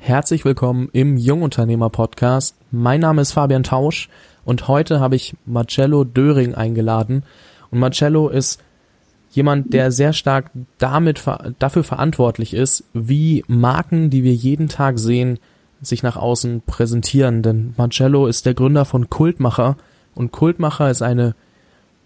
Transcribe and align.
Herzlich 0.00 0.44
willkommen 0.44 0.88
im 0.92 1.18
Jungunternehmer 1.18 1.90
Podcast. 1.90 2.54
Mein 2.70 3.00
Name 3.00 3.20
ist 3.20 3.32
Fabian 3.32 3.64
Tausch 3.64 4.08
und 4.44 4.66
heute 4.66 5.00
habe 5.00 5.16
ich 5.16 5.36
Marcello 5.44 6.04
Döring 6.04 6.54
eingeladen. 6.54 7.24
Und 7.70 7.80
Marcello 7.80 8.28
ist 8.28 8.62
jemand, 9.30 9.74
der 9.74 9.92
sehr 9.92 10.14
stark 10.14 10.50
damit 10.78 11.22
dafür 11.58 11.84
verantwortlich 11.84 12.54
ist, 12.54 12.84
wie 12.94 13.44
Marken, 13.48 14.08
die 14.08 14.22
wir 14.22 14.32
jeden 14.32 14.68
Tag 14.68 14.98
sehen, 14.98 15.38
sich 15.82 16.02
nach 16.02 16.16
außen 16.16 16.62
präsentieren. 16.64 17.42
Denn 17.42 17.74
Marcello 17.76 18.28
ist 18.28 18.46
der 18.46 18.54
Gründer 18.54 18.86
von 18.86 19.10
Kultmacher 19.10 19.76
und 20.14 20.32
Kultmacher 20.32 20.90
ist 20.90 21.02
eine 21.02 21.34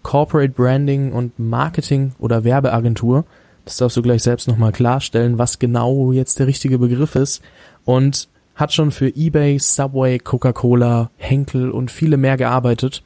Corporate 0.01 0.53
Branding 0.53 1.13
und 1.13 1.39
Marketing 1.39 2.13
oder 2.19 2.43
Werbeagentur. 2.43 3.23
Das 3.65 3.77
darfst 3.77 3.95
du 3.95 4.01
gleich 4.01 4.23
selbst 4.23 4.49
nochmal 4.49 4.73
klarstellen, 4.73 5.37
was 5.37 5.57
genau 5.57 6.11
jetzt 6.11 6.39
der 6.39 6.47
richtige 6.47 6.79
Begriff 6.79 7.15
ist. 7.15 7.41
Und 7.85 8.27
hat 8.55 8.73
schon 8.73 8.91
für 8.91 9.15
eBay, 9.15 9.57
Subway, 9.59 10.19
Coca-Cola, 10.19 11.09
Henkel 11.17 11.71
und 11.71 11.91
viele 11.91 12.17
mehr 12.17 12.37
gearbeitet. 12.37 13.03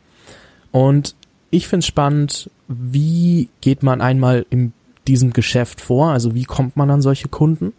Und 0.72 1.16
ich 1.50 1.68
finde 1.68 1.80
es 1.80 1.88
spannend, 1.88 2.50
wie 2.68 3.50
geht 3.62 3.84
man 3.84 4.02
einmal 4.02 4.46
in 4.50 4.74
diesem 5.08 5.32
Geschäft 5.32 5.80
vor, 5.80 6.10
also 6.10 6.36
wie 6.36 6.44
kommt 6.44 6.76
man 6.76 6.92
an 6.92 7.02
solche 7.02 7.30
Kunden, 7.30 7.74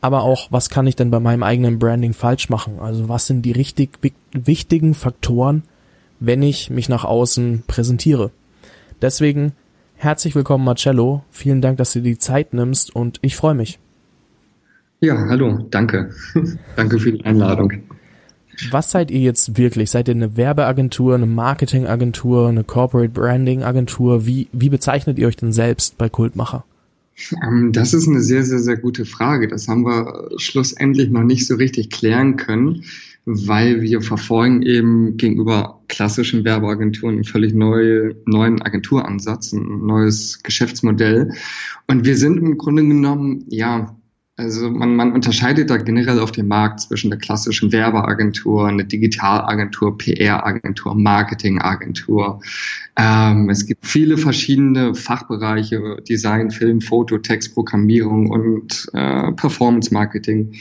aber 0.00 0.22
auch, 0.22 0.50
was 0.50 0.70
kann 0.70 0.86
ich 0.86 0.96
denn 0.96 1.10
bei 1.10 1.20
meinem 1.20 1.42
eigenen 1.42 1.78
Branding 1.78 2.14
falsch 2.14 2.48
machen? 2.48 2.78
Also 2.80 3.08
was 3.08 3.26
sind 3.26 3.42
die 3.42 3.52
richtig 3.52 3.98
wichtigen 4.32 4.94
Faktoren, 4.94 5.62
wenn 6.20 6.42
ich 6.42 6.70
mich 6.70 6.88
nach 6.88 7.04
außen 7.04 7.64
präsentiere? 7.66 8.30
Deswegen 9.02 9.52
herzlich 9.96 10.34
willkommen 10.34 10.64
Marcello, 10.64 11.22
vielen 11.30 11.60
Dank, 11.60 11.76
dass 11.76 11.92
du 11.92 12.00
dir 12.00 12.12
die 12.12 12.18
Zeit 12.18 12.54
nimmst 12.54 12.96
und 12.96 13.18
ich 13.20 13.36
freue 13.36 13.54
mich. 13.54 13.78
Ja, 15.00 15.16
hallo, 15.28 15.66
danke. 15.70 16.10
danke 16.76 16.98
für 16.98 17.12
die 17.12 17.24
Einladung. 17.24 17.72
Was 18.70 18.90
seid 18.90 19.10
ihr 19.10 19.20
jetzt 19.20 19.56
wirklich? 19.56 19.90
Seid 19.90 20.08
ihr 20.08 20.14
eine 20.14 20.36
Werbeagentur, 20.36 21.14
eine 21.14 21.24
Marketingagentur, 21.24 22.48
eine 22.48 22.64
Corporate 22.64 23.08
Branding 23.08 23.62
Agentur? 23.62 24.26
Wie, 24.26 24.48
wie 24.52 24.68
bezeichnet 24.68 25.18
ihr 25.18 25.26
euch 25.26 25.36
denn 25.36 25.52
selbst 25.52 25.96
bei 25.96 26.10
Kultmacher? 26.10 26.64
Ähm, 27.42 27.72
das 27.72 27.94
ist 27.94 28.08
eine 28.08 28.20
sehr, 28.20 28.44
sehr, 28.44 28.58
sehr 28.58 28.76
gute 28.76 29.06
Frage. 29.06 29.48
Das 29.48 29.68
haben 29.68 29.86
wir 29.86 30.30
schlussendlich 30.36 31.08
noch 31.08 31.22
nicht 31.22 31.46
so 31.46 31.54
richtig 31.54 31.88
klären 31.88 32.36
können, 32.36 32.84
weil 33.24 33.80
wir 33.80 34.02
verfolgen 34.02 34.60
eben 34.60 35.16
gegenüber 35.16 35.80
klassischen 35.88 36.44
Werbeagenturen 36.44 37.14
einen 37.14 37.24
völlig 37.24 37.54
neue, 37.54 38.16
neuen 38.26 38.60
Agenturansatz, 38.60 39.52
ein 39.52 39.86
neues 39.86 40.42
Geschäftsmodell. 40.42 41.32
Und 41.86 42.04
wir 42.04 42.16
sind 42.18 42.36
im 42.36 42.58
Grunde 42.58 42.86
genommen, 42.86 43.46
ja, 43.48 43.96
also 44.40 44.70
man, 44.70 44.96
man 44.96 45.12
unterscheidet 45.12 45.68
da 45.68 45.76
generell 45.76 46.18
auf 46.18 46.32
dem 46.32 46.48
Markt 46.48 46.80
zwischen 46.80 47.10
der 47.10 47.18
klassischen 47.18 47.72
Werbeagentur, 47.72 48.66
eine 48.66 48.84
Digitalagentur, 48.84 49.98
PR-Agentur, 49.98 50.94
Marketingagentur. 50.94 52.40
Ähm, 52.96 53.50
es 53.50 53.66
gibt 53.66 53.86
viele 53.86 54.16
verschiedene 54.16 54.94
Fachbereiche, 54.94 55.98
Design, 56.08 56.50
Film, 56.50 56.80
Foto, 56.80 57.18
Text, 57.18 57.54
Programmierung 57.54 58.30
und 58.30 58.88
äh, 58.94 59.32
Performance 59.32 59.92
Marketing. 59.92 60.54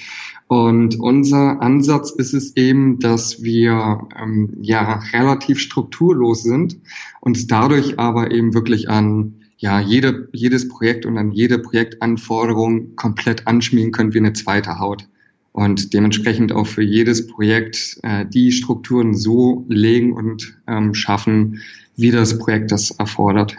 Und 0.48 1.00
unser 1.00 1.62
Ansatz 1.62 2.12
ist 2.12 2.34
es 2.34 2.56
eben, 2.58 3.00
dass 3.00 3.44
wir 3.44 4.08
ähm, 4.22 4.58
ja 4.62 5.00
relativ 5.14 5.60
strukturlos 5.60 6.44
sind 6.44 6.78
und 7.22 7.52
dadurch 7.52 7.98
aber 7.98 8.32
eben 8.32 8.54
wirklich 8.54 8.90
an 8.90 9.39
ja, 9.60 9.82
jede, 9.82 10.30
jedes 10.32 10.70
Projekt 10.70 11.06
und 11.06 11.16
dann 11.16 11.32
jede 11.32 11.60
Projektanforderung 11.60 12.96
komplett 12.96 13.46
anschmiegen 13.46 13.92
können 13.92 14.14
wie 14.14 14.20
eine 14.20 14.34
zweite 14.34 14.80
Haut. 14.80 15.06
Und 15.52 15.94
dementsprechend 15.94 16.54
auch 16.54 16.68
für 16.68 16.84
jedes 16.84 17.28
Projekt 17.28 18.00
äh, 18.04 18.26
die 18.26 18.54
Strukturen 18.54 19.14
so 19.14 19.66
legen 19.68 20.14
und 20.14 20.56
ähm, 20.68 20.94
schaffen, 20.94 21.60
wie 21.98 22.12
das 22.12 22.38
Projekt 22.40 22.72
das 22.72 22.92
erfordert. 22.92 23.58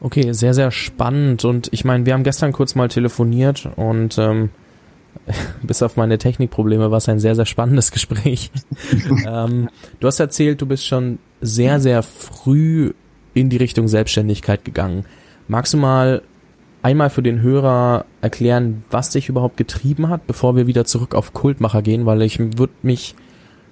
Okay, 0.00 0.32
sehr, 0.32 0.54
sehr 0.54 0.72
spannend. 0.72 1.44
Und 1.44 1.68
ich 1.72 1.84
meine, 1.84 2.04
wir 2.04 2.14
haben 2.14 2.24
gestern 2.24 2.52
kurz 2.52 2.74
mal 2.74 2.88
telefoniert 2.88 3.70
und 3.76 4.18
ähm, 4.18 4.50
bis 5.62 5.82
auf 5.82 5.96
meine 5.96 6.18
Technikprobleme 6.18 6.90
war 6.90 6.98
es 6.98 7.08
ein 7.08 7.20
sehr, 7.20 7.36
sehr 7.36 7.46
spannendes 7.46 7.92
Gespräch. 7.92 8.50
ähm, 9.26 9.68
du 10.00 10.06
hast 10.08 10.18
erzählt, 10.18 10.60
du 10.60 10.66
bist 10.66 10.84
schon 10.84 11.20
sehr, 11.40 11.78
sehr 11.78 12.02
früh 12.02 12.92
in 13.36 13.50
die 13.50 13.58
Richtung 13.58 13.86
Selbstständigkeit 13.86 14.64
gegangen. 14.64 15.04
Magst 15.46 15.74
du 15.74 15.76
mal 15.76 16.22
einmal 16.82 17.10
für 17.10 17.22
den 17.22 17.42
Hörer 17.42 18.06
erklären, 18.22 18.84
was 18.90 19.10
dich 19.10 19.28
überhaupt 19.28 19.56
getrieben 19.56 20.08
hat, 20.08 20.26
bevor 20.26 20.56
wir 20.56 20.66
wieder 20.66 20.86
zurück 20.86 21.14
auf 21.14 21.34
Kultmacher 21.34 21.82
gehen, 21.82 22.06
weil 22.06 22.22
ich 22.22 22.38
würde 22.38 22.72
mich, 22.82 23.14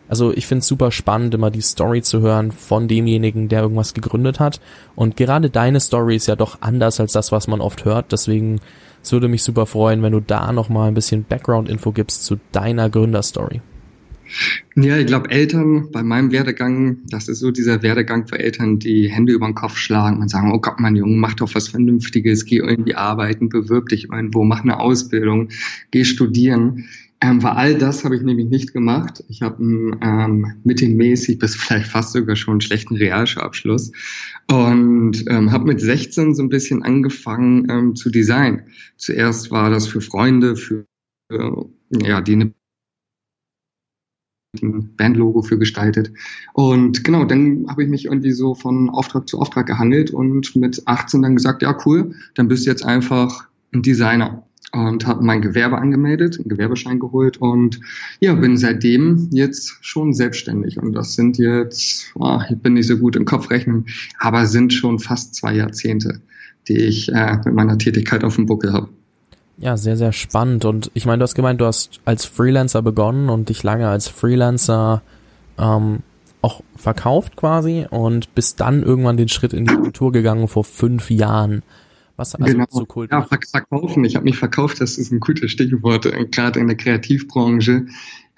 also 0.08 0.32
ich 0.32 0.46
finde 0.46 0.60
es 0.60 0.66
super 0.66 0.90
spannend, 0.90 1.32
immer 1.32 1.50
die 1.50 1.62
Story 1.62 2.02
zu 2.02 2.20
hören 2.20 2.52
von 2.52 2.88
demjenigen, 2.88 3.48
der 3.48 3.62
irgendwas 3.62 3.94
gegründet 3.94 4.38
hat. 4.38 4.60
Und 4.96 5.16
gerade 5.16 5.48
deine 5.48 5.80
Story 5.80 6.16
ist 6.16 6.26
ja 6.26 6.36
doch 6.36 6.58
anders 6.60 7.00
als 7.00 7.12
das, 7.12 7.32
was 7.32 7.48
man 7.48 7.62
oft 7.62 7.86
hört. 7.86 8.12
Deswegen 8.12 8.60
es 9.02 9.12
würde 9.12 9.28
mich 9.28 9.42
super 9.42 9.66
freuen, 9.66 10.02
wenn 10.02 10.12
du 10.12 10.20
da 10.20 10.50
nochmal 10.52 10.88
ein 10.88 10.94
bisschen 10.94 11.24
Background-Info 11.24 11.92
gibst 11.92 12.24
zu 12.24 12.36
deiner 12.52 12.88
Gründerstory. 12.88 13.60
Ja, 14.76 14.96
ich 14.98 15.06
glaube, 15.06 15.30
Eltern 15.30 15.90
bei 15.92 16.02
meinem 16.02 16.32
Werdegang, 16.32 16.98
das 17.08 17.28
ist 17.28 17.40
so 17.40 17.50
dieser 17.50 17.82
Werdegang 17.82 18.26
für 18.26 18.38
Eltern, 18.38 18.78
die 18.78 19.08
Hände 19.08 19.32
über 19.32 19.46
den 19.46 19.54
Kopf 19.54 19.76
schlagen 19.76 20.20
und 20.20 20.28
sagen, 20.28 20.52
oh 20.52 20.60
Gott, 20.60 20.80
mein 20.80 20.96
Junge, 20.96 21.16
mach 21.16 21.34
doch 21.34 21.54
was 21.54 21.68
Vernünftiges, 21.68 22.44
geh 22.44 22.56
irgendwie 22.56 22.94
arbeiten, 22.94 23.48
bewirb 23.48 23.88
dich 23.88 24.10
irgendwo, 24.10 24.44
mach 24.44 24.62
eine 24.62 24.80
Ausbildung, 24.80 25.48
geh 25.90 26.04
studieren. 26.04 26.88
Ähm, 27.20 27.42
weil 27.42 27.52
all 27.52 27.78
das 27.78 28.04
habe 28.04 28.16
ich 28.16 28.22
nämlich 28.22 28.48
nicht 28.48 28.72
gemacht. 28.72 29.24
Ich 29.28 29.40
habe 29.40 29.62
ähm, 29.62 30.54
mittelmäßig 30.64 31.38
bis 31.38 31.56
vielleicht 31.56 31.86
fast 31.86 32.12
sogar 32.12 32.36
schon 32.36 32.54
einen 32.54 32.60
schlechten 32.60 32.96
Realschulabschluss 32.96 33.92
und 34.50 35.24
ähm, 35.28 35.50
habe 35.50 35.66
mit 35.66 35.80
16 35.80 36.34
so 36.34 36.42
ein 36.42 36.48
bisschen 36.48 36.82
angefangen 36.82 37.66
ähm, 37.70 37.94
zu 37.94 38.10
designen. 38.10 38.64
Zuerst 38.96 39.50
war 39.50 39.70
das 39.70 39.86
für 39.86 40.00
Freunde, 40.00 40.56
für 40.56 40.84
äh, 41.30 41.50
ja, 42.02 42.20
die 42.20 42.32
eine 42.32 42.52
ein 44.62 44.94
Bandlogo 44.96 45.42
für 45.42 45.58
gestaltet. 45.58 46.12
Und 46.52 47.04
genau, 47.04 47.24
dann 47.24 47.66
habe 47.68 47.82
ich 47.82 47.88
mich 47.88 48.06
irgendwie 48.06 48.32
so 48.32 48.54
von 48.54 48.90
Auftrag 48.90 49.28
zu 49.28 49.38
Auftrag 49.38 49.66
gehandelt 49.66 50.10
und 50.10 50.56
mit 50.56 50.82
18 50.86 51.22
dann 51.22 51.36
gesagt, 51.36 51.62
ja 51.62 51.76
cool, 51.84 52.14
dann 52.34 52.48
bist 52.48 52.66
du 52.66 52.70
jetzt 52.70 52.84
einfach 52.84 53.48
ein 53.72 53.82
Designer 53.82 54.44
und 54.74 55.06
habe 55.06 55.24
mein 55.24 55.40
Gewerbe 55.40 55.78
angemeldet, 55.78 56.38
einen 56.38 56.48
Gewerbeschein 56.48 56.98
geholt 56.98 57.36
und 57.36 57.80
ja, 58.20 58.34
bin 58.34 58.56
seitdem 58.56 59.28
jetzt 59.30 59.78
schon 59.80 60.12
selbstständig 60.12 60.78
und 60.78 60.92
das 60.92 61.14
sind 61.14 61.38
jetzt, 61.38 62.12
oh, 62.16 62.40
ich 62.48 62.58
bin 62.58 62.74
nicht 62.74 62.88
so 62.88 62.98
gut 62.98 63.16
im 63.16 63.24
Kopfrechnen, 63.24 63.86
aber 64.18 64.46
sind 64.46 64.72
schon 64.72 64.98
fast 64.98 65.34
zwei 65.34 65.54
Jahrzehnte, 65.54 66.20
die 66.68 66.78
ich 66.78 67.12
äh, 67.12 67.38
mit 67.44 67.54
meiner 67.54 67.78
Tätigkeit 67.78 68.24
auf 68.24 68.36
dem 68.36 68.46
Buckel 68.46 68.72
habe. 68.72 68.88
Ja, 69.56 69.76
sehr, 69.76 69.96
sehr 69.96 70.12
spannend. 70.12 70.64
Und 70.64 70.90
ich 70.94 71.06
meine, 71.06 71.18
du 71.18 71.22
hast 71.22 71.34
gemeint, 71.34 71.60
du 71.60 71.66
hast 71.66 72.00
als 72.04 72.24
Freelancer 72.24 72.82
begonnen 72.82 73.28
und 73.28 73.48
dich 73.48 73.62
lange 73.62 73.88
als 73.88 74.08
Freelancer 74.08 75.02
ähm, 75.58 76.00
auch 76.42 76.62
verkauft 76.76 77.36
quasi 77.36 77.86
und 77.88 78.34
bist 78.34 78.60
dann 78.60 78.82
irgendwann 78.82 79.16
den 79.16 79.28
Schritt 79.28 79.52
in 79.52 79.64
die 79.64 79.74
Kultur 79.74 80.12
gegangen 80.12 80.48
vor 80.48 80.64
fünf 80.64 81.10
Jahren. 81.10 81.62
Was 82.16 82.34
also 82.34 82.52
genau. 82.52 82.66
zu 82.66 82.86
Kult 82.86 83.10
ja, 83.10 83.22
verkaufen. 83.22 84.04
Ich 84.04 84.14
habe 84.14 84.24
mich 84.24 84.38
verkauft, 84.38 84.80
das 84.80 84.98
ist 84.98 85.10
ein 85.10 85.20
gutes 85.20 85.50
Stichwort, 85.50 86.06
äh, 86.06 86.26
gerade 86.26 86.60
in 86.60 86.68
der 86.68 86.76
Kreativbranche. 86.76 87.86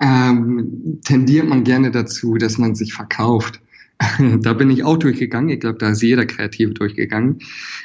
Ähm, 0.01 1.01
tendiert 1.05 1.47
man 1.47 1.65
gerne 1.65 1.91
dazu, 1.91 2.37
dass 2.37 2.59
man 2.59 2.75
sich 2.75 2.95
verkauft. 2.95 3.61
da 4.43 4.53
bin 4.53 4.71
ich 4.71 4.85
auch 4.85 4.99
durchgegangen. 4.99 5.49
Ich 5.49 5.61
glaube, 5.61 5.79
da 5.79 5.91
ist 5.91 6.03
jeder 6.03 6.27
Kreative 6.27 6.73
durchgegangen. 6.73 7.39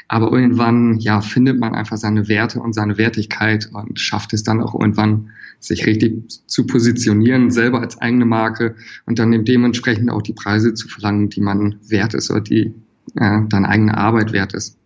Aber 0.08 0.32
irgendwann, 0.32 1.00
ja, 1.00 1.22
findet 1.22 1.60
man 1.60 1.74
einfach 1.74 1.98
seine 1.98 2.28
Werte 2.28 2.60
und 2.60 2.74
seine 2.74 2.98
Wertigkeit 2.98 3.70
und 3.72 4.00
schafft 4.00 4.34
es 4.34 4.44
dann 4.44 4.62
auch 4.62 4.74
irgendwann, 4.74 5.30
sich 5.60 5.86
richtig 5.86 6.42
zu 6.48 6.66
positionieren, 6.66 7.52
selber 7.52 7.82
als 7.82 8.00
eigene 8.00 8.26
Marke 8.26 8.76
und 9.06 9.20
dann 9.20 9.46
dementsprechend 9.46 10.10
auch 10.10 10.24
die 10.24 10.34
Preise 10.34 10.74
zu 10.74 10.88
verlangen, 10.88 11.30
die 11.30 11.42
man 11.42 11.76
wert 11.88 12.16
ist 12.16 12.32
oder 12.32 12.42
die 12.42 12.74
äh, 13.16 13.42
deine 13.48 13.70
eigene 13.70 13.96
Arbeit 13.96 14.34
wert 14.34 14.54
ist. 14.54 14.81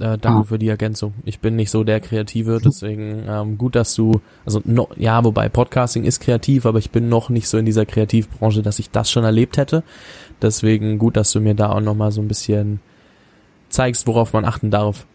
Äh, 0.00 0.16
danke 0.18 0.46
für 0.46 0.58
die 0.58 0.68
Ergänzung. 0.68 1.12
Ich 1.24 1.40
bin 1.40 1.56
nicht 1.56 1.70
so 1.70 1.84
der 1.84 2.00
Kreative, 2.00 2.58
deswegen 2.64 3.24
ähm, 3.28 3.58
gut, 3.58 3.76
dass 3.76 3.94
du, 3.94 4.20
also 4.46 4.62
no, 4.64 4.88
ja, 4.96 5.22
wobei 5.24 5.48
Podcasting 5.50 6.04
ist 6.04 6.20
kreativ, 6.20 6.64
aber 6.64 6.78
ich 6.78 6.90
bin 6.90 7.10
noch 7.10 7.28
nicht 7.28 7.48
so 7.48 7.58
in 7.58 7.66
dieser 7.66 7.84
Kreativbranche, 7.84 8.62
dass 8.62 8.78
ich 8.78 8.90
das 8.90 9.10
schon 9.10 9.24
erlebt 9.24 9.58
hätte. 9.58 9.82
Deswegen 10.40 10.98
gut, 10.98 11.16
dass 11.16 11.32
du 11.32 11.40
mir 11.40 11.54
da 11.54 11.70
auch 11.70 11.80
nochmal 11.80 12.12
so 12.12 12.22
ein 12.22 12.28
bisschen 12.28 12.80
zeigst, 13.68 14.06
worauf 14.06 14.32
man 14.32 14.46
achten 14.46 14.70
darf. 14.70 15.06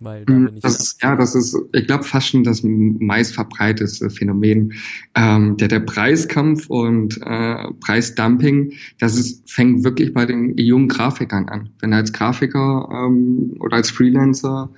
Weil 0.00 0.24
ich 0.54 0.60
das 0.60 0.78
ist, 0.78 1.02
ja, 1.02 1.16
das 1.16 1.34
ist, 1.34 1.56
ich 1.72 1.86
glaube, 1.86 2.04
fast 2.04 2.28
schon 2.28 2.44
das 2.44 2.62
meist 2.62 3.34
verbreitete 3.34 4.10
Phänomen. 4.10 4.74
Ähm, 5.16 5.56
der, 5.56 5.66
der 5.66 5.80
Preiskampf 5.80 6.68
und 6.68 7.18
äh, 7.20 7.64
Preisdumping, 7.80 8.74
das 9.00 9.18
ist, 9.18 9.50
fängt 9.50 9.82
wirklich 9.82 10.14
bei 10.14 10.24
den 10.24 10.56
jungen 10.56 10.86
Grafikern 10.86 11.48
an. 11.48 11.70
Wenn 11.80 11.90
du 11.90 11.96
als 11.96 12.12
Grafiker 12.12 12.88
ähm, 12.92 13.56
oder 13.58 13.76
als 13.76 13.90
Freelancer 13.90 14.70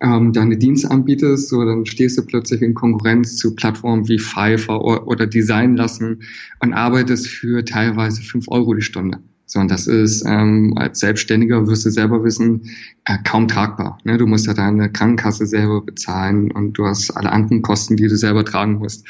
ähm, 0.00 0.32
deine 0.32 0.56
Dienste 0.56 0.90
anbietest, 0.92 1.48
so 1.48 1.64
dann 1.64 1.84
stehst 1.84 2.16
du 2.16 2.24
plötzlich 2.24 2.62
in 2.62 2.74
Konkurrenz 2.74 3.36
zu 3.36 3.56
Plattformen 3.56 4.06
wie 4.08 4.20
Fiverr 4.20 4.84
oder, 4.84 5.08
oder 5.08 5.26
Design 5.26 5.76
lassen 5.76 6.22
und 6.60 6.72
arbeitest 6.72 7.26
für 7.26 7.64
teilweise 7.64 8.22
fünf 8.22 8.46
Euro 8.48 8.74
die 8.74 8.82
Stunde. 8.82 9.18
So, 9.48 9.60
und 9.60 9.70
das 9.70 9.86
ist 9.86 10.24
ähm, 10.26 10.74
als 10.76 11.00
Selbstständiger, 11.00 11.66
wirst 11.66 11.86
du 11.86 11.90
selber 11.90 12.22
wissen, 12.22 12.68
äh, 13.06 13.16
kaum 13.24 13.48
tragbar. 13.48 13.98
Ne? 14.04 14.18
Du 14.18 14.26
musst 14.26 14.46
ja 14.46 14.52
deine 14.52 14.92
Krankenkasse 14.92 15.46
selber 15.46 15.80
bezahlen 15.80 16.50
und 16.50 16.74
du 16.74 16.84
hast 16.84 17.10
alle 17.12 17.32
anderen 17.32 17.62
Kosten, 17.62 17.96
die 17.96 18.08
du 18.08 18.16
selber 18.16 18.44
tragen 18.44 18.74
musst. 18.74 19.06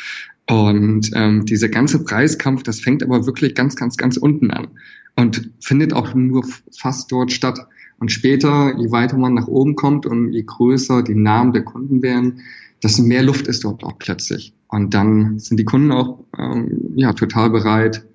Und 0.49 1.11
ähm, 1.15 1.45
dieser 1.45 1.69
ganze 1.69 2.05
Preiskampf, 2.05 2.63
das 2.63 2.79
fängt 2.79 3.03
aber 3.03 3.27
wirklich 3.27 3.57
ganz, 3.57 3.75
ganz, 3.75 3.97
ganz 3.97 4.17
unten 4.17 4.53
an 4.53 4.69
und 5.17 5.51
findet 5.61 5.93
auch 5.93 6.15
nur 6.15 6.47
fast 6.71 7.11
dort 7.11 7.33
statt. 7.33 7.67
Und 7.99 8.13
später, 8.13 8.79
je 8.79 8.93
weiter 8.93 9.19
man 9.19 9.35
nach 9.35 9.49
oben 9.49 9.75
kommt 9.75 10.07
und 10.07 10.33
je 10.33 10.45
größer 10.45 11.03
die 11.03 11.17
Namen 11.17 11.53
der 11.53 11.65
Kunden 11.65 12.01
werden, 12.01 12.43
desto 12.81 13.03
mehr 13.03 13.25
Luft 13.25 13.49
ist 13.49 13.65
dort 13.65 13.83
auch 13.83 13.99
plötzlich. 13.99 14.55
Und 14.69 14.95
dann 14.95 15.41
sind 15.41 15.57
die 15.57 15.65
Kunden 15.65 15.91
auch 15.91 16.21
ähm, 16.39 16.93
ja 16.95 17.13
total 17.13 17.51
bereit, 17.51 18.07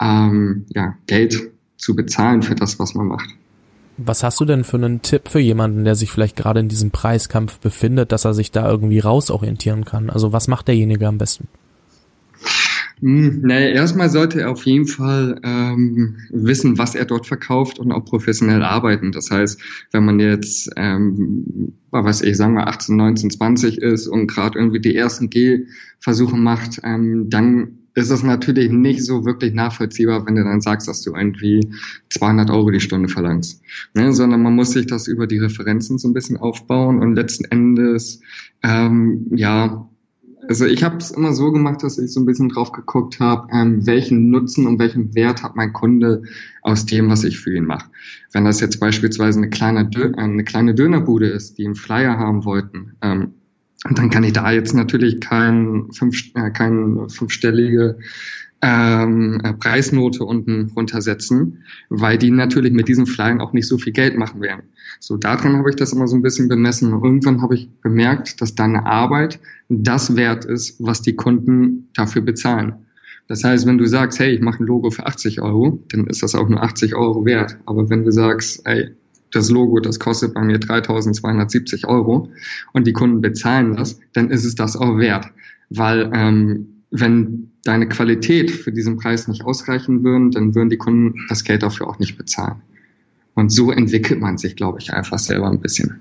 ähm, 0.00 0.66
ja, 0.68 0.96
Geld 1.06 1.50
zu 1.76 1.94
bezahlen 1.94 2.42
für 2.42 2.54
das, 2.54 2.78
was 2.78 2.94
man 2.94 3.06
macht. 3.06 3.30
Was 3.98 4.22
hast 4.22 4.38
du 4.40 4.44
denn 4.44 4.64
für 4.64 4.76
einen 4.76 5.00
Tipp 5.00 5.28
für 5.28 5.40
jemanden, 5.40 5.84
der 5.84 5.94
sich 5.94 6.10
vielleicht 6.10 6.36
gerade 6.36 6.60
in 6.60 6.68
diesem 6.68 6.90
Preiskampf 6.90 7.58
befindet, 7.60 8.12
dass 8.12 8.26
er 8.26 8.34
sich 8.34 8.50
da 8.50 8.68
irgendwie 8.68 8.98
rausorientieren 8.98 9.84
kann? 9.86 10.10
Also 10.10 10.32
was 10.32 10.48
macht 10.48 10.68
derjenige 10.68 11.08
am 11.08 11.16
besten? 11.16 11.48
Hm, 13.00 13.42
naja, 13.42 13.68
erstmal 13.68 14.08
sollte 14.08 14.40
er 14.40 14.50
auf 14.50 14.64
jeden 14.64 14.86
Fall 14.86 15.38
ähm, 15.42 16.16
wissen, 16.30 16.78
was 16.78 16.94
er 16.94 17.04
dort 17.04 17.26
verkauft 17.26 17.78
und 17.78 17.92
auch 17.92 18.04
professionell 18.04 18.62
arbeiten. 18.62 19.12
Das 19.12 19.30
heißt, 19.30 19.60
wenn 19.92 20.04
man 20.04 20.18
jetzt, 20.18 20.70
ähm, 20.76 21.74
was 21.90 22.22
ich 22.22 22.36
sagen 22.36 22.54
wir 22.54 22.68
18, 22.68 22.96
19, 22.96 23.30
20 23.30 23.78
ist 23.78 24.08
und 24.08 24.28
gerade 24.28 24.58
irgendwie 24.58 24.80
die 24.80 24.96
ersten 24.96 25.28
G-Versuche 25.28 26.36
macht, 26.36 26.80
ähm, 26.84 27.28
dann 27.28 27.78
ist 27.96 28.10
es 28.10 28.22
natürlich 28.22 28.70
nicht 28.70 29.02
so 29.04 29.24
wirklich 29.24 29.54
nachvollziehbar, 29.54 30.26
wenn 30.26 30.36
du 30.36 30.44
dann 30.44 30.60
sagst, 30.60 30.86
dass 30.86 31.00
du 31.00 31.14
irgendwie 31.14 31.72
200 32.10 32.50
Euro 32.50 32.70
die 32.70 32.80
Stunde 32.80 33.08
verlangst, 33.08 33.62
ne? 33.94 34.12
sondern 34.12 34.42
man 34.42 34.54
muss 34.54 34.72
sich 34.72 34.86
das 34.86 35.08
über 35.08 35.26
die 35.26 35.38
Referenzen 35.38 35.96
so 35.96 36.06
ein 36.06 36.12
bisschen 36.12 36.36
aufbauen 36.36 37.00
und 37.00 37.14
letzten 37.14 37.46
Endes, 37.46 38.20
ähm, 38.62 39.26
ja, 39.34 39.88
also 40.46 40.66
ich 40.66 40.84
habe 40.84 40.98
es 40.98 41.10
immer 41.10 41.32
so 41.32 41.50
gemacht, 41.50 41.82
dass 41.82 41.98
ich 41.98 42.12
so 42.12 42.20
ein 42.20 42.26
bisschen 42.26 42.50
drauf 42.50 42.70
geguckt 42.70 43.18
habe, 43.18 43.48
ähm, 43.50 43.86
welchen 43.86 44.30
Nutzen 44.30 44.66
und 44.66 44.78
welchen 44.78 45.14
Wert 45.14 45.42
hat 45.42 45.56
mein 45.56 45.72
Kunde 45.72 46.22
aus 46.60 46.84
dem, 46.84 47.08
was 47.08 47.24
ich 47.24 47.40
für 47.40 47.56
ihn 47.56 47.64
mache. 47.64 47.90
Wenn 48.30 48.44
das 48.44 48.60
jetzt 48.60 48.78
beispielsweise 48.78 49.38
eine 49.38 49.48
kleine, 49.48 49.86
Dö 49.88 50.12
eine 50.14 50.44
kleine 50.44 50.74
Dönerbude 50.74 51.28
ist, 51.28 51.56
die 51.56 51.64
einen 51.64 51.74
Flyer 51.74 52.18
haben 52.18 52.44
wollten, 52.44 52.92
ähm, 53.00 53.32
dann 53.84 54.10
kann 54.10 54.24
ich 54.24 54.32
da 54.32 54.50
jetzt 54.50 54.74
natürlich 54.74 55.20
kein, 55.20 55.92
fünf, 55.92 56.34
äh, 56.34 56.50
kein 56.50 57.08
fünfstellige 57.08 57.98
ähm, 58.62 59.40
äh, 59.44 59.52
Preisnote 59.52 60.24
unten 60.24 60.72
runtersetzen, 60.74 61.64
weil 61.88 62.18
die 62.18 62.30
natürlich 62.30 62.72
mit 62.72 62.88
diesen 62.88 63.06
Flyern 63.06 63.40
auch 63.40 63.52
nicht 63.52 63.68
so 63.68 63.78
viel 63.78 63.92
Geld 63.92 64.16
machen 64.16 64.40
werden. 64.40 64.62
So 64.98 65.16
daran 65.16 65.56
habe 65.56 65.70
ich 65.70 65.76
das 65.76 65.92
immer 65.92 66.08
so 66.08 66.16
ein 66.16 66.22
bisschen 66.22 66.48
bemessen. 66.48 66.92
Und 66.92 67.04
irgendwann 67.04 67.42
habe 67.42 67.54
ich 67.54 67.70
bemerkt, 67.82 68.40
dass 68.40 68.54
deine 68.54 68.86
Arbeit 68.86 69.40
das 69.68 70.16
wert 70.16 70.44
ist, 70.44 70.76
was 70.82 71.02
die 71.02 71.16
Kunden 71.16 71.90
dafür 71.94 72.22
bezahlen. 72.22 72.86
Das 73.28 73.44
heißt, 73.44 73.66
wenn 73.66 73.78
du 73.78 73.86
sagst, 73.86 74.20
hey, 74.20 74.34
ich 74.34 74.40
mache 74.40 74.62
ein 74.62 74.66
Logo 74.66 74.90
für 74.90 75.06
80 75.06 75.42
Euro, 75.42 75.82
dann 75.88 76.06
ist 76.06 76.22
das 76.22 76.34
auch 76.34 76.48
nur 76.48 76.62
80 76.62 76.94
Euro 76.94 77.24
wert. 77.24 77.58
Aber 77.66 77.90
wenn 77.90 78.04
du 78.04 78.12
sagst, 78.12 78.62
ey, 78.64 78.92
das 79.32 79.50
Logo, 79.50 79.80
das 79.80 79.98
kostet 79.98 80.34
bei 80.34 80.42
mir 80.42 80.58
3270 80.58 81.86
Euro 81.86 82.30
und 82.72 82.86
die 82.86 82.92
Kunden 82.92 83.20
bezahlen 83.20 83.76
das, 83.76 83.98
dann 84.12 84.30
ist 84.30 84.44
es 84.44 84.54
das 84.54 84.76
auch 84.76 84.98
wert. 84.98 85.26
Weil 85.70 86.10
ähm, 86.14 86.82
wenn 86.90 87.50
deine 87.64 87.88
Qualität 87.88 88.50
für 88.50 88.72
diesen 88.72 88.96
Preis 88.96 89.28
nicht 89.28 89.44
ausreichen 89.44 90.04
würden, 90.04 90.30
dann 90.30 90.54
würden 90.54 90.70
die 90.70 90.76
Kunden 90.76 91.14
das 91.28 91.44
Geld 91.44 91.62
dafür 91.62 91.88
auch 91.88 91.98
nicht 91.98 92.16
bezahlen. 92.16 92.62
Und 93.34 93.50
so 93.50 93.70
entwickelt 93.70 94.20
man 94.20 94.38
sich, 94.38 94.56
glaube 94.56 94.78
ich, 94.80 94.92
einfach 94.92 95.18
selber 95.18 95.50
ein 95.50 95.60
bisschen. 95.60 96.00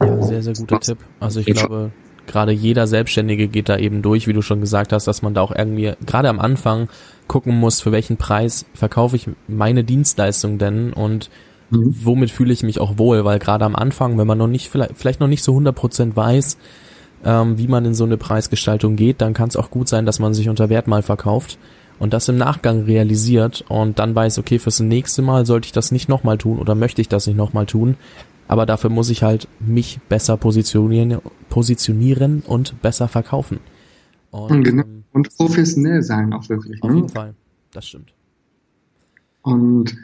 Ja, 0.00 0.22
sehr, 0.22 0.42
sehr 0.42 0.54
guter 0.54 0.80
Tipp. 0.80 0.98
Also 1.18 1.40
ich 1.40 1.46
glaube, 1.46 1.90
gerade 2.26 2.52
jeder 2.52 2.86
Selbstständige 2.86 3.48
geht 3.48 3.68
da 3.68 3.78
eben 3.78 4.02
durch, 4.02 4.28
wie 4.28 4.32
du 4.32 4.42
schon 4.42 4.60
gesagt 4.60 4.92
hast, 4.92 5.06
dass 5.06 5.22
man 5.22 5.34
da 5.34 5.40
auch 5.40 5.54
irgendwie 5.54 5.94
gerade 6.04 6.28
am 6.28 6.38
Anfang 6.38 6.88
gucken 7.26 7.56
muss, 7.58 7.80
für 7.80 7.92
welchen 7.92 8.16
Preis 8.16 8.66
verkaufe 8.74 9.16
ich 9.16 9.28
meine 9.48 9.82
Dienstleistung 9.82 10.58
denn 10.58 10.92
und 10.92 11.30
mhm. 11.70 11.94
womit 12.02 12.30
fühle 12.30 12.52
ich 12.52 12.62
mich 12.62 12.80
auch 12.80 12.98
wohl, 12.98 13.24
weil 13.24 13.38
gerade 13.38 13.64
am 13.64 13.76
Anfang, 13.76 14.18
wenn 14.18 14.26
man 14.26 14.38
noch 14.38 14.46
nicht, 14.46 14.68
vielleicht, 14.68 14.96
vielleicht 14.96 15.20
noch 15.20 15.28
nicht 15.28 15.42
so 15.42 15.56
100% 15.56 16.16
weiß, 16.16 16.58
ähm, 17.24 17.58
wie 17.58 17.68
man 17.68 17.84
in 17.84 17.94
so 17.94 18.04
eine 18.04 18.16
Preisgestaltung 18.16 18.96
geht, 18.96 19.20
dann 19.20 19.34
kann 19.34 19.48
es 19.48 19.56
auch 19.56 19.70
gut 19.70 19.88
sein, 19.88 20.06
dass 20.06 20.18
man 20.18 20.34
sich 20.34 20.48
unter 20.48 20.68
Wert 20.68 20.86
mal 20.86 21.02
verkauft 21.02 21.58
und 21.98 22.12
das 22.12 22.28
im 22.28 22.36
Nachgang 22.36 22.82
realisiert 22.82 23.64
und 23.68 23.98
dann 23.98 24.14
weiß, 24.14 24.38
okay, 24.38 24.58
fürs 24.58 24.80
nächste 24.80 25.22
Mal 25.22 25.46
sollte 25.46 25.66
ich 25.66 25.72
das 25.72 25.92
nicht 25.92 26.08
nochmal 26.08 26.38
tun 26.38 26.58
oder 26.58 26.74
möchte 26.74 27.00
ich 27.00 27.08
das 27.08 27.26
nicht 27.26 27.36
nochmal 27.36 27.66
tun, 27.66 27.96
aber 28.48 28.66
dafür 28.66 28.90
muss 28.90 29.10
ich 29.10 29.22
halt 29.22 29.48
mich 29.60 29.98
besser 30.08 30.36
positionieren, 30.36 31.18
positionieren 31.48 32.42
und 32.46 32.80
besser 32.82 33.08
verkaufen. 33.08 33.60
Und, 34.30 34.62
genau. 34.62 34.82
Ähm, 34.82 35.04
und 35.12 35.34
professionell 35.36 36.02
sein 36.02 36.32
auch 36.32 36.48
wirklich. 36.48 36.82
Auf 36.82 36.90
ne? 36.90 36.96
jeden 36.96 37.08
Fall, 37.08 37.34
das 37.72 37.86
stimmt. 37.86 38.12
Und 39.42 39.96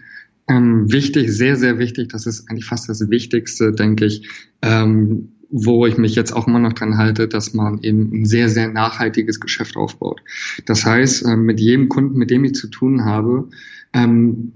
ähm, 0.52 0.93
wichtig, 0.93 1.32
sehr, 1.32 1.56
sehr 1.56 1.78
wichtig, 1.78 2.08
das 2.08 2.26
ist 2.26 2.49
eigentlich 2.49 2.66
fast 2.66 2.88
das 2.88 3.08
Wichtigste, 3.08 3.72
denke 3.72 4.04
ich, 4.04 4.28
ähm, 4.60 5.32
wo 5.50 5.87
ich 5.87 5.99
mich 5.99 6.14
jetzt 6.14 6.32
auch 6.32 6.46
immer 6.46 6.58
noch 6.58 6.72
dran 6.72 6.96
halte, 6.96 7.28
dass 7.28 7.54
man 7.54 7.82
eben 7.82 8.10
ein 8.12 8.25
sehr, 8.25 8.49
sehr 8.49 8.69
nachhaltiges 8.69 9.40
Geschäft 9.40 9.76
aufbaut. 9.76 10.22
Das 10.66 10.84
heißt, 10.84 11.26
äh, 11.26 11.37
mit 11.37 11.60
jedem 11.60 11.88
Kunden, 11.88 12.19
mit 12.19 12.31
dem 12.31 12.44
ich 12.44 12.54
zu 12.54 12.69
tun 12.69 13.04
habe, 13.04 13.49
ähm, 13.93 14.52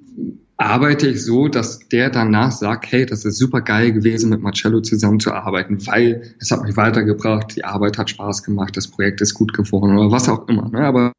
arbeite 0.56 1.08
ich 1.08 1.22
so, 1.22 1.48
dass 1.48 1.81
der 1.88 2.08
danach 2.10 2.50
sagt, 2.50 2.90
hey, 2.90 3.04
das 3.04 3.25
ist 3.25 3.37
super 3.37 3.60
geil 3.60 3.92
gewesen, 3.92 4.31
mit 4.31 4.40
Marcello 4.40 4.81
zusammenzuarbeiten, 4.81 5.87
weil 5.87 6.34
es 6.40 6.50
hat 6.50 6.62
mich 6.62 6.76
weitergebracht, 6.76 7.56
die 7.56 7.64
Arbeit 7.64 7.99
hat 7.99 8.08
Spaß 8.08 8.42
gemacht, 8.42 8.76
das 8.76 8.88
Projekt 8.88 9.20
ist 9.20 9.34
gut 9.34 9.52
geworden 9.52 9.99
oder 9.99 10.10
was 10.10 10.28
auch 10.28 10.49
immer. 10.49 10.70
Ne? 10.70 10.81
Aber 10.81 11.12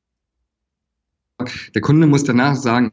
der 1.76 1.82
Kunde 1.82 2.08
muss 2.08 2.24
danach 2.24 2.56
sagen, 2.56 2.92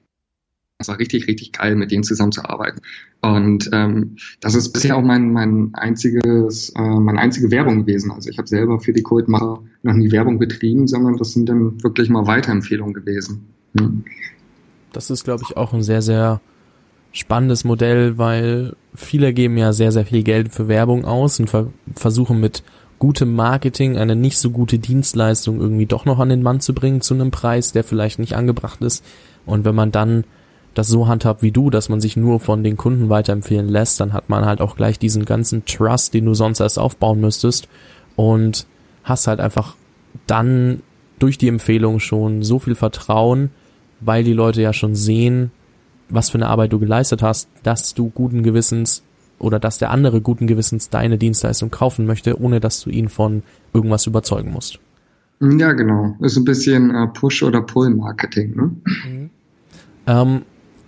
es 0.79 0.89
war 0.89 0.99
richtig, 0.99 1.29
richtig 1.29 1.53
geil, 1.53 1.77
mit 1.77 1.91
denen 1.91 2.03
zusammenzuarbeiten. 2.03 2.81
Und 3.23 3.71
ähm, 3.73 4.17
das 4.41 4.55
ist 4.55 4.73
bisher 4.73 4.97
auch 4.97 5.03
mein, 5.03 5.33
mein 5.33 5.71
einziges, 5.75 6.71
äh, 6.71 6.83
meine 6.83 7.21
einzige 7.21 7.51
Werbung 7.51 7.81
gewesen. 7.81 8.11
Also 8.11 8.29
ich 8.29 8.39
habe 8.39 8.49
selber 8.49 8.81
für 8.81 8.93
die 8.93 9.03
Coldmacher 9.03 9.63
noch 9.83 9.95
nie 9.95 10.11
Werbung 10.11 10.39
betrieben, 10.39 10.87
sondern 10.87 11.17
das 11.17 11.33
sind 11.33 11.49
dann 11.49 11.83
wirklich 11.83 12.09
mal 12.09 12.27
Weiterempfehlungen 12.27 12.93
gewesen. 12.93 13.47
Hm. 13.79 14.05
Das 14.93 15.11
ist, 15.11 15.25
glaube 15.25 15.45
ich, 15.49 15.57
auch 15.57 15.73
ein 15.73 15.83
sehr, 15.83 16.03
sehr 16.03 16.41
spannendes 17.13 17.65
Modell, 17.65 18.19
weil 18.19 18.75
viele 18.95 19.33
geben 19.33 19.57
ja 19.57 19.73
sehr, 19.73 19.93
sehr 19.93 20.05
viel 20.05 20.25
Geld 20.25 20.53
für 20.53 20.69
Werbung 20.69 21.05
aus 21.05 21.39
und 21.39 21.49
ver 21.49 21.69
versuchen 21.95 22.41
mit 22.41 22.65
gutem 22.99 23.35
Marketing 23.35 23.97
eine 23.97 24.17
nicht 24.17 24.39
so 24.39 24.51
gute 24.51 24.79
Dienstleistung 24.79 25.61
irgendwie 25.61 25.87
doch 25.87 26.05
noch 26.05 26.19
an 26.19 26.29
den 26.29 26.43
Mann 26.43 26.61
zu 26.61 26.75
bringen 26.75 27.01
zu 27.01 27.15
einem 27.15 27.31
Preis, 27.31 27.73
der 27.73 27.85
vielleicht 27.85 28.19
nicht 28.19 28.35
angebracht 28.35 28.83
ist. 28.83 29.05
Und 29.47 29.65
wenn 29.65 29.75
man 29.75 29.93
dann 29.93 30.25
das 30.75 30.89
so 30.89 31.07
handhabt 31.07 31.43
wie 31.43 31.53
du, 31.53 31.71
dass 31.71 31.89
man 31.89 32.01
sich 32.01 32.17
nur 32.17 32.41
von 32.41 32.63
den 32.63 32.77
Kunden 32.77 33.09
weiterempfehlen 33.09 33.69
lässt, 33.69 34.01
dann 34.01 34.13
hat 34.13 34.29
man 34.29 34.45
halt 34.45 34.61
auch 34.61 34.77
gleich 34.77 34.99
diesen 34.99 35.25
ganzen 35.25 35.65
Trust, 35.65 36.15
den 36.15 36.27
du 36.27 36.35
sonst 36.35 36.61
erst 36.61 36.79
aufbauen 36.79 37.21
müsstest 37.21 37.69
und 38.17 38.67
hast 39.05 39.27
halt 39.27 39.41
einfach 39.41 39.77
dann 40.27 40.83
durch 41.19 41.39
die 41.39 41.49
Empfehlung 41.49 42.01
schon 42.01 42.43
so 42.43 42.59
viel 42.59 42.75
Vertrauen, 42.75 43.51
weil 44.01 44.25
die 44.25 44.33
Leute 44.33 44.63
ja 44.63 44.73
schon 44.73 44.95
sehen, 44.95 45.51
was 46.09 46.31
für 46.31 46.39
eine 46.39 46.49
Arbeit 46.49 46.73
du 46.73 46.79
geleistet 46.79 47.23
hast, 47.23 47.49
dass 47.63 47.95
du 47.95 48.11
guten 48.11 48.43
Gewissens 48.43 49.03
oder 49.39 49.59
dass 49.59 49.79
der 49.79 49.91
andere 49.91 50.21
guten 50.21 50.47
Gewissens 50.47 50.91
deine 50.91 51.19
Dienstleistung 51.19 51.71
kaufen 51.71 52.07
möchte, 52.07 52.41
ohne 52.41 52.61
dass 52.61 52.81
du 52.81 52.91
ihn 52.91 53.09
von 53.09 53.43
irgendwas 53.73 54.07
überzeugen 54.07 54.53
musst. 54.53 54.79
Ja, 55.41 55.73
genau. 55.73 56.17
Ist 56.21 56.37
ein 56.37 56.45
bisschen 56.45 56.95
äh, 56.95 57.07
Push- 57.09 57.43
oder 57.43 57.61
Pull-Marketing. 57.61 58.55
Ne? 58.55 58.71
Mhm. 58.85 59.31
Ähm, 60.07 60.43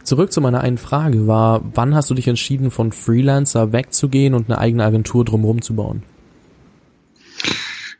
Zurück 0.07 0.31
zu 0.31 0.41
meiner 0.41 0.61
einen 0.61 0.79
Frage 0.79 1.27
war, 1.27 1.63
wann 1.75 1.93
hast 1.97 2.09
du 2.11 2.15
dich 2.15 2.29
entschieden, 2.29 2.71
von 2.71 2.93
Freelancer 2.93 3.73
wegzugehen 3.73 4.35
und 4.35 4.49
eine 4.49 4.59
eigene 4.59 4.85
Agentur 4.85 5.25
drumherum 5.25 5.63
zu 5.63 5.75
bauen? 5.75 6.05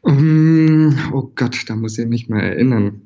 Um, 0.03 0.97
oh 1.13 1.33
Gott, 1.35 1.65
da 1.67 1.75
muss 1.75 1.99
ich 1.99 2.07
mich 2.07 2.29
mal 2.29 2.39
erinnern. 2.39 3.03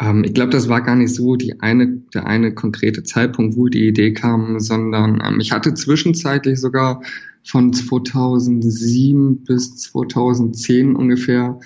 Ähm, 0.00 0.24
ich 0.24 0.34
glaube, 0.34 0.50
das 0.50 0.68
war 0.68 0.80
gar 0.80 0.96
nicht 0.96 1.14
so 1.14 1.36
die 1.36 1.60
eine, 1.60 1.98
der 2.12 2.26
eine 2.26 2.52
konkrete 2.52 3.04
Zeitpunkt, 3.04 3.56
wo 3.56 3.68
die 3.68 3.86
Idee 3.86 4.14
kam, 4.14 4.58
sondern 4.58 5.22
ähm, 5.24 5.38
ich 5.38 5.52
hatte 5.52 5.72
zwischenzeitlich 5.74 6.58
sogar 6.58 7.02
von 7.44 7.72
2007 7.72 9.44
bis 9.44 9.76
2010 9.76 10.96
ungefähr 10.96 11.60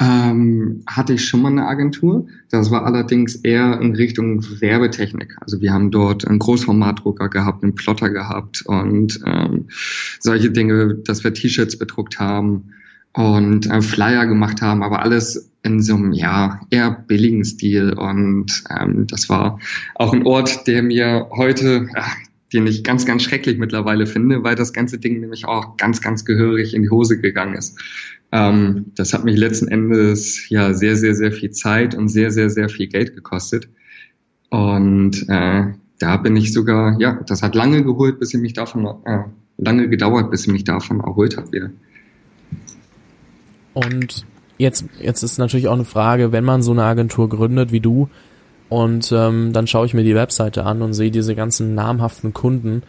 ähm, 0.00 0.82
hatte 0.86 1.14
ich 1.14 1.24
schon 1.24 1.42
mal 1.42 1.50
eine 1.50 1.66
Agentur. 1.66 2.28
Das 2.50 2.70
war 2.70 2.86
allerdings 2.86 3.34
eher 3.36 3.80
in 3.80 3.96
Richtung 3.96 4.44
Werbetechnik. 4.60 5.36
Also 5.40 5.60
wir 5.60 5.72
haben 5.72 5.90
dort 5.90 6.26
einen 6.26 6.38
Großformatdrucker 6.38 7.28
gehabt, 7.28 7.64
einen 7.64 7.74
Plotter 7.74 8.10
gehabt 8.10 8.62
und 8.64 9.20
ähm, 9.26 9.66
solche 10.20 10.50
Dinge, 10.50 10.94
dass 10.94 11.24
wir 11.24 11.34
T-Shirts 11.34 11.78
bedruckt 11.78 12.20
haben 12.20 12.74
und 13.12 13.68
äh, 13.68 13.82
Flyer 13.82 14.26
gemacht 14.26 14.62
haben, 14.62 14.84
aber 14.84 15.02
alles 15.02 15.50
in 15.64 15.82
so 15.82 15.96
einem 15.96 16.12
ja 16.12 16.60
eher 16.70 16.92
billigen 16.92 17.44
Stil. 17.44 17.92
Und 17.92 18.62
ähm, 18.70 19.08
das 19.08 19.28
war 19.28 19.58
auch 19.96 20.12
ein 20.12 20.24
Ort, 20.24 20.68
der 20.68 20.84
mir 20.84 21.28
heute, 21.32 21.88
ach, 21.96 22.14
den 22.52 22.66
ich 22.66 22.84
ganz, 22.84 23.04
ganz 23.04 23.24
schrecklich 23.24 23.58
mittlerweile 23.58 24.06
finde, 24.06 24.44
weil 24.44 24.54
das 24.54 24.72
ganze 24.72 24.98
Ding 24.98 25.20
nämlich 25.20 25.44
auch 25.44 25.76
ganz, 25.76 26.00
ganz 26.00 26.24
gehörig 26.24 26.72
in 26.74 26.82
die 26.82 26.90
Hose 26.90 27.20
gegangen 27.20 27.54
ist. 27.54 27.78
Ähm, 28.30 28.92
das 28.94 29.14
hat 29.14 29.24
mich 29.24 29.36
letzten 29.36 29.68
Endes 29.68 30.48
ja 30.50 30.74
sehr, 30.74 30.96
sehr, 30.96 31.14
sehr 31.14 31.32
viel 31.32 31.50
Zeit 31.50 31.94
und 31.94 32.08
sehr, 32.08 32.30
sehr, 32.30 32.50
sehr 32.50 32.68
viel 32.68 32.88
Geld 32.88 33.14
gekostet. 33.14 33.68
Und 34.50 35.28
äh, 35.28 35.66
da 35.98 36.16
bin 36.18 36.36
ich 36.36 36.52
sogar, 36.52 36.98
ja, 37.00 37.20
das 37.26 37.42
hat 37.42 37.54
lange 37.54 37.82
geholt, 37.84 38.20
bis 38.20 38.34
ich 38.34 38.40
mich 38.40 38.52
davon, 38.52 38.86
äh, 39.04 39.24
lange 39.56 39.88
gedauert, 39.88 40.30
bis 40.30 40.42
ich 40.42 40.52
mich 40.52 40.64
davon 40.64 41.00
erholt 41.00 41.36
habe 41.36 41.52
wieder. 41.52 41.70
Und 43.74 44.26
jetzt, 44.58 44.84
jetzt 45.00 45.22
ist 45.22 45.38
natürlich 45.38 45.68
auch 45.68 45.74
eine 45.74 45.84
Frage, 45.84 46.32
wenn 46.32 46.44
man 46.44 46.62
so 46.62 46.72
eine 46.72 46.84
Agentur 46.84 47.28
gründet 47.28 47.72
wie 47.72 47.80
du, 47.80 48.08
und 48.68 49.12
ähm, 49.12 49.52
dann 49.52 49.66
schaue 49.66 49.86
ich 49.86 49.94
mir 49.94 50.04
die 50.04 50.14
Webseite 50.14 50.64
an 50.64 50.82
und 50.82 50.92
sehe 50.92 51.10
diese 51.10 51.34
ganzen 51.34 51.74
namhaften 51.74 52.34
Kunden, 52.34 52.82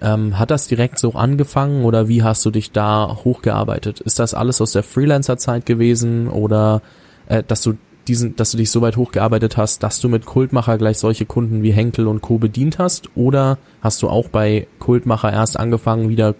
ähm, 0.00 0.38
hat 0.38 0.50
das 0.50 0.68
direkt 0.68 0.98
so 0.98 1.14
angefangen 1.14 1.84
oder 1.84 2.08
wie 2.08 2.22
hast 2.22 2.44
du 2.44 2.50
dich 2.50 2.72
da 2.72 3.18
hochgearbeitet? 3.24 4.00
Ist 4.00 4.18
das 4.18 4.34
alles 4.34 4.60
aus 4.60 4.72
der 4.72 4.82
Freelancer-Zeit 4.82 5.66
gewesen 5.66 6.28
oder 6.28 6.82
äh, 7.28 7.42
dass 7.46 7.62
du 7.62 7.74
diesen, 8.08 8.36
dass 8.36 8.52
du 8.52 8.56
dich 8.56 8.70
so 8.70 8.80
weit 8.82 8.96
hochgearbeitet 8.96 9.56
hast, 9.56 9.82
dass 9.82 10.00
du 10.00 10.08
mit 10.08 10.26
Kultmacher 10.26 10.78
gleich 10.78 10.98
solche 10.98 11.26
Kunden 11.26 11.62
wie 11.62 11.72
Henkel 11.72 12.06
und 12.06 12.20
Co. 12.20 12.38
bedient 12.38 12.78
hast? 12.78 13.10
Oder 13.16 13.58
hast 13.80 14.02
du 14.02 14.08
auch 14.08 14.28
bei 14.28 14.66
Kultmacher 14.78 15.32
erst 15.32 15.58
angefangen, 15.58 16.08
wieder, 16.08 16.34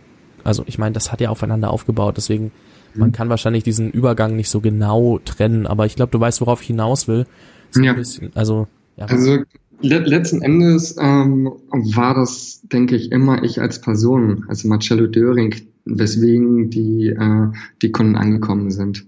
also 0.45 0.63
ich 0.67 0.79
meine, 0.79 0.93
das 0.93 1.11
hat 1.11 1.21
ja 1.21 1.31
aufeinander 1.31 1.71
aufgebaut, 1.71 2.17
deswegen, 2.17 2.53
man 2.95 3.09
mhm. 3.09 3.13
kann 3.13 3.29
wahrscheinlich 3.29 3.65
diesen 3.65 3.91
Übergang 3.91 4.37
nicht 4.37 4.49
so 4.49 4.61
genau 4.61 5.19
trennen, 5.25 5.67
aber 5.67 5.87
ich 5.87 5.97
glaube, 5.97 6.13
du 6.13 6.21
weißt, 6.21 6.41
worauf 6.41 6.61
ich 6.63 6.69
hinaus 6.69 7.09
will. 7.09 7.27
So 7.71 7.83
ja. 7.83 7.93
Bisschen, 7.95 8.31
also, 8.35 8.69
ja. 8.97 9.07
Also 9.07 9.39
letzten 9.81 10.43
Endes 10.43 10.97
ähm, 10.99 11.51
war 11.71 12.15
das, 12.15 12.63
denke 12.65 12.97
ich, 12.97 13.13
immer 13.13 13.43
ich 13.43 13.61
als 13.61 13.81
Person, 13.81 14.45
also 14.49 14.69
Marcello 14.69 15.07
Döring, 15.07 15.55
weswegen 15.85 16.71
die, 16.71 17.09
äh, 17.09 17.49
die 17.83 17.93
Kunden 17.93 18.17
angekommen 18.17 18.71
sind. 18.71 19.07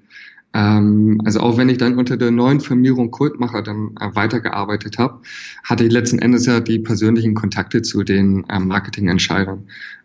Ähm, 0.55 1.21
also 1.25 1.41
auch 1.41 1.57
wenn 1.59 1.69
ich 1.69 1.79
dann 1.79 1.99
unter 1.99 2.17
der 2.17 2.31
neuen 2.31 2.61
Firmierung 2.61 3.11
Kultmacher 3.11 3.63
dann 3.63 3.95
äh, 4.01 4.15
weitergearbeitet 4.15 4.99
habe, 4.99 5.21
hatte 5.65 5.85
ich 5.85 5.93
letzten 5.93 6.19
Endes 6.19 6.47
ja 6.47 6.61
die 6.61 6.79
persönlichen 6.79 7.35
Kontakte 7.35 7.83
zu 7.83 8.03
den 8.03 8.45
äh, 8.49 8.59
Marketingentscheidern. 8.59 9.65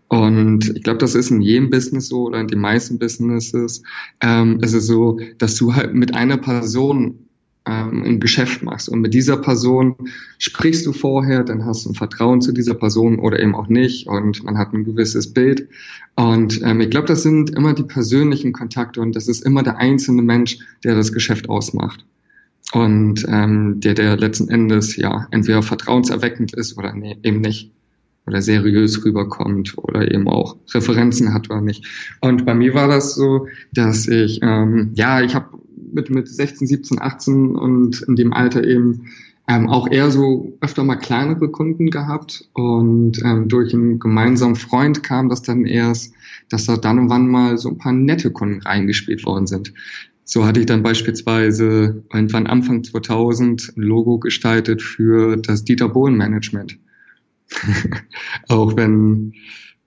Und 0.09 0.75
ich 0.75 0.83
glaube, 0.83 0.99
das 0.99 1.15
ist 1.15 1.31
in 1.31 1.41
jedem 1.41 1.69
Business 1.69 2.07
so 2.07 2.25
oder 2.25 2.39
in 2.39 2.47
den 2.47 2.59
meisten 2.59 2.99
Businesses. 2.99 3.81
Ähm, 4.21 4.59
ist 4.61 4.73
es 4.73 4.85
so, 4.85 5.19
dass 5.37 5.55
du 5.55 5.73
halt 5.73 5.93
mit 5.93 6.13
einer 6.13 6.37
Person 6.37 7.29
ähm, 7.65 8.03
ein 8.03 8.19
Geschäft 8.19 8.63
machst. 8.63 8.89
Und 8.89 9.01
mit 9.01 9.13
dieser 9.13 9.37
Person 9.37 9.95
sprichst 10.37 10.85
du 10.85 10.93
vorher, 10.93 11.43
dann 11.43 11.65
hast 11.65 11.85
du 11.85 11.89
ein 11.89 11.95
Vertrauen 11.95 12.41
zu 12.41 12.51
dieser 12.51 12.73
Person 12.73 13.19
oder 13.19 13.39
eben 13.39 13.55
auch 13.55 13.67
nicht 13.67 14.07
und 14.07 14.43
man 14.43 14.57
hat 14.57 14.73
ein 14.73 14.83
gewisses 14.83 15.33
Bild. 15.33 15.69
Und 16.15 16.61
ähm, 16.63 16.81
ich 16.81 16.89
glaube, 16.89 17.07
das 17.07 17.23
sind 17.23 17.51
immer 17.51 17.73
die 17.73 17.83
persönlichen 17.83 18.53
Kontakte 18.53 19.01
und 19.01 19.15
das 19.15 19.27
ist 19.27 19.45
immer 19.45 19.63
der 19.63 19.77
einzelne 19.77 20.21
Mensch, 20.21 20.59
der 20.83 20.95
das 20.95 21.13
Geschäft 21.13 21.49
ausmacht. 21.49 22.05
Und 22.73 23.25
ähm, 23.27 23.79
der, 23.79 23.93
der 23.93 24.17
letzten 24.17 24.49
Endes 24.49 24.95
ja 24.95 25.27
entweder 25.31 25.61
vertrauenserweckend 25.61 26.53
ist 26.53 26.77
oder 26.77 26.93
nee, 26.93 27.17
eben 27.23 27.41
nicht 27.41 27.71
oder 28.25 28.41
seriös 28.41 29.03
rüberkommt 29.03 29.77
oder 29.77 30.09
eben 30.11 30.27
auch 30.27 30.55
Referenzen 30.73 31.33
hat 31.33 31.49
oder 31.49 31.61
nicht. 31.61 31.85
Und 32.21 32.45
bei 32.45 32.55
mir 32.55 32.73
war 32.73 32.87
das 32.87 33.15
so, 33.15 33.47
dass 33.73 34.07
ich, 34.07 34.39
ähm, 34.41 34.91
ja, 34.95 35.21
ich 35.21 35.35
habe 35.35 35.49
mit, 35.93 36.09
mit 36.09 36.27
16, 36.27 36.67
17, 36.67 37.01
18 37.01 37.55
und 37.55 38.01
in 38.03 38.15
dem 38.15 38.33
Alter 38.33 38.63
eben 38.63 39.11
ähm, 39.47 39.69
auch 39.69 39.89
eher 39.89 40.09
so 40.09 40.57
öfter 40.61 40.83
mal 40.83 40.95
kleinere 40.95 41.49
Kunden 41.49 41.89
gehabt 41.89 42.49
und 42.53 43.21
ähm, 43.23 43.49
durch 43.49 43.73
einen 43.73 43.99
gemeinsamen 43.99 44.55
Freund 44.55 45.03
kam 45.03 45.29
das 45.29 45.41
dann 45.41 45.65
erst, 45.65 46.13
dass 46.49 46.65
da 46.65 46.77
dann 46.77 46.99
und 46.99 47.09
wann 47.09 47.27
mal 47.27 47.57
so 47.57 47.69
ein 47.69 47.77
paar 47.77 47.91
nette 47.91 48.31
Kunden 48.31 48.61
reingespielt 48.61 49.25
worden 49.25 49.47
sind. 49.47 49.73
So 50.23 50.45
hatte 50.45 50.61
ich 50.61 50.65
dann 50.65 50.83
beispielsweise 50.83 52.03
irgendwann 52.13 52.47
Anfang 52.47 52.83
2000 52.83 53.73
ein 53.75 53.81
Logo 53.81 54.19
gestaltet 54.19 54.81
für 54.81 55.35
das 55.35 55.65
Dieter 55.65 55.89
Bohlen 55.89 56.15
Management. 56.15 56.79
auch 58.47 58.77
wenn 58.77 59.33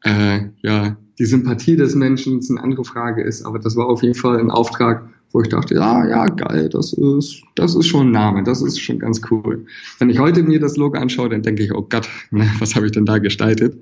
äh, 0.02 0.40
ja 0.62 0.98
die 1.18 1.25
Sympathie 1.25 1.76
des 1.76 1.94
Menschen 1.94 2.40
eine 2.50 2.62
andere 2.62 2.84
Frage 2.84 3.22
ist, 3.22 3.44
aber 3.44 3.58
das 3.58 3.76
war 3.76 3.86
auf 3.86 4.02
jeden 4.02 4.14
Fall 4.14 4.38
ein 4.38 4.50
Auftrag, 4.50 5.08
wo 5.37 5.43
ich 5.43 5.50
dachte, 5.50 5.75
ja, 5.75 6.09
ja, 6.09 6.25
geil, 6.25 6.71
das 6.71 6.95
ist, 6.95 7.43
das 7.57 7.75
ist 7.75 7.87
schon 7.88 8.09
ein 8.09 8.12
Name, 8.12 8.43
das 8.43 8.62
ist 8.62 8.81
schon 8.81 8.99
ganz 8.99 9.21
cool. 9.31 9.66
Wenn 9.99 10.09
ich 10.09 10.19
heute 10.19 10.43
mir 10.43 10.59
das 10.61 10.78
Logo 10.78 10.97
anschaue, 10.97 11.28
dann 11.28 11.43
denke 11.43 11.62
ich, 11.62 11.75
oh 11.75 11.87
Gott, 11.87 12.09
ne, 12.31 12.50
was 12.59 12.75
habe 12.75 12.87
ich 12.87 12.93
denn 12.93 13.05
da 13.05 13.19
gestaltet? 13.19 13.78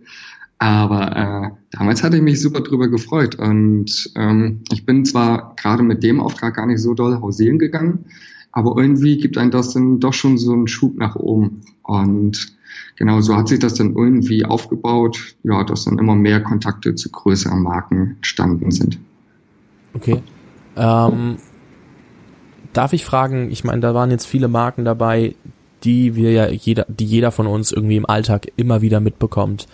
Aber 0.58 1.16
äh, 1.16 1.50
damals 1.70 2.02
hatte 2.02 2.16
ich 2.16 2.24
mich 2.24 2.40
super 2.40 2.60
drüber 2.60 2.88
gefreut 2.88 3.36
und 3.36 4.10
ähm, 4.16 4.62
ich 4.72 4.84
bin 4.84 5.04
zwar 5.04 5.54
gerade 5.54 5.84
mit 5.84 6.02
dem 6.02 6.18
Auftrag 6.18 6.56
gar 6.56 6.66
nicht 6.66 6.80
so 6.80 6.92
doll 6.94 7.20
hausieren 7.20 7.60
gegangen, 7.60 8.06
aber 8.50 8.76
irgendwie 8.76 9.18
gibt 9.18 9.38
ein 9.38 9.52
das 9.52 9.74
dann 9.74 10.00
doch 10.00 10.12
schon 10.12 10.38
so 10.38 10.54
einen 10.54 10.66
Schub 10.66 10.96
nach 10.96 11.14
oben 11.14 11.60
und 11.84 12.56
genau 12.96 13.20
so 13.20 13.36
hat 13.36 13.46
sich 13.46 13.60
das 13.60 13.74
dann 13.74 13.94
irgendwie 13.94 14.44
aufgebaut, 14.44 15.36
ja, 15.44 15.62
dass 15.62 15.84
dann 15.84 15.98
immer 15.98 16.16
mehr 16.16 16.40
Kontakte 16.40 16.96
zu 16.96 17.10
größeren 17.10 17.62
Marken 17.62 18.16
entstanden 18.16 18.72
sind. 18.72 18.98
Okay. 19.94 20.20
Ähm, 20.76 21.38
darf 22.72 22.92
ich 22.92 23.04
fragen, 23.04 23.50
ich 23.50 23.64
meine, 23.64 23.80
da 23.80 23.94
waren 23.94 24.10
jetzt 24.10 24.26
viele 24.26 24.48
Marken 24.48 24.84
dabei, 24.84 25.34
die 25.84 26.16
wir 26.16 26.32
ja 26.32 26.48
jeder, 26.48 26.86
die 26.88 27.04
jeder 27.04 27.30
von 27.30 27.46
uns 27.46 27.72
irgendwie 27.72 27.96
im 27.96 28.06
Alltag 28.06 28.48
immer 28.56 28.82
wieder 28.82 29.00
mitbekommt. 29.00 29.66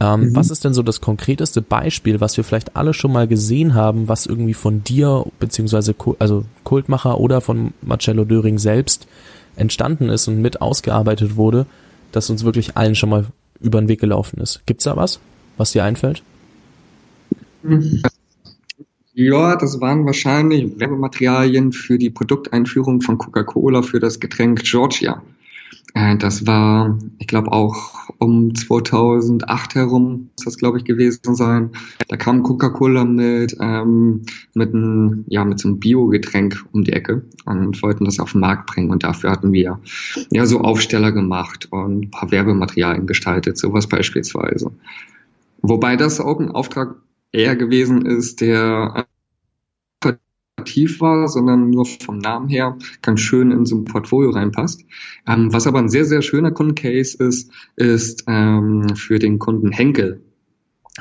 Ähm, 0.00 0.28
mhm. 0.28 0.36
Was 0.36 0.50
ist 0.50 0.64
denn 0.64 0.74
so 0.74 0.82
das 0.82 1.00
konkreteste 1.00 1.62
Beispiel, 1.62 2.20
was 2.20 2.36
wir 2.36 2.44
vielleicht 2.44 2.76
alle 2.76 2.92
schon 2.92 3.12
mal 3.12 3.28
gesehen 3.28 3.74
haben, 3.74 4.08
was 4.08 4.26
irgendwie 4.26 4.54
von 4.54 4.82
dir, 4.82 5.24
beziehungsweise 5.38 5.94
also 6.18 6.44
Kultmacher 6.64 7.20
oder 7.20 7.40
von 7.40 7.72
Marcello 7.82 8.24
Döring 8.24 8.58
selbst 8.58 9.06
entstanden 9.54 10.08
ist 10.08 10.28
und 10.28 10.40
mit 10.40 10.60
ausgearbeitet 10.60 11.36
wurde, 11.36 11.66
das 12.10 12.30
uns 12.30 12.44
wirklich 12.44 12.76
allen 12.76 12.94
schon 12.94 13.10
mal 13.10 13.26
über 13.60 13.80
den 13.80 13.88
Weg 13.88 14.00
gelaufen 14.00 14.40
ist? 14.40 14.62
Gibt's 14.66 14.84
da 14.84 14.96
was, 14.96 15.20
was 15.56 15.72
dir 15.72 15.84
einfällt? 15.84 16.22
Mhm. 17.62 18.02
Ja, 19.14 19.56
das 19.56 19.80
waren 19.80 20.06
wahrscheinlich 20.06 20.80
Werbematerialien 20.80 21.72
für 21.72 21.98
die 21.98 22.08
Produkteinführung 22.08 23.02
von 23.02 23.18
Coca-Cola 23.18 23.82
für 23.82 24.00
das 24.00 24.20
Getränk 24.20 24.62
Georgia. 24.62 25.22
Äh, 25.92 26.16
das 26.16 26.46
war, 26.46 26.98
ich 27.18 27.26
glaube, 27.26 27.52
auch 27.52 28.08
um 28.16 28.54
2008 28.54 29.74
herum, 29.74 30.30
muss 30.36 30.44
das, 30.46 30.56
glaube 30.56 30.78
ich, 30.78 30.84
gewesen 30.84 31.34
sein. 31.34 31.72
Da 32.08 32.16
kam 32.16 32.42
Coca-Cola 32.42 33.04
mit, 33.04 33.54
ähm, 33.60 34.22
mit, 34.54 34.72
ein, 34.72 35.24
ja, 35.28 35.44
mit 35.44 35.60
so 35.60 35.68
einem 35.68 35.78
Bio-Getränk 35.78 36.64
um 36.72 36.82
die 36.82 36.92
Ecke 36.92 37.22
und 37.44 37.82
wollten 37.82 38.06
das 38.06 38.18
auf 38.18 38.32
den 38.32 38.40
Markt 38.40 38.66
bringen. 38.66 38.90
Und 38.90 39.04
dafür 39.04 39.30
hatten 39.30 39.52
wir 39.52 39.78
ja 40.30 40.46
so 40.46 40.60
Aufsteller 40.60 41.12
gemacht 41.12 41.68
und 41.70 42.06
ein 42.06 42.10
paar 42.10 42.30
Werbematerialien 42.30 43.06
gestaltet, 43.06 43.58
sowas 43.58 43.88
beispielsweise. 43.88 44.72
Wobei 45.60 45.96
das 45.96 46.18
auch 46.18 46.40
ein 46.40 46.50
Auftrag 46.50 46.96
eher 47.32 47.56
gewesen 47.56 48.06
ist, 48.06 48.40
der 48.40 49.06
aktiv 50.62 51.00
war, 51.00 51.28
sondern 51.28 51.70
nur 51.70 51.86
vom 51.86 52.18
Namen 52.18 52.48
her 52.48 52.78
ganz 53.02 53.20
schön 53.20 53.50
in 53.50 53.66
so 53.66 53.76
ein 53.76 53.84
Portfolio 53.84 54.30
reinpasst. 54.30 54.84
Ähm, 55.26 55.52
was 55.52 55.66
aber 55.66 55.80
ein 55.80 55.88
sehr, 55.88 56.04
sehr 56.04 56.22
schöner 56.22 56.52
Kundencase 56.52 57.16
ist, 57.18 57.50
ist 57.76 58.24
ähm, 58.28 58.94
für 58.94 59.18
den 59.18 59.38
Kunden 59.38 59.72
Henkel. 59.72 60.22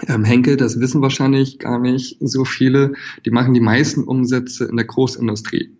Ähm, 0.08 0.24
Henkel, 0.24 0.58
das 0.58 0.80
wissen 0.80 1.02
wahrscheinlich 1.02 1.60
gar 1.60 1.80
nicht 1.80 2.18
so 2.22 2.44
viele, 2.44 2.94
die 3.26 3.32
machen 3.32 3.54
die 3.54 3.60
meisten 3.60 4.04
Umsätze 4.04 4.66
in 4.66 4.78
der 4.78 4.86
Großindustrie. 4.86 5.78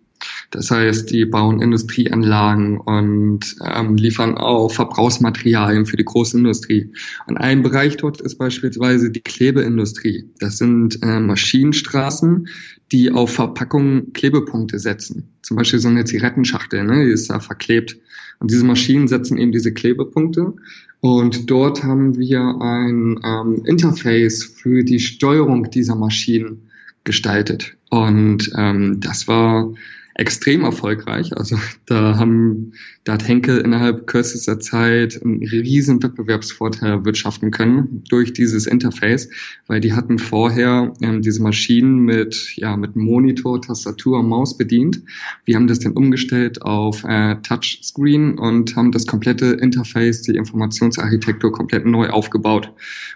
Das 0.52 0.70
heißt, 0.70 1.10
die 1.10 1.24
bauen 1.24 1.62
Industrieanlagen 1.62 2.78
und 2.78 3.40
ähm, 3.64 3.96
liefern 3.96 4.36
auch 4.36 4.70
Verbrauchsmaterialien 4.70 5.86
für 5.86 5.96
die 5.96 6.04
große 6.04 6.36
Industrie. 6.36 6.92
Und 7.26 7.38
ein 7.38 7.62
Bereich 7.62 7.96
dort 7.96 8.20
ist 8.20 8.36
beispielsweise 8.36 9.10
die 9.10 9.22
Klebeindustrie. 9.22 10.28
Das 10.38 10.58
sind 10.58 11.02
äh, 11.02 11.20
Maschinenstraßen, 11.20 12.48
die 12.92 13.10
auf 13.10 13.32
Verpackungen 13.32 14.12
Klebepunkte 14.12 14.78
setzen. 14.78 15.32
Zum 15.40 15.56
Beispiel 15.56 15.78
so 15.78 15.88
eine 15.88 16.04
Zigarettenschachtel, 16.04 16.84
ne, 16.84 17.06
die 17.06 17.12
ist 17.12 17.30
da 17.30 17.40
verklebt. 17.40 17.96
Und 18.38 18.50
diese 18.50 18.66
Maschinen 18.66 19.08
setzen 19.08 19.38
eben 19.38 19.52
diese 19.52 19.72
Klebepunkte. 19.72 20.52
Und 21.00 21.50
dort 21.50 21.82
haben 21.82 22.18
wir 22.18 22.40
ein 22.60 23.18
ähm, 23.24 23.62
Interface 23.64 24.44
für 24.44 24.84
die 24.84 25.00
Steuerung 25.00 25.70
dieser 25.70 25.94
Maschinen 25.94 26.68
gestaltet. 27.04 27.74
Und 27.88 28.52
ähm, 28.54 29.00
das 29.00 29.26
war 29.28 29.72
extrem 30.14 30.62
erfolgreich. 30.64 31.36
Also 31.36 31.56
da 31.86 32.18
haben, 32.18 32.72
da 33.04 33.14
hat 33.14 33.26
Henkel 33.26 33.58
innerhalb 33.58 34.06
kürzester 34.06 34.60
Zeit 34.60 35.20
einen 35.22 35.42
riesen 35.42 36.02
Wettbewerbsvorteil 36.02 36.90
erwirtschaften 36.90 37.50
können 37.50 38.04
durch 38.08 38.32
dieses 38.32 38.66
Interface, 38.66 39.30
weil 39.66 39.80
die 39.80 39.94
hatten 39.94 40.18
vorher 40.18 40.92
ähm, 41.00 41.22
diese 41.22 41.42
Maschinen 41.42 42.00
mit, 42.00 42.56
ja, 42.56 42.76
mit 42.76 42.96
Monitor, 42.96 43.60
Tastatur 43.62 44.22
Maus 44.22 44.56
bedient. 44.58 45.02
Wir 45.44 45.56
haben 45.56 45.66
das 45.66 45.80
dann 45.80 45.92
umgestellt 45.92 46.62
auf 46.62 47.04
äh, 47.04 47.36
Touchscreen 47.42 48.38
und 48.38 48.76
haben 48.76 48.92
das 48.92 49.06
komplette 49.06 49.46
Interface, 49.46 50.22
die 50.22 50.36
Informationsarchitektur 50.36 51.52
komplett 51.52 51.86
neu 51.86 52.08
aufgebaut. 52.10 52.72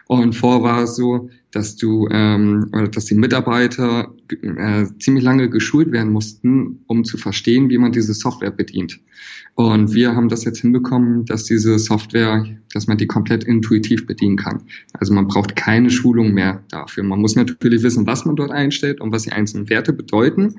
Und 0.06 0.34
vorher 0.34 0.62
war 0.62 0.82
es 0.84 0.96
so, 0.96 1.30
dass 1.52 1.76
du, 1.76 2.08
ähm, 2.10 2.70
dass 2.92 3.06
die 3.06 3.14
Mitarbeiter 3.14 4.12
äh, 4.42 4.86
ziemlich 4.98 5.24
lange 5.24 5.48
geschult 5.48 5.92
werden 5.92 6.12
mussten, 6.12 6.80
um 6.86 7.04
zu 7.04 7.16
verstehen, 7.16 7.70
wie 7.70 7.78
man 7.78 7.92
diese 7.92 8.14
Software 8.14 8.50
bedient. 8.50 9.00
Und 9.54 9.94
wir 9.94 10.14
haben 10.14 10.28
das 10.28 10.44
jetzt 10.44 10.60
hinbekommen, 10.60 11.24
dass 11.24 11.44
diese 11.44 11.78
Software, 11.78 12.44
dass 12.74 12.88
man 12.88 12.98
die 12.98 13.06
komplett 13.06 13.44
intuitiv 13.44 14.06
bedienen 14.06 14.36
kann. 14.36 14.64
Also 14.92 15.14
man 15.14 15.28
braucht 15.28 15.56
keine 15.56 15.88
Schulung 15.88 16.34
mehr 16.34 16.62
dafür. 16.68 17.04
Man 17.04 17.20
muss 17.20 17.36
natürlich 17.36 17.82
wissen, 17.82 18.06
was 18.06 18.26
man 18.26 18.36
dort 18.36 18.50
einstellt 18.50 19.00
und 19.00 19.12
was 19.12 19.22
die 19.22 19.32
einzelnen 19.32 19.70
Werte 19.70 19.94
bedeuten. 19.94 20.56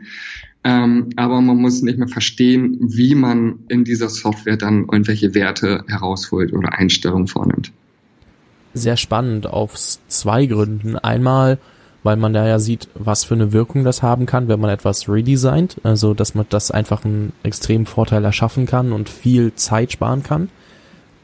Ähm, 0.64 1.10
aber 1.16 1.42
man 1.42 1.58
muss 1.58 1.84
nicht 1.84 2.00
mehr 2.00 2.08
verstehen, 2.08 2.78
wie 2.82 3.14
man 3.14 3.60
in 3.68 3.84
dieser 3.84 4.10
Software 4.10 4.58
dann 4.58 4.88
irgendwelche 4.92 5.36
Werte 5.36 5.84
herausholt 5.88 6.52
oder 6.52 6.74
Einstellungen 6.74 7.28
vornimmt 7.28 7.72
sehr 8.78 8.98
spannend 8.98 9.48
aus 9.48 10.00
zwei 10.08 10.46
Gründen. 10.46 10.98
Einmal, 10.98 11.58
weil 12.04 12.16
man 12.16 12.34
da 12.34 12.48
ja 12.48 12.60
sieht, 12.60 12.88
was 12.96 13.24
für 13.24 13.34
eine 13.34 13.52
Wirkung 13.54 13.84
das 13.84 14.02
haben 14.02 14.26
kann, 14.26 14.48
wenn 14.48 14.60
man 14.60 14.70
etwas 14.70 15.10
redesignt, 15.10 15.78
also 15.84 16.14
dass 16.14 16.36
man 16.36 16.46
das 16.50 16.72
einfach 16.72 17.04
einen 17.04 17.34
extremen 17.44 17.86
Vorteil 17.86 18.24
erschaffen 18.24 18.66
kann 18.66 18.92
und 18.94 19.10
viel 19.10 19.54
Zeit 19.56 19.92
sparen 19.92 20.24
kann. 20.24 20.50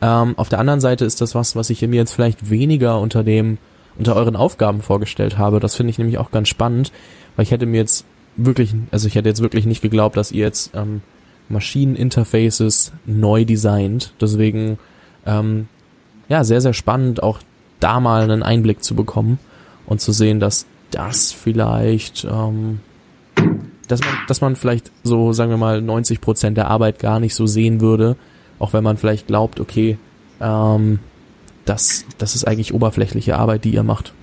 Ähm, 0.02 0.38
auf 0.38 0.50
der 0.50 0.60
anderen 0.60 0.82
Seite 0.82 1.06
ist 1.06 1.22
das 1.22 1.36
was, 1.36 1.56
was 1.56 1.70
ich 1.70 1.82
mir 1.82 1.96
jetzt 1.96 2.14
vielleicht 2.14 2.50
weniger 2.50 3.00
unter 3.00 3.24
dem 3.24 3.58
unter 3.98 4.16
euren 4.16 4.36
Aufgaben 4.36 4.82
vorgestellt 4.82 5.38
habe. 5.38 5.60
Das 5.60 5.76
finde 5.76 5.92
ich 5.92 5.98
nämlich 5.98 6.18
auch 6.18 6.32
ganz 6.32 6.50
spannend, 6.50 6.92
weil 7.36 7.44
ich 7.44 7.52
hätte 7.52 7.66
mir 7.66 7.78
jetzt 7.78 8.06
wirklich, 8.36 8.74
also 8.92 9.08
ich 9.08 9.16
hätte 9.16 9.30
jetzt 9.30 9.42
wirklich 9.42 9.66
nicht 9.66 9.82
geglaubt, 9.82 10.18
dass 10.18 10.32
ihr 10.32 10.46
jetzt 10.46 10.72
ähm, 10.74 11.02
Maschineninterfaces 11.50 12.92
neu 13.06 13.46
designt. 13.46 14.14
Deswegen 14.20 14.80
ähm, 15.26 15.68
ja, 16.34 16.44
sehr, 16.44 16.62
sehr 16.62 16.74
spannend, 16.74 17.22
auch 17.22 17.38
da 17.80 18.00
mal 18.00 18.24
einen 18.24 18.42
Einblick 18.42 18.84
zu 18.84 18.96
bekommen 18.96 19.38
und 19.86 20.02
zu 20.02 20.12
sehen, 20.12 20.40
dass 20.40 20.66
das 20.90 21.32
vielleicht, 21.32 22.26
ähm, 22.26 22.80
dass 23.88 24.00
man, 24.00 24.16
dass 24.28 24.42
man 24.42 24.56
vielleicht 24.56 24.92
so, 25.04 25.32
sagen 25.32 25.52
wir 25.52 25.58
mal, 25.58 25.80
90 25.80 26.22
Prozent 26.22 26.58
der 26.58 26.70
Arbeit 26.70 26.98
gar 26.98 27.20
nicht 27.20 27.36
so 27.36 27.46
sehen 27.46 27.82
würde, 27.82 28.18
auch 28.58 28.74
wenn 28.74 28.84
man 28.84 28.98
vielleicht 28.98 29.28
glaubt, 29.28 29.60
okay, 29.60 30.00
ähm, 30.42 30.98
das, 31.66 32.06
das 32.18 32.34
ist 32.34 32.48
eigentlich 32.48 32.74
oberflächliche 32.74 33.38
Arbeit, 33.38 33.64
die 33.64 33.76
ihr 33.76 33.84
macht. 33.84 34.16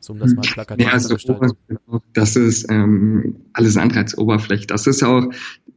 So, 0.00 0.14
um 0.14 0.20
das 0.20 0.32
mal 0.32 0.40
plakativ 0.40 0.86
ja, 0.86 0.92
also 0.92 1.16
Das 2.14 2.34
ist 2.36 2.70
ähm, 2.70 3.36
alles 3.52 3.76
andere 3.76 3.98
als 3.98 4.16
Oberfläche. 4.16 4.66
Das 4.66 4.86
ist 4.86 5.02
auch 5.02 5.24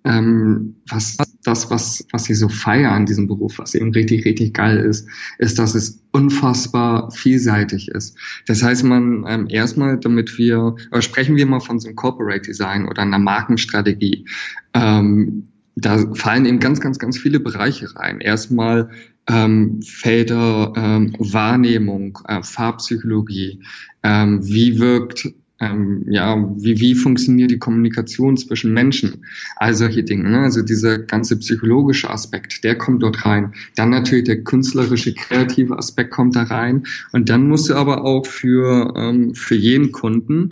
ähm, 0.05 0.75
was 0.87 1.17
das, 1.43 1.69
was, 1.69 2.05
was 2.12 2.29
ich 2.29 2.38
so 2.38 2.50
feiere 2.50 2.91
an 2.91 3.05
diesem 3.05 3.27
Beruf, 3.27 3.60
was 3.60 3.75
eben 3.75 3.91
richtig, 3.91 4.25
richtig 4.25 4.53
geil 4.53 4.77
ist, 4.77 5.08
ist, 5.38 5.58
dass 5.60 5.75
es 5.75 6.03
unfassbar 6.12 7.12
vielseitig 7.12 7.89
ist. 7.89 8.17
Das 8.48 8.62
heißt, 8.62 8.84
man 8.84 9.25
ähm, 9.27 9.48
erstmal, 9.50 9.98
damit 9.98 10.38
wir, 10.38 10.75
oder 10.91 11.01
sprechen 11.01 11.36
wir 11.36 11.46
mal 11.46 11.62
von 11.62 11.79
so 11.79 11.88
einem 11.88 11.96
Corporate 11.96 12.41
Design 12.41 12.88
oder 12.88 13.01
einer 13.03 13.19
Markenstrategie. 13.19 14.25
Ähm, 14.74 15.48
da 15.75 16.13
fallen 16.13 16.46
eben 16.46 16.60
ganz, 16.60 16.81
ganz, 16.81 17.00
ganz 17.00 17.17
viele 17.17 17.39
Bereiche 17.39 17.96
rein. 17.96 18.19
Erstmal 18.19 18.89
ähm, 19.29 19.81
Felder 19.81 20.74
ähm, 20.75 21.15
Wahrnehmung, 21.19 22.19
äh, 22.27 22.43
Farbpsychologie, 22.43 23.62
ähm, 24.03 24.46
wie 24.46 24.79
wirkt 24.79 25.29
ähm, 25.59 26.05
ja, 26.07 26.37
wie, 26.57 26.79
wie 26.79 26.95
funktioniert 26.95 27.51
die 27.51 27.59
Kommunikation 27.59 28.37
zwischen 28.37 28.73
Menschen? 28.73 29.25
All 29.57 29.73
solche 29.73 30.03
Dinge. 30.03 30.29
Ne? 30.29 30.39
Also 30.39 30.61
dieser 30.61 30.99
ganze 30.99 31.37
psychologische 31.37 32.09
Aspekt, 32.09 32.63
der 32.63 32.77
kommt 32.77 33.03
dort 33.03 33.25
rein. 33.25 33.53
Dann 33.75 33.89
natürlich 33.89 34.25
der 34.25 34.43
künstlerische, 34.43 35.13
kreative 35.13 35.77
Aspekt 35.77 36.12
kommt 36.12 36.36
da 36.36 36.43
rein. 36.43 36.84
Und 37.12 37.29
dann 37.29 37.47
musst 37.47 37.69
du 37.69 37.75
aber 37.75 38.05
auch 38.05 38.25
für, 38.25 38.93
ähm, 38.95 39.34
für 39.36 39.55
jeden 39.55 39.91
Kunden 39.91 40.51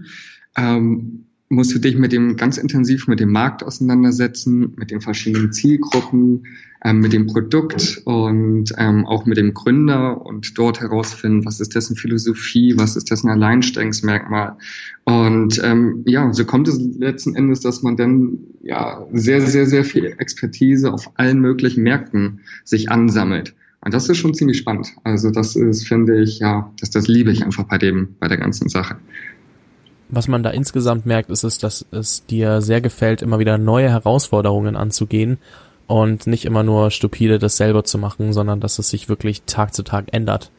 ähm, 0.58 1.27
musst 1.50 1.74
du 1.74 1.80
dich 1.80 1.98
mit 1.98 2.12
dem 2.12 2.36
ganz 2.36 2.58
intensiv 2.58 3.08
mit 3.08 3.20
dem 3.20 3.32
Markt 3.32 3.64
auseinandersetzen, 3.64 4.74
mit 4.76 4.92
den 4.92 5.00
verschiedenen 5.00 5.54
Zielgruppen, 5.54 6.44
ähm, 6.84 7.00
mit 7.00 7.14
dem 7.14 7.28
Produkt 7.28 8.02
und 8.06 8.74
ähm, 8.78 9.06
auch 9.06 9.26
mit 9.26 9.38
dem 9.38 9.54
Gründer 9.54 10.26
und 10.26 10.58
dort 10.58 10.82
herausfinden, 10.82 11.46
was 11.46 11.60
ist 11.60 11.74
dessen 11.74 11.96
Philosophie, 11.96 12.74
was 12.78 12.96
ist 12.96 13.10
dessen 13.10 13.30
Alleinstellungsmerkmal. 13.30 14.58
Und 15.06 15.62
ähm, 15.64 16.04
ja, 16.06 16.32
so 16.34 16.44
kommt 16.46 16.68
es 16.68 16.80
letzten 16.80 17.36
Endes, 17.36 17.62
dass 17.62 17.82
man 17.82 17.96
dann 17.96 18.40
ja 18.62 19.08
sehr, 19.14 19.42
sehr, 19.42 19.66
sehr 19.66 19.86
viel 19.86 20.16
Expertise 20.18 20.92
auf 20.92 21.12
allen 21.16 21.40
möglichen 21.40 21.84
Märkten 21.84 22.42
sich 22.66 22.92
ansammelt. 22.92 23.56
Und 23.80 23.94
das 23.94 24.10
ist 24.10 24.18
schon 24.18 24.34
ziemlich 24.34 24.58
spannend. 24.58 24.94
Also 25.04 25.32
das 25.32 25.56
ist, 25.56 25.88
finde 25.88 26.22
ich, 26.22 26.40
ja, 26.40 26.74
das, 26.80 26.90
das 26.90 27.08
liebe 27.08 27.32
ich 27.32 27.44
einfach 27.44 27.64
bei 27.64 27.78
dem, 27.78 28.16
bei 28.20 28.28
der 28.28 28.38
ganzen 28.38 28.68
Sache 28.68 28.98
was 30.10 30.28
man 30.28 30.44
da 30.44 30.50
insgesamt 30.52 31.06
merkt, 31.06 31.30
ist 31.30 31.44
es, 31.44 31.58
dass 31.58 31.86
es 31.92 32.26
dir 32.26 32.62
sehr 32.62 32.82
gefällt, 32.82 33.22
immer 33.22 33.40
wieder 33.40 33.58
neue 33.58 33.90
Herausforderungen 33.90 34.76
anzugehen 34.76 35.38
und 35.88 36.28
nicht 36.28 36.46
immer 36.46 36.64
nur 36.64 36.92
stupide 36.92 37.40
das 37.40 37.58
selber 37.58 37.84
zu 37.84 37.98
machen, 37.98 38.34
sondern 38.34 38.60
dass 38.60 38.80
es 38.80 38.90
sich 38.90 39.10
wirklich 39.10 39.44
Tag 39.44 39.74
zu 39.74 39.84
Tag 39.84 40.06
ändert. 40.12 40.52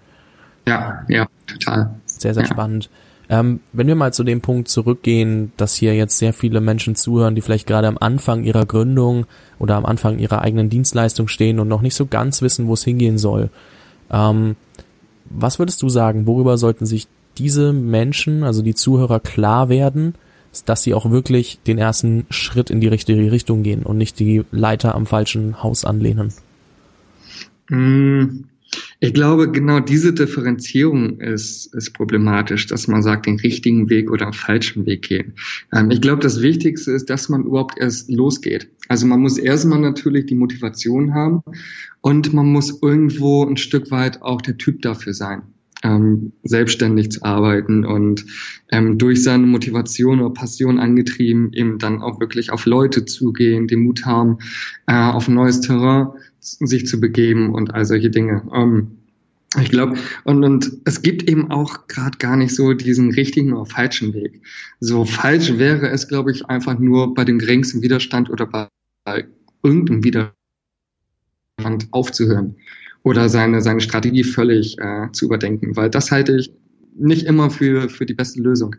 Ja, 0.67 1.05
ja, 1.09 1.27
total. 1.47 1.95
Sehr, 2.05 2.35
sehr 2.35 2.45
ja. 2.45 2.49
spannend. 2.49 2.91
Ähm, 3.31 3.61
wenn 3.73 3.87
wir 3.87 3.95
mal 3.95 4.13
zu 4.13 4.25
dem 4.25 4.41
Punkt 4.41 4.69
zurückgehen, 4.69 5.53
dass 5.59 5.75
hier 5.75 5.95
jetzt 5.95 6.17
sehr 6.17 6.33
viele 6.33 6.63
Menschen 6.63 6.95
zuhören, 6.95 7.35
die 7.35 7.43
vielleicht 7.43 7.67
gerade 7.67 7.87
am 7.87 7.99
Anfang 7.99 8.45
ihrer 8.45 8.65
Gründung 8.65 9.27
oder 9.59 9.77
am 9.77 9.85
Anfang 9.85 10.19
ihrer 10.19 10.41
eigenen 10.41 10.71
Dienstleistung 10.71 11.29
stehen 11.29 11.61
und 11.61 11.69
noch 11.69 11.83
nicht 11.83 11.95
so 11.95 12.07
ganz 12.07 12.41
wissen, 12.41 12.67
wo 12.69 12.75
es 12.75 12.85
hingehen 12.85 13.19
soll. 13.19 13.51
Ähm, 14.11 14.57
was 15.27 15.59
würdest 15.59 15.83
du 15.83 15.91
sagen, 15.91 16.27
worüber 16.27 16.57
sollten 16.57 16.87
sich 16.87 17.07
diese 17.39 17.73
Menschen, 17.73 18.43
also 18.43 18.63
die 18.63 18.75
Zuhörer 18.75 19.21
klar 19.21 19.69
werden, 19.69 20.15
dass 20.67 20.83
sie 20.83 20.95
auch 20.95 21.11
wirklich 21.11 21.61
den 21.67 21.79
ersten 21.79 22.27
Schritt 22.31 22.71
in 22.71 22.81
die 22.81 22.89
richtige 22.89 23.31
Richtung 23.31 23.63
gehen 23.63 23.83
und 23.83 23.99
nicht 23.99 24.19
die 24.19 24.43
Leiter 24.51 24.95
am 24.95 25.07
falschen 25.07 25.63
Haus 25.63 25.85
anlehnen? 25.85 26.33
Mm, 27.69 28.45
ich 29.01 29.15
glaube, 29.15 29.51
genau 29.51 29.81
diese 29.81 30.13
Differenzierung 30.13 31.21
ist, 31.21 31.73
ist 31.75 31.93
problematisch, 31.93 32.67
dass 32.67 32.89
man 32.89 33.03
sagt, 33.03 33.27
den 33.27 33.39
richtigen 33.39 33.89
Weg 33.89 34.11
oder 34.11 34.27
den 34.27 34.33
falschen 34.33 34.87
Weg 34.87 35.03
gehen. 35.03 35.35
Ähm, 35.73 35.91
ich 35.91 36.01
glaube, 36.01 36.23
das 36.23 36.43
Wichtigste 36.43 36.93
ist, 36.93 37.09
dass 37.09 37.29
man 37.29 37.45
überhaupt 37.45 37.79
erst 37.79 38.11
losgeht. 38.11 38.69
Also 38.89 39.07
man 39.07 39.21
muss 39.21 39.39
erstmal 39.39 39.81
natürlich 39.81 40.27
die 40.27 40.35
Motivation 40.35 41.15
haben 41.15 41.43
und 42.01 42.33
man 42.33 42.47
muss 42.47 42.83
irgendwo 42.83 43.45
ein 43.45 43.57
Stück 43.57 43.91
weit 43.91 44.23
auch 44.23 44.43
der 44.43 44.57
Typ 44.57 44.83
dafür 44.83 45.15
sein 45.15 45.43
ähm, 45.83 46.33
selbstständig 46.43 47.11
zu 47.11 47.23
arbeiten 47.23 47.85
und 47.85 48.25
ähm, 48.71 48.99
durch 48.99 49.23
seine 49.23 49.47
Motivation 49.47 50.21
oder 50.21 50.35
Passion 50.35 50.79
angetrieben, 50.79 51.53
eben 51.53 51.79
dann 51.79 52.03
auch 52.03 52.21
wirklich 52.21 52.51
auf 52.51 52.67
Leute 52.67 53.05
zugehen, 53.05 53.69
den 53.69 53.85
Mut 53.85 54.05
haben, 54.05 54.39
äh, 54.87 54.95
auf 54.95 55.29
neues 55.29 55.61
Terrain 55.61 56.09
sich 56.41 56.87
zu 56.87 57.01
begeben 57.01 57.55
und 57.55 57.75
all 57.75 57.85
solche 57.85 58.11
Dinge. 58.11 58.43
Ähm, 58.53 58.99
ich 59.61 59.71
glaube, 59.71 59.97
und, 60.25 60.45
und 60.45 60.71
es 60.85 61.01
gibt 61.01 61.29
eben 61.29 61.51
auch 61.51 61.87
gerade 61.87 62.19
gar 62.19 62.37
nicht 62.37 62.55
so 62.55 62.75
diesen 62.75 63.13
richtigen 63.13 63.55
oder 63.55 63.65
falschen 63.65 64.13
Weg. 64.13 64.43
So 64.79 65.07
falsch 65.07 65.57
wäre 65.57 65.89
es, 65.89 66.07
glaube 66.07 66.33
ich, 66.33 66.47
einfach 66.47 66.79
nur 66.79 67.15
bei 67.15 67.25
dem 67.25 67.39
geringsten 67.39 67.83
Widerstand 67.83 68.29
oder 68.29 68.47
bei 68.47 68.69
irgendeinem 69.63 70.05
Widerstand 70.05 70.35
aufzuhören 71.93 72.57
oder 73.09 73.31
seine, 73.31 73.63
seine 73.63 73.81
Strategie 73.81 74.23
völlig 74.23 74.79
äh, 74.79 75.11
zu 75.13 75.25
überdenken, 75.25 75.75
weil 75.77 75.89
das 75.89 76.11
halte 76.11 76.37
ich 76.37 76.53
nicht 76.95 77.25
immer 77.25 77.49
für, 77.49 77.89
für 77.89 78.05
die 78.05 78.15
beste 78.15 78.43
Lösung, 78.43 78.77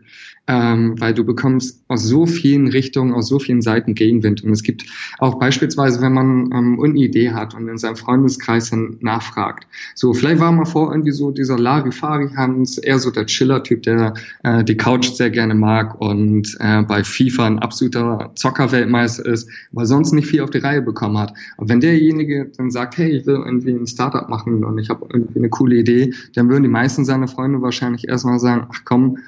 ähm, 0.50 1.00
weil 1.00 1.14
du 1.14 1.22
bekommst 1.22 1.80
aus 1.86 2.02
so 2.02 2.26
vielen 2.26 2.66
Richtungen, 2.66 3.14
aus 3.14 3.28
so 3.28 3.38
vielen 3.38 3.62
Seiten 3.62 3.94
Gegenwind. 3.94 4.42
Und 4.42 4.50
es 4.50 4.64
gibt 4.64 4.84
auch 5.18 5.38
beispielsweise, 5.38 6.02
wenn 6.02 6.12
man 6.12 6.50
ähm, 6.52 6.80
eine 6.82 6.98
Idee 6.98 7.30
hat 7.30 7.54
und 7.54 7.68
in 7.68 7.78
seinem 7.78 7.94
Freundeskreis 7.94 8.70
dann 8.70 8.96
nachfragt. 9.00 9.68
So, 9.94 10.12
vielleicht 10.12 10.40
war 10.40 10.50
mal 10.50 10.64
vor 10.64 10.90
irgendwie 10.90 11.12
so 11.12 11.30
dieser 11.30 11.56
Larifari-Hans, 11.56 12.78
eher 12.78 12.98
so 12.98 13.12
der 13.12 13.26
Chiller-Typ, 13.26 13.84
der 13.84 14.14
äh, 14.42 14.64
die 14.64 14.76
Couch 14.76 15.12
sehr 15.12 15.30
gerne 15.30 15.54
mag 15.54 16.00
und 16.00 16.56
äh, 16.58 16.82
bei 16.82 17.04
FIFA 17.04 17.46
ein 17.46 17.58
absoluter 17.60 18.32
Zockerweltmeister 18.34 19.26
ist, 19.26 19.48
weil 19.70 19.86
sonst 19.86 20.12
nicht 20.12 20.26
viel 20.26 20.40
auf 20.40 20.50
die 20.50 20.58
Reihe 20.58 20.82
bekommen 20.82 21.18
hat. 21.18 21.32
Und 21.58 21.68
wenn 21.68 21.78
derjenige 21.78 22.50
dann 22.56 22.72
sagt, 22.72 22.98
hey, 22.98 23.10
ich 23.10 23.24
will 23.24 23.36
irgendwie 23.36 23.70
ein 23.70 23.86
Startup 23.86 24.28
machen 24.28 24.64
und 24.64 24.78
ich 24.78 24.90
habe 24.90 25.06
irgendwie 25.12 25.38
eine 25.38 25.48
coole 25.48 25.76
Idee, 25.76 26.12
dann 26.34 26.48
würden 26.48 26.64
die 26.64 26.68
meisten 26.68 27.04
seiner 27.04 27.28
Freunde 27.28 27.62
wahrscheinlich 27.62 28.08
erstmal 28.08 28.40
sagen, 28.40 28.66
ach 28.72 28.80
komm, 28.84 29.18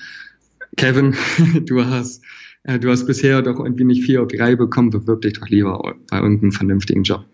Kevin, 0.77 1.15
du 1.67 1.85
hast, 1.85 2.23
äh, 2.65 2.79
du 2.79 2.91
hast 2.91 3.07
bisher 3.07 3.43
doch 3.43 3.59
irgendwie 3.59 3.85
nicht 3.85 4.05
viel 4.05 4.19
auf 4.19 4.29
die 4.29 4.39
Reihe 4.39 4.57
bekommen, 4.57 4.91
bewirb 4.91 5.23
dich 5.23 5.35
doch 5.35 5.49
lieber 5.49 5.95
bei 6.11 6.19
irgendeinem 6.19 6.53
vernünftigen 6.53 7.03
Job. 7.03 7.25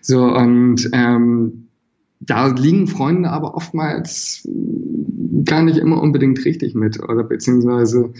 So, 0.00 0.24
und 0.24 0.88
ähm, 0.92 1.68
da 2.20 2.46
liegen 2.46 2.86
Freunde 2.86 3.30
aber 3.30 3.54
oftmals 3.54 4.48
gar 5.44 5.62
nicht 5.62 5.78
immer 5.78 6.00
unbedingt 6.00 6.44
richtig 6.44 6.74
mit 6.74 7.02
oder 7.02 7.24
beziehungsweise 7.24 8.12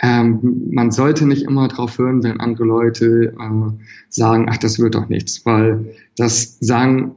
ähm, 0.00 0.68
man 0.70 0.90
sollte 0.90 1.26
nicht 1.26 1.42
immer 1.42 1.68
drauf 1.68 1.98
hören, 1.98 2.22
wenn 2.22 2.40
andere 2.40 2.64
Leute 2.64 3.34
äh, 3.38 3.72
sagen, 4.08 4.46
ach, 4.48 4.56
das 4.56 4.78
wird 4.78 4.94
doch 4.94 5.08
nichts, 5.08 5.44
weil 5.44 5.94
das 6.16 6.58
sagen 6.60 7.16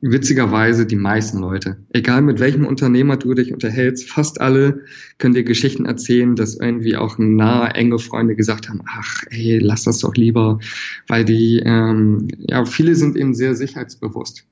witzigerweise 0.00 0.86
die 0.86 0.96
meisten 0.96 1.38
Leute. 1.38 1.76
Egal 1.90 2.22
mit 2.22 2.38
welchem 2.38 2.66
Unternehmer 2.66 3.16
du 3.16 3.34
dich 3.34 3.52
unterhältst, 3.52 4.08
fast 4.08 4.40
alle 4.40 4.84
können 5.18 5.34
dir 5.34 5.44
Geschichten 5.44 5.86
erzählen, 5.86 6.36
dass 6.36 6.54
irgendwie 6.54 6.96
auch 6.96 7.18
nahe, 7.18 7.74
enge 7.74 7.98
Freunde 7.98 8.36
gesagt 8.36 8.68
haben, 8.68 8.82
ach 8.86 9.24
ey, 9.30 9.58
lass 9.58 9.84
das 9.84 9.98
doch 9.98 10.14
lieber, 10.14 10.60
weil 11.08 11.24
die, 11.24 11.62
ähm, 11.64 12.28
ja, 12.38 12.64
viele 12.64 12.94
sind 12.94 13.16
eben 13.16 13.34
sehr 13.34 13.56
sicherheitsbewusst 13.56 14.46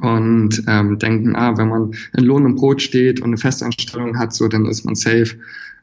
und 0.00 0.62
ähm, 0.66 0.98
denken, 0.98 1.36
ah, 1.36 1.56
wenn 1.56 1.68
man 1.68 1.94
in 2.16 2.24
Lohn 2.24 2.44
und 2.44 2.56
Brot 2.56 2.80
steht 2.82 3.20
und 3.20 3.28
eine 3.28 3.38
Festanstellung 3.38 4.18
hat, 4.18 4.34
so 4.34 4.48
dann 4.48 4.66
ist 4.66 4.84
man 4.84 4.94
safe 4.94 5.36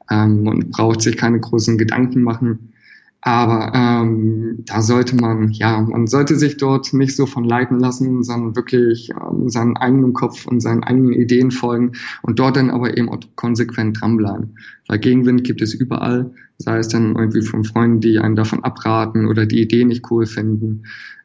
ähm, 0.10 0.48
und 0.48 0.72
braucht 0.72 1.02
sich 1.02 1.18
keine 1.18 1.40
großen 1.40 1.78
Gedanken 1.78 2.24
machen. 2.24 2.74
Aber 3.22 3.74
ähm, 3.74 4.64
da 4.66 4.82
sollte 4.82 5.16
man, 5.16 5.50
ja, 5.50 5.82
man 5.82 6.08
sollte 6.08 6.36
sich 6.36 6.58
dort 6.58 6.94
nicht 6.94 7.16
so 7.16 7.26
von 7.26 7.44
leiten 7.44 7.80
lassen, 7.80 8.24
sondern 8.24 8.56
wirklich 8.56 9.10
ähm, 9.10 9.50
seinen 9.50 9.76
eigenen 9.76 10.14
Kopf 10.14 10.46
und 10.46 10.60
seinen 10.60 10.84
eigenen 10.84 11.14
Ideen 11.14 11.52
folgen 11.52 11.94
und 12.22 12.40
dort 12.40 12.58
dann 12.58 12.70
aber 12.70 12.96
eben 12.96 13.10
auch 13.10 13.20
konsequent 13.36 14.00
dranbleiben. 14.00 14.58
Weil 14.88 15.00
Gegenwind 15.00 15.44
gibt 15.44 15.62
es 15.62 15.74
überall, 15.74 16.32
sei 16.58 16.80
es 16.80 16.88
dann 16.88 17.16
irgendwie 17.16 17.42
von 17.42 17.64
Freunden, 17.64 18.02
die 18.02 18.20
einen 18.20 18.36
davon 18.36 18.64
abraten 18.64 19.28
oder 19.28 19.46
die 19.46 19.62
Idee 19.62 19.86
nicht 19.86 20.10
cool 20.12 20.26
finden. 20.26 20.84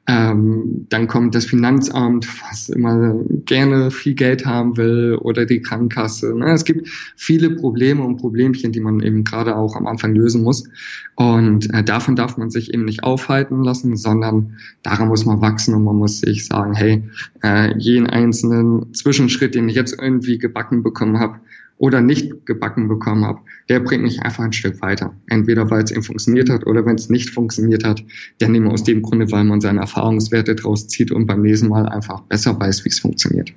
Ähm, 0.09 0.87
dann 0.89 1.07
kommt 1.07 1.37
das 1.37 1.45
Finanzamt, 1.45 2.27
was 2.43 2.69
immer 2.69 3.15
gerne 3.45 3.93
viel 3.93 4.15
Geld 4.15 4.45
haben 4.45 4.77
will, 4.77 5.17
oder 5.21 5.47
die 5.47 5.63
Krankenkasse. 5.63 6.37
Ne? 6.37 6.51
Es 6.53 6.65
gibt 6.65 6.89
viele 7.17 7.51
Probleme 7.51 8.03
und 8.03 8.17
Problemchen, 8.17 8.73
die 8.73 8.81
man 8.81 8.99
eben 8.99 9.23
gerade 9.23 9.55
auch 9.55 9.77
am 9.77 9.87
Anfang 9.87 10.13
lösen 10.15 10.43
muss. 10.43 10.69
Und 11.15 11.73
äh, 11.73 11.85
davon 11.85 12.17
darf 12.17 12.37
man 12.37 12.51
sich 12.51 12.75
eben 12.75 12.85
nicht 12.85 13.05
aufhalten 13.05 13.63
lassen, 13.63 13.97
sondern 13.97 14.57
daran 14.83 15.07
muss 15.07 15.25
man 15.25 15.41
wachsen 15.41 15.75
und 15.75 15.85
man 15.85 15.97
muss 15.97 16.19
sich 16.19 16.47
sagen, 16.47 16.75
hey, 16.75 17.05
äh, 17.45 17.73
jeden 17.79 18.09
einzelnen 18.09 18.93
Zwischenschritt, 18.95 19.55
den 19.55 19.69
ich 19.69 19.77
jetzt 19.77 19.97
irgendwie 19.97 20.39
gebacken 20.39 20.83
bekommen 20.83 21.21
habe, 21.21 21.39
oder 21.79 22.01
nicht 22.01 22.47
gebacken 22.47 22.89
bekommen 22.89 23.25
habe, 23.25 23.41
der 23.69 23.81
bringt 23.81 24.03
mich 24.03 24.21
einfach 24.23 24.45
ein 24.45 24.53
Stück 24.53 24.81
weiter. 24.83 25.15
Entweder 25.27 25.71
weil 25.71 25.83
es 25.83 25.91
eben 25.91 26.03
funktioniert 26.03 26.51
hat 26.51 26.67
oder 26.67 26.87
wenn 26.87 26.97
es 26.97 27.11
nicht 27.11 27.31
funktioniert 27.31 27.85
hat, 27.85 28.05
dann 28.39 28.55
eben 28.55 28.69
aus 28.69 28.85
dem 28.85 29.03
Grunde, 29.03 29.31
weil 29.33 29.45
man 29.45 29.61
seine 29.61 29.81
Erfahrungswerte 29.81 30.55
draus 30.55 30.89
zieht 30.89 31.11
und 31.11 31.27
beim 31.27 31.43
nächsten 31.43 31.69
Mal 31.69 31.89
einfach 31.89 32.21
besser 32.23 32.59
weiß, 32.59 32.85
wie 32.85 32.89
es 32.89 33.01
funktioniert. 33.01 33.53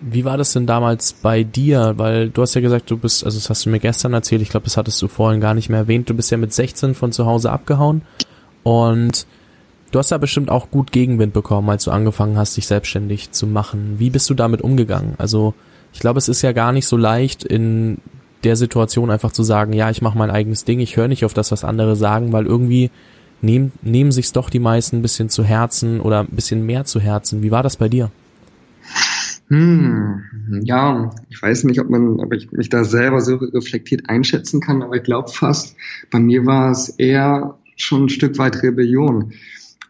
Wie 0.00 0.24
war 0.24 0.36
das 0.38 0.52
denn 0.52 0.66
damals 0.66 1.14
bei 1.14 1.42
dir? 1.42 1.94
Weil 1.96 2.30
du 2.30 2.42
hast 2.42 2.54
ja 2.54 2.60
gesagt, 2.60 2.90
du 2.90 2.96
bist, 2.96 3.24
also 3.24 3.38
das 3.38 3.50
hast 3.50 3.66
du 3.66 3.70
mir 3.70 3.80
gestern 3.80 4.12
erzählt, 4.12 4.40
ich 4.40 4.50
glaube, 4.50 4.64
das 4.64 4.76
hattest 4.76 5.02
du 5.02 5.08
vorhin 5.08 5.40
gar 5.40 5.54
nicht 5.54 5.68
mehr 5.68 5.80
erwähnt, 5.80 6.08
du 6.08 6.14
bist 6.14 6.30
ja 6.30 6.36
mit 6.36 6.52
16 6.52 6.94
von 6.94 7.10
zu 7.12 7.26
Hause 7.26 7.50
abgehauen 7.50 8.02
und 8.62 9.26
du 9.90 9.98
hast 9.98 10.12
da 10.12 10.18
bestimmt 10.18 10.48
auch 10.48 10.70
gut 10.70 10.92
Gegenwind 10.92 11.32
bekommen, 11.32 11.68
als 11.70 11.84
du 11.84 11.90
angefangen 11.90 12.38
hast, 12.38 12.56
dich 12.56 12.68
selbstständig 12.68 13.32
zu 13.32 13.46
machen. 13.46 13.96
Wie 13.98 14.10
bist 14.10 14.30
du 14.30 14.34
damit 14.34 14.62
umgegangen? 14.62 15.14
Also 15.18 15.54
ich 15.96 16.00
glaube, 16.00 16.18
es 16.18 16.28
ist 16.28 16.42
ja 16.42 16.52
gar 16.52 16.72
nicht 16.72 16.86
so 16.86 16.98
leicht 16.98 17.42
in 17.42 17.96
der 18.44 18.54
Situation 18.56 19.10
einfach 19.10 19.32
zu 19.32 19.42
sagen, 19.42 19.72
ja, 19.72 19.88
ich 19.88 20.02
mache 20.02 20.18
mein 20.18 20.30
eigenes 20.30 20.66
Ding, 20.66 20.78
ich 20.78 20.98
höre 20.98 21.08
nicht 21.08 21.24
auf 21.24 21.32
das, 21.32 21.52
was 21.52 21.64
andere 21.64 21.96
sagen, 21.96 22.34
weil 22.34 22.44
irgendwie 22.44 22.90
nehmen, 23.40 23.72
nehmen 23.80 24.12
sich's 24.12 24.32
doch 24.32 24.50
die 24.50 24.58
meisten 24.58 24.96
ein 24.96 25.02
bisschen 25.02 25.30
zu 25.30 25.42
Herzen 25.42 26.02
oder 26.02 26.20
ein 26.20 26.36
bisschen 26.36 26.66
mehr 26.66 26.84
zu 26.84 27.00
Herzen. 27.00 27.42
Wie 27.42 27.50
war 27.50 27.62
das 27.62 27.78
bei 27.78 27.88
dir? 27.88 28.10
Hm, 29.48 30.20
ja, 30.64 31.14
ich 31.30 31.40
weiß 31.40 31.64
nicht, 31.64 31.80
ob 31.80 31.88
man, 31.88 32.20
ob 32.20 32.30
ich 32.34 32.52
mich 32.52 32.68
da 32.68 32.84
selber 32.84 33.22
so 33.22 33.36
reflektiert 33.36 34.10
einschätzen 34.10 34.60
kann, 34.60 34.82
aber 34.82 34.96
ich 34.96 35.02
glaube 35.02 35.30
fast, 35.30 35.76
bei 36.10 36.18
mir 36.18 36.44
war 36.44 36.72
es 36.72 36.90
eher 36.90 37.54
schon 37.74 38.04
ein 38.04 38.08
Stück 38.10 38.36
weit 38.36 38.62
Rebellion 38.62 39.32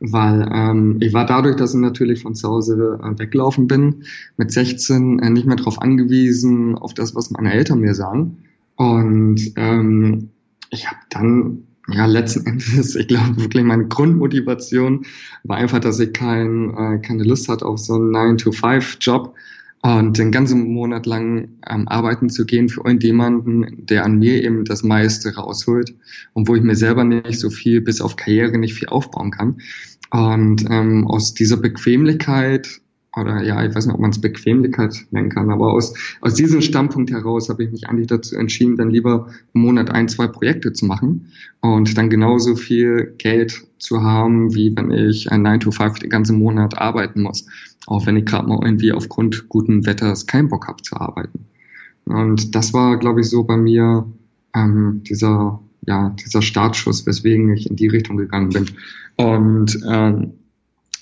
weil 0.00 0.48
ähm, 0.52 0.98
ich 1.00 1.12
war 1.14 1.26
dadurch, 1.26 1.56
dass 1.56 1.74
ich 1.74 1.80
natürlich 1.80 2.22
von 2.22 2.34
zu 2.34 2.48
Hause 2.48 2.98
äh, 3.02 3.18
weggelaufen 3.18 3.66
bin, 3.66 4.04
mit 4.36 4.52
16 4.52 5.18
äh, 5.18 5.30
nicht 5.30 5.46
mehr 5.46 5.56
darauf 5.56 5.80
angewiesen, 5.80 6.76
auf 6.76 6.94
das, 6.94 7.14
was 7.14 7.30
meine 7.30 7.52
Eltern 7.52 7.80
mir 7.80 7.94
sagen. 7.94 8.38
Und 8.76 9.52
ähm, 9.56 10.30
ich 10.70 10.86
habe 10.86 10.98
dann, 11.10 11.64
ja, 11.88 12.06
letzten 12.06 12.46
Endes, 12.46 12.94
ich 12.94 13.08
glaube 13.08 13.40
wirklich 13.40 13.64
meine 13.64 13.88
Grundmotivation 13.88 15.06
war 15.44 15.56
einfach, 15.56 15.80
dass 15.80 15.98
ich 16.00 16.12
kein, 16.12 16.70
äh, 16.76 16.98
keine 16.98 17.24
Lust 17.24 17.48
hatte 17.48 17.66
auf 17.66 17.78
so 17.78 17.94
einen 17.94 18.14
9-to-5-Job 18.14 19.34
und 19.82 20.18
den 20.18 20.32
ganzen 20.32 20.72
Monat 20.72 21.06
lang 21.06 21.48
ähm, 21.68 21.86
arbeiten 21.86 22.28
zu 22.28 22.44
gehen 22.44 22.68
für 22.68 22.80
irgendjemanden, 22.84 23.86
der 23.86 24.04
an 24.04 24.18
mir 24.18 24.42
eben 24.42 24.64
das 24.64 24.82
meiste 24.82 25.36
rausholt 25.36 25.94
und 26.32 26.48
wo 26.48 26.54
ich 26.56 26.62
mir 26.62 26.76
selber 26.76 27.04
nicht 27.04 27.38
so 27.38 27.50
viel 27.50 27.80
bis 27.80 28.00
auf 28.00 28.16
Karriere 28.16 28.58
nicht 28.58 28.74
viel 28.74 28.88
aufbauen 28.88 29.30
kann. 29.30 29.58
Und 30.10 30.64
ähm, 30.70 31.06
aus 31.06 31.34
dieser 31.34 31.56
Bequemlichkeit 31.56 32.80
oder 33.16 33.42
ja, 33.42 33.64
ich 33.64 33.74
weiß 33.74 33.86
nicht, 33.86 33.94
ob 33.94 34.00
man 34.00 34.10
es 34.10 34.20
Bequemlichkeit 34.20 35.06
nennen 35.10 35.30
kann, 35.30 35.50
aber 35.50 35.72
aus, 35.72 35.94
aus 36.20 36.34
diesem 36.34 36.60
Standpunkt 36.60 37.10
heraus 37.10 37.48
habe 37.48 37.64
ich 37.64 37.72
mich 37.72 37.88
eigentlich 37.88 38.08
dazu 38.08 38.36
entschieden, 38.36 38.76
dann 38.76 38.90
lieber 38.90 39.28
im 39.54 39.62
Monat 39.62 39.90
ein, 39.90 40.08
zwei 40.08 40.26
Projekte 40.26 40.72
zu 40.72 40.84
machen 40.84 41.32
und 41.60 41.96
dann 41.96 42.10
genauso 42.10 42.56
viel 42.56 43.14
Geld 43.18 43.66
zu 43.78 44.02
haben, 44.02 44.54
wie 44.54 44.76
wenn 44.76 44.90
ich 44.90 45.32
ein 45.32 45.42
9 45.42 45.60
to 45.60 45.70
5 45.70 45.98
den 45.98 46.10
ganzen 46.10 46.38
Monat 46.38 46.78
arbeiten 46.78 47.22
muss. 47.22 47.46
Auch 47.86 48.06
wenn 48.06 48.16
ich 48.16 48.26
gerade 48.26 48.48
mal 48.48 48.60
irgendwie 48.62 48.92
aufgrund 48.92 49.48
guten 49.48 49.86
Wetters 49.86 50.26
keinen 50.26 50.48
Bock 50.48 50.68
habe 50.68 50.82
zu 50.82 50.96
arbeiten. 50.96 51.46
Und 52.04 52.54
das 52.54 52.72
war, 52.72 52.98
glaube 52.98 53.20
ich, 53.20 53.28
so 53.28 53.44
bei 53.44 53.56
mir 53.56 54.06
ähm, 54.54 55.02
dieser, 55.04 55.60
ja, 55.86 56.10
dieser 56.10 56.42
Startschuss, 56.42 57.06
weswegen 57.06 57.52
ich 57.52 57.68
in 57.68 57.76
die 57.76 57.88
Richtung 57.88 58.16
gegangen 58.16 58.50
bin. 58.50 58.66
Und 59.16 59.78
ähm, 59.88 60.32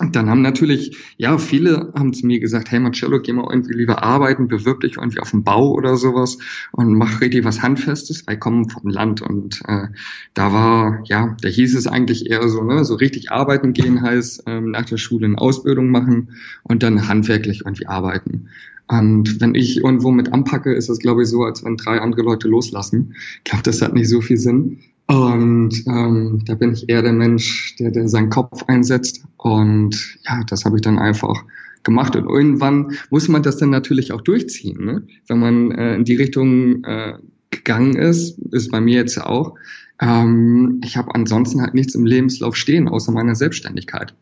dann 0.00 0.28
haben 0.28 0.42
natürlich, 0.42 0.96
ja, 1.16 1.38
viele 1.38 1.92
haben 1.94 2.12
zu 2.12 2.26
mir 2.26 2.40
gesagt, 2.40 2.70
hey 2.70 2.80
Marcello, 2.80 3.20
geh 3.20 3.32
mal 3.32 3.46
irgendwie 3.48 3.74
lieber 3.74 4.02
arbeiten, 4.02 4.48
bewirb 4.48 4.80
dich 4.80 4.96
irgendwie 4.96 5.20
auf 5.20 5.30
dem 5.30 5.44
Bau 5.44 5.72
oder 5.72 5.96
sowas 5.96 6.38
und 6.72 6.94
mach 6.94 7.20
richtig 7.20 7.44
was 7.44 7.62
Handfestes, 7.62 8.26
weil 8.26 8.34
ich 8.34 8.40
komme 8.40 8.68
vom 8.68 8.90
Land 8.90 9.22
und 9.22 9.60
äh, 9.68 9.86
da 10.34 10.52
war, 10.52 11.00
ja, 11.04 11.36
da 11.40 11.48
hieß 11.48 11.76
es 11.76 11.86
eigentlich 11.86 12.28
eher 12.28 12.48
so, 12.48 12.64
ne, 12.64 12.84
so 12.84 12.96
richtig 12.96 13.30
arbeiten 13.30 13.72
gehen 13.72 14.02
heißt 14.02 14.44
ähm, 14.46 14.72
nach 14.72 14.84
der 14.84 14.96
Schule 14.96 15.26
eine 15.26 15.38
Ausbildung 15.38 15.90
machen 15.90 16.30
und 16.64 16.82
dann 16.82 17.06
handwerklich 17.06 17.62
irgendwie 17.64 17.86
arbeiten. 17.86 18.48
Und 18.86 19.40
wenn 19.40 19.54
ich 19.54 19.78
irgendwo 19.78 20.10
mit 20.10 20.32
anpacke, 20.32 20.74
ist 20.74 20.88
das, 20.88 20.98
glaube 20.98 21.22
ich, 21.22 21.28
so, 21.28 21.42
als 21.42 21.64
wenn 21.64 21.76
drei 21.76 22.00
andere 22.00 22.22
Leute 22.22 22.48
loslassen. 22.48 23.14
Ich 23.38 23.44
glaube, 23.44 23.62
das 23.62 23.80
hat 23.80 23.94
nicht 23.94 24.08
so 24.08 24.20
viel 24.20 24.36
Sinn. 24.36 24.80
Und 25.06 25.86
ähm, 25.86 26.42
da 26.46 26.54
bin 26.54 26.72
ich 26.72 26.88
eher 26.88 27.02
der 27.02 27.12
Mensch, 27.12 27.76
der, 27.76 27.90
der 27.90 28.08
seinen 28.08 28.30
Kopf 28.30 28.64
einsetzt. 28.68 29.24
Und 29.36 30.18
ja, 30.24 30.42
das 30.44 30.64
habe 30.64 30.76
ich 30.76 30.82
dann 30.82 30.98
einfach 30.98 31.44
gemacht. 31.82 32.16
Und 32.16 32.28
irgendwann 32.28 32.92
muss 33.10 33.28
man 33.28 33.42
das 33.42 33.58
dann 33.58 33.70
natürlich 33.70 34.12
auch 34.12 34.22
durchziehen. 34.22 34.84
Ne? 34.84 35.02
Wenn 35.26 35.38
man 35.38 35.70
äh, 35.72 35.94
in 35.94 36.04
die 36.04 36.16
Richtung 36.16 36.82
äh, 36.84 37.14
gegangen 37.50 37.96
ist, 37.96 38.38
ist 38.50 38.70
bei 38.70 38.80
mir 38.80 38.96
jetzt 38.96 39.20
auch. 39.20 39.54
Ähm, 40.00 40.80
ich 40.82 40.96
habe 40.96 41.14
ansonsten 41.14 41.60
halt 41.60 41.74
nichts 41.74 41.94
im 41.94 42.06
Lebenslauf 42.06 42.56
stehen, 42.56 42.88
außer 42.88 43.12
meiner 43.12 43.34
Selbstständigkeit. 43.34 44.14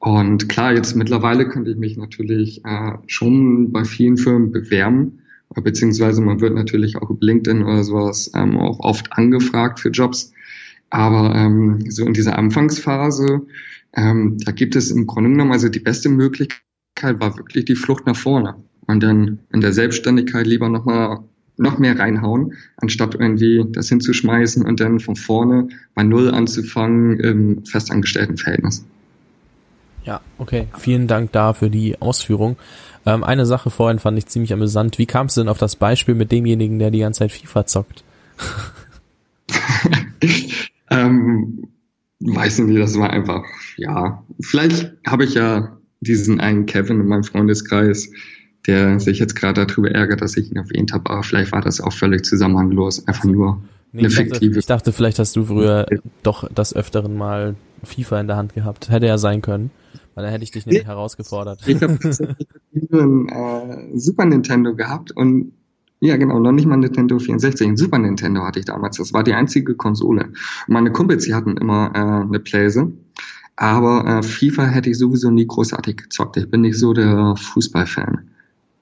Und 0.00 0.48
klar, 0.48 0.74
jetzt 0.74 0.94
mittlerweile 0.96 1.48
könnte 1.48 1.70
ich 1.70 1.76
mich 1.76 1.96
natürlich 1.96 2.64
äh, 2.64 2.92
schon 3.06 3.72
bei 3.72 3.84
vielen 3.84 4.16
Firmen 4.16 4.50
bewerben 4.52 5.20
beziehungsweise 5.54 6.20
man 6.20 6.40
wird 6.40 6.54
natürlich 6.54 6.96
auch 6.96 7.10
über 7.10 7.24
LinkedIn 7.24 7.62
oder 7.62 7.84
sowas 7.84 8.30
ähm, 8.34 8.58
auch 8.58 8.80
oft 8.80 9.12
angefragt 9.12 9.80
für 9.80 9.90
Jobs. 9.90 10.32
Aber 10.90 11.34
ähm, 11.34 11.90
so 11.90 12.04
in 12.04 12.14
dieser 12.14 12.38
Anfangsphase, 12.38 13.42
ähm, 13.94 14.38
da 14.38 14.52
gibt 14.52 14.76
es 14.76 14.90
im 14.90 15.06
Grunde 15.06 15.30
genommen, 15.30 15.52
also 15.52 15.68
die 15.68 15.80
beste 15.80 16.08
Möglichkeit 16.08 17.20
war 17.20 17.36
wirklich 17.36 17.64
die 17.64 17.76
Flucht 17.76 18.06
nach 18.06 18.16
vorne. 18.16 18.56
Und 18.86 19.02
dann 19.02 19.40
in 19.52 19.60
der 19.60 19.72
Selbstständigkeit 19.72 20.46
lieber 20.46 20.68
nochmal 20.68 21.24
noch 21.58 21.78
mehr 21.78 21.98
reinhauen, 21.98 22.54
anstatt 22.76 23.14
irgendwie 23.14 23.64
das 23.70 23.88
hinzuschmeißen 23.88 24.64
und 24.64 24.80
dann 24.80 25.00
von 25.00 25.16
vorne 25.16 25.68
bei 25.94 26.04
Null 26.04 26.30
anzufangen 26.30 27.18
im 27.18 27.64
festangestellten 27.64 28.36
Verhältnis. 28.36 28.86
Ja, 30.08 30.22
okay. 30.38 30.68
Vielen 30.78 31.06
Dank 31.06 31.32
da 31.32 31.52
für 31.52 31.68
die 31.68 32.00
Ausführung. 32.00 32.56
Ähm, 33.04 33.22
eine 33.22 33.44
Sache 33.44 33.68
vorhin 33.68 33.98
fand 33.98 34.16
ich 34.16 34.24
ziemlich 34.24 34.54
amüsant. 34.54 34.98
Wie 34.98 35.04
kamst 35.04 35.36
du 35.36 35.42
denn 35.42 35.50
auf 35.50 35.58
das 35.58 35.76
Beispiel 35.76 36.14
mit 36.14 36.32
demjenigen, 36.32 36.78
der 36.78 36.90
die 36.90 37.00
ganze 37.00 37.18
Zeit 37.18 37.32
FIFA 37.32 37.66
zockt? 37.66 38.04
ähm, 40.90 41.68
weiß 42.20 42.60
nicht, 42.60 42.80
das 42.80 42.98
war 42.98 43.10
einfach, 43.10 43.44
ja, 43.76 44.24
vielleicht 44.40 44.94
habe 45.06 45.24
ich 45.24 45.34
ja 45.34 45.76
diesen 46.00 46.40
einen 46.40 46.64
Kevin 46.64 47.02
in 47.02 47.06
meinem 47.06 47.24
Freundeskreis, 47.24 48.08
der 48.66 49.00
sich 49.00 49.18
jetzt 49.18 49.36
gerade 49.36 49.66
darüber 49.66 49.90
ärgert, 49.90 50.22
dass 50.22 50.38
ich 50.38 50.50
ihn 50.50 50.56
erwähnt 50.56 50.94
habe, 50.94 51.10
aber 51.10 51.22
vielleicht 51.22 51.52
war 51.52 51.60
das 51.60 51.82
auch 51.82 51.92
völlig 51.92 52.24
zusammenhanglos, 52.24 53.06
einfach 53.06 53.24
nur 53.24 53.62
nee, 53.92 54.00
eine 54.00 54.08
ich 54.08 54.14
fiktive. 54.14 54.46
Dachte, 54.46 54.58
ich 54.58 54.66
dachte, 54.66 54.92
vielleicht 54.92 55.18
hast 55.18 55.36
du 55.36 55.44
früher 55.44 55.86
doch 56.22 56.48
das 56.50 56.74
öfteren 56.74 57.14
Mal 57.14 57.56
FIFA 57.84 58.20
in 58.20 58.26
der 58.26 58.36
Hand 58.36 58.54
gehabt. 58.54 58.90
Hätte 58.90 59.06
ja 59.06 59.18
sein 59.18 59.42
können. 59.42 59.70
Weil 60.18 60.24
dann 60.24 60.32
hätte 60.32 60.42
ich 60.42 60.50
dich 60.50 60.66
nämlich 60.66 60.82
nee, 60.82 60.88
herausgefordert. 60.88 61.60
Ich 61.68 61.80
habe 61.80 61.96
ein 62.92 63.28
äh, 63.28 63.96
Super 63.96 64.24
Nintendo 64.24 64.74
gehabt 64.74 65.12
und 65.12 65.52
ja, 66.00 66.16
genau, 66.16 66.40
noch 66.40 66.50
nicht 66.50 66.66
mal 66.66 66.76
Nintendo 66.76 67.20
64. 67.20 67.68
Ein 67.68 67.76
Super 67.76 68.00
Nintendo 68.00 68.42
hatte 68.42 68.58
ich 68.58 68.64
damals. 68.64 68.96
Das 68.96 69.12
war 69.12 69.22
die 69.22 69.34
einzige 69.34 69.76
Konsole. 69.76 70.32
Meine 70.66 70.90
Kumpels, 70.90 71.26
die 71.26 71.34
hatten 71.34 71.56
immer 71.56 71.92
äh, 71.94 72.26
eine 72.26 72.40
Playse. 72.40 72.90
Aber 73.54 74.06
äh, 74.08 74.22
FIFA 74.24 74.64
hätte 74.64 74.90
ich 74.90 74.98
sowieso 74.98 75.30
nie 75.30 75.46
großartig 75.46 75.96
gezockt. 75.96 76.36
Ich 76.36 76.50
bin 76.50 76.62
nicht 76.62 76.78
so 76.80 76.92
der 76.92 77.36
Fußballfan. 77.36 78.28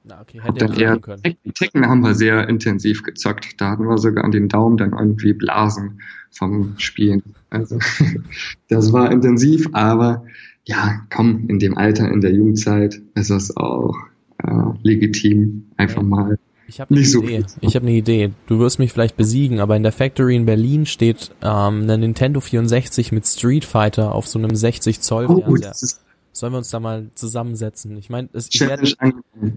Na, 0.05 0.23
okay, 0.23 0.41
hätte 0.41 0.67
dann 0.67 0.73
eher 0.73 0.99
können. 0.99 1.21
Tekken 1.53 1.87
haben 1.87 2.01
wir 2.01 2.15
sehr 2.15 2.49
intensiv 2.49 3.03
gezockt. 3.03 3.61
Da 3.61 3.73
hatten 3.73 3.87
wir 3.87 3.99
sogar 3.99 4.25
an 4.25 4.33
den 4.33 4.49
Daumen 4.49 4.79
dann 4.79 4.95
irgendwie 4.95 5.35
Blasen 5.35 6.01
vom 6.31 6.79
Spielen. 6.79 7.23
Also 7.51 7.79
das 8.69 8.95
war 8.95 9.13
intensiv, 9.13 9.69
aber 9.73 10.25
ja, 10.67 11.01
komm, 11.11 11.47
in 11.49 11.59
dem 11.59 11.79
Alter, 11.79 12.11
in 12.11 12.21
der 12.21 12.33
Jugendzeit 12.33 13.01
ist 13.15 13.31
das 13.31 13.57
auch 13.57 13.95
äh, 14.43 14.51
legitim, 14.83 15.67
einfach 15.77 16.03
mal 16.03 16.39
ich 16.69 16.81
habe 16.81 16.95
eine 16.95 17.01
Idee. 17.01 17.45
So 17.47 17.59
ich 17.61 17.77
habe 17.77 17.87
eine 17.87 17.97
Idee. 17.97 18.33
Du 18.47 18.59
wirst 18.59 18.79
mich 18.79 18.93
vielleicht 18.93 19.17
besiegen, 19.17 19.61
aber 19.61 19.77
in 19.77 19.83
der 19.83 19.93
Factory 19.93 20.35
in 20.35 20.47
Berlin 20.47 20.87
steht 20.87 21.31
ähm, 21.43 21.83
eine 21.83 21.99
Nintendo 21.99 22.41
64 22.41 23.13
mit 23.13 23.27
Street 23.27 23.65
Fighter 23.65 24.13
auf 24.13 24.27
so 24.27 24.39
einem 24.39 24.55
60 24.55 25.01
Zoll 25.01 25.27
oh, 25.27 25.41
Fernseher. 25.41 25.73
Sollen 26.33 26.53
wir 26.53 26.59
uns 26.59 26.71
da 26.71 26.81
mal 26.81 27.07
zusammensetzen? 27.15 27.97
Ich 27.97 28.11
meine, 28.11 28.29
es 28.33 28.49
werde 28.61 28.93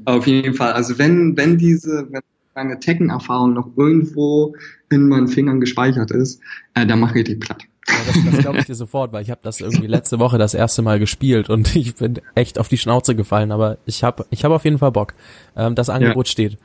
auf 0.05 0.27
jeden 0.27 0.53
Fall. 0.53 0.73
Also 0.73 0.97
wenn 0.97 1.35
wenn 1.35 1.57
diese 1.57 2.07
wenn 2.11 2.21
meine 2.55 2.79
Tekken-Erfahrung 2.79 3.53
noch 3.53 3.69
irgendwo 3.75 4.55
in 4.89 5.07
meinen 5.07 5.27
Fingern 5.27 5.59
gespeichert 5.59 6.11
ist, 6.11 6.41
äh, 6.75 6.85
dann 6.85 6.99
mache 6.99 7.19
ich 7.19 7.25
die 7.25 7.35
platt. 7.35 7.63
Ja, 7.87 7.95
das, 8.05 8.17
das 8.23 8.37
glaube 8.39 8.59
ich 8.59 8.65
dir 8.65 8.75
sofort, 8.75 9.13
weil 9.13 9.23
ich 9.23 9.31
habe 9.31 9.41
das 9.43 9.61
irgendwie 9.61 9.87
letzte 9.87 10.19
Woche 10.19 10.37
das 10.37 10.53
erste 10.53 10.81
Mal 10.81 10.99
gespielt 10.99 11.49
und 11.49 11.75
ich 11.75 11.95
bin 11.95 12.19
echt 12.35 12.59
auf 12.59 12.67
die 12.67 12.77
Schnauze 12.77 13.15
gefallen, 13.15 13.51
aber 13.51 13.77
ich 13.85 14.03
habe 14.03 14.25
ich 14.29 14.43
hab 14.43 14.51
auf 14.51 14.63
jeden 14.65 14.77
Fall 14.77 14.91
Bock. 14.91 15.13
Ähm, 15.55 15.75
das 15.75 15.89
Angebot 15.89 16.27
ja. 16.27 16.31
steht. 16.31 16.57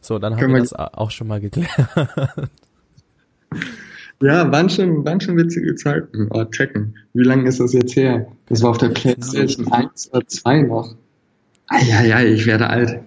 So, 0.00 0.18
dann 0.18 0.32
haben 0.34 0.40
Können 0.40 0.54
wir 0.54 0.60
das 0.60 0.72
auch 0.72 1.10
schon 1.10 1.26
mal 1.26 1.40
geklärt. 1.40 1.70
Ja, 4.22 4.52
waren 4.52 4.68
schon, 4.68 5.04
waren 5.04 5.20
schon 5.20 5.36
witzige 5.38 5.74
Zeiten. 5.76 6.28
Oh, 6.30 6.44
checken. 6.44 6.94
Wie 7.14 7.22
lange 7.22 7.48
ist 7.48 7.58
das 7.58 7.72
jetzt 7.72 7.96
her? 7.96 8.26
Das 8.46 8.62
war 8.62 8.70
auf 8.70 8.78
der 8.78 8.90
PlayStation 8.90 9.72
1 9.72 10.12
oder 10.12 10.26
2 10.26 10.62
noch. 10.62 10.94
Eieiei, 11.72 12.32
ich 12.32 12.46
werde 12.46 12.68
alt. 12.68 12.98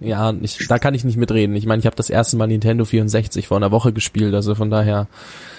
Ja, 0.00 0.34
ich, 0.40 0.66
da 0.66 0.78
kann 0.78 0.94
ich 0.94 1.04
nicht 1.04 1.18
mitreden. 1.18 1.54
Ich 1.56 1.66
meine, 1.66 1.80
ich 1.80 1.86
habe 1.86 1.94
das 1.94 2.08
erste 2.08 2.38
Mal 2.38 2.46
Nintendo 2.46 2.86
64 2.86 3.46
vor 3.46 3.58
einer 3.58 3.70
Woche 3.70 3.92
gespielt, 3.92 4.34
also 4.34 4.54
von 4.54 4.70
daher, 4.70 5.08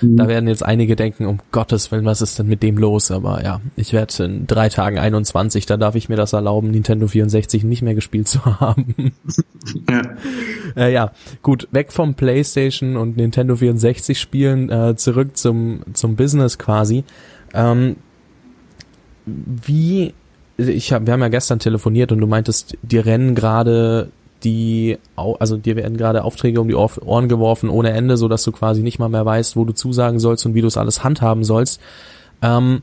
mhm. 0.02 0.18
da 0.18 0.28
werden 0.28 0.48
jetzt 0.48 0.66
einige 0.66 0.96
denken, 0.96 1.28
um 1.28 1.40
Gottes 1.52 1.92
Willen, 1.92 2.06
was 2.06 2.22
ist 2.24 2.40
denn 2.40 2.48
mit 2.48 2.64
dem 2.64 2.78
los? 2.78 3.12
Aber 3.12 3.44
ja, 3.44 3.62
ich 3.76 3.94
werde 3.94 4.24
in 4.24 4.48
drei 4.48 4.70
Tagen 4.70 4.98
21, 4.98 5.68
da 5.68 5.78
darf 5.78 5.94
ich 5.94 6.10
mir 6.10 6.16
das 6.16 6.34
erlauben, 6.34 6.72
Nintendo 6.72 7.08
64 7.08 7.64
nicht 7.64 7.84
mehr 7.84 7.94
gespielt 7.94 8.28
zu 8.28 8.44
haben. 8.60 9.14
Ja, 9.88 10.02
äh, 10.76 10.92
ja 10.92 11.12
gut, 11.44 11.68
weg 11.72 11.92
vom 11.92 12.16
PlayStation 12.16 12.98
und 12.98 13.16
Nintendo 13.16 13.56
64 13.56 14.20
Spielen, 14.20 14.72
äh, 14.72 14.96
zurück 14.96 15.38
zum, 15.38 15.82
zum 15.94 16.16
Business 16.16 16.58
quasi. 16.58 17.04
Ähm, 17.54 17.98
wie 19.26 20.14
ich 20.58 20.94
hab, 20.94 21.06
wir 21.06 21.14
haben 21.14 21.22
ja 21.22 21.30
gestern 21.30 21.60
telefoniert 21.60 22.12
und 22.12 22.20
du 22.20 22.28
meintest, 22.28 22.78
dir 22.82 23.06
rennen 23.06 23.36
gerade 23.36 24.10
die, 24.44 24.98
also 25.16 25.58
dir 25.58 25.76
werden 25.76 25.98
gerade 25.98 26.24
Aufträge 26.24 26.60
um 26.60 26.68
die 26.68 26.76
Ohren 26.76 27.30
geworfen 27.30 27.70
ohne 27.70 27.92
Ende, 27.92 28.18
so 28.18 28.28
dass 28.28 28.44
du 28.44 28.52
quasi 28.52 28.84
nicht 28.84 29.00
mal 29.00 29.10
mehr 29.10 29.26
weißt, 29.26 29.56
wo 29.56 29.66
du 29.66 29.74
zusagen 29.74 30.20
sollst 30.20 30.46
und 30.46 30.54
wie 30.54 30.62
du 30.62 30.68
es 30.68 30.78
alles 30.78 31.04
handhaben 31.04 31.44
sollst. 31.44 31.80
Ähm, 32.42 32.82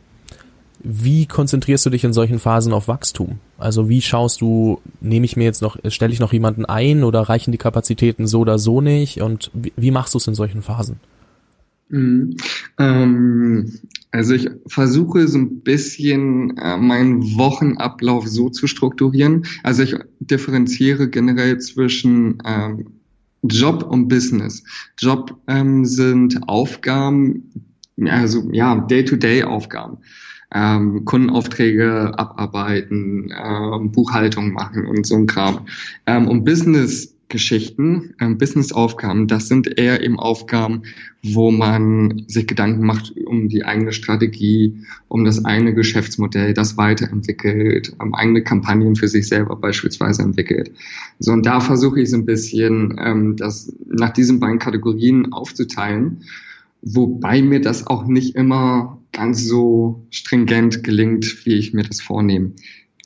wie 0.83 1.27
konzentrierst 1.27 1.85
du 1.85 1.91
dich 1.91 2.05
in 2.05 2.15
solchen 2.15 2.39
Phasen 2.39 2.73
auf 2.73 2.89
Wachstum? 2.89 3.39
Also 3.59 3.91
wie 3.91 4.01
schaust 4.01 4.41
du, 4.41 4.81
nehme 5.03 5.27
ich 5.27 5.37
mir 5.37 5.45
jetzt 5.45 5.61
noch, 5.61 5.77
stelle 5.89 6.13
ich 6.13 6.21
noch 6.21 6.33
jemanden 6.33 6.65
ein 6.65 7.05
oder 7.05 7.21
reichen 7.21 7.53
die 7.53 7.59
Kapazitäten 7.59 8.27
so 8.27 8.41
oder 8.41 8.59
so 8.59 8.81
nicht? 8.81 9.21
Und 9.21 9.51
wie, 9.53 9.75
wie 9.77 9.91
machst 9.91 10.15
du 10.15 10.19
es 10.19 10.27
in 10.27 10.35
solchen 10.35 10.63
Phasen? 10.63 10.99
Mhm. 11.91 12.37
Ähm, 12.79 13.73
also 14.13 14.35
ich 14.35 14.49
versuche 14.67 15.29
so 15.29 15.39
ein 15.39 15.61
bisschen 15.61 16.57
äh, 16.57 16.77
meinen 16.77 17.37
Wochenablauf 17.37 18.27
so 18.27 18.49
zu 18.49 18.67
strukturieren. 18.67 19.45
Also 19.63 19.83
ich 19.83 19.97
differenziere 20.21 21.09
generell 21.09 21.59
zwischen 21.59 22.39
ähm, 22.45 22.87
Job 23.43 23.85
und 23.89 24.09
Business. 24.09 24.63
Job 24.99 25.41
ähm, 25.47 25.85
sind 25.85 26.49
Aufgaben, 26.49 27.51
also 28.05 28.49
ja, 28.53 28.77
Day-to-Day-Aufgaben. 28.77 29.99
Ähm, 30.53 31.05
Kundenaufträge 31.05 32.19
abarbeiten, 32.19 33.33
ähm, 33.33 33.93
Buchhaltung 33.93 34.53
machen 34.53 34.85
und 34.85 35.07
so 35.07 35.15
ein 35.15 35.27
Kram. 35.27 35.67
Ähm, 36.07 36.27
und 36.27 36.45
Business 36.45 37.15
Geschichten, 37.31 38.15
ähm, 38.21 38.37
Business-Aufgaben, 38.37 39.27
das 39.27 39.49
sind 39.49 39.79
eher 39.79 40.03
eben 40.03 40.19
Aufgaben, 40.19 40.83
wo 41.23 41.51
man 41.51 42.25
sich 42.27 42.47
Gedanken 42.47 42.85
macht 42.85 43.15
um 43.25 43.49
die 43.49 43.65
eigene 43.65 43.93
Strategie, 43.93 44.83
um 45.09 45.25
das 45.25 45.45
eigene 45.45 45.73
Geschäftsmodell, 45.73 46.53
das 46.53 46.77
weiterentwickelt, 46.77 47.95
ähm, 48.03 48.15
eigene 48.15 48.43
Kampagnen 48.43 48.97
für 48.97 49.09
sich 49.09 49.29
selber 49.29 49.57
beispielsweise 49.57 50.23
entwickelt. 50.23 50.73
So, 51.19 51.33
und 51.33 51.47
da 51.47 51.61
versuche 51.61 52.01
ich 52.01 52.11
so 52.11 52.17
ein 52.17 52.27
bisschen, 52.27 52.97
ähm, 53.03 53.37
das 53.37 53.73
nach 53.89 54.11
diesen 54.11 54.41
beiden 54.41 54.59
Kategorien 54.59 55.33
aufzuteilen, 55.33 56.25
wobei 56.83 57.41
mir 57.41 57.61
das 57.61 57.87
auch 57.87 58.07
nicht 58.07 58.35
immer 58.35 58.99
ganz 59.13 59.45
so 59.45 60.07
stringent 60.11 60.83
gelingt, 60.83 61.47
wie 61.47 61.55
ich 61.55 61.73
mir 61.73 61.83
das 61.83 62.01
vornehme. 62.01 62.53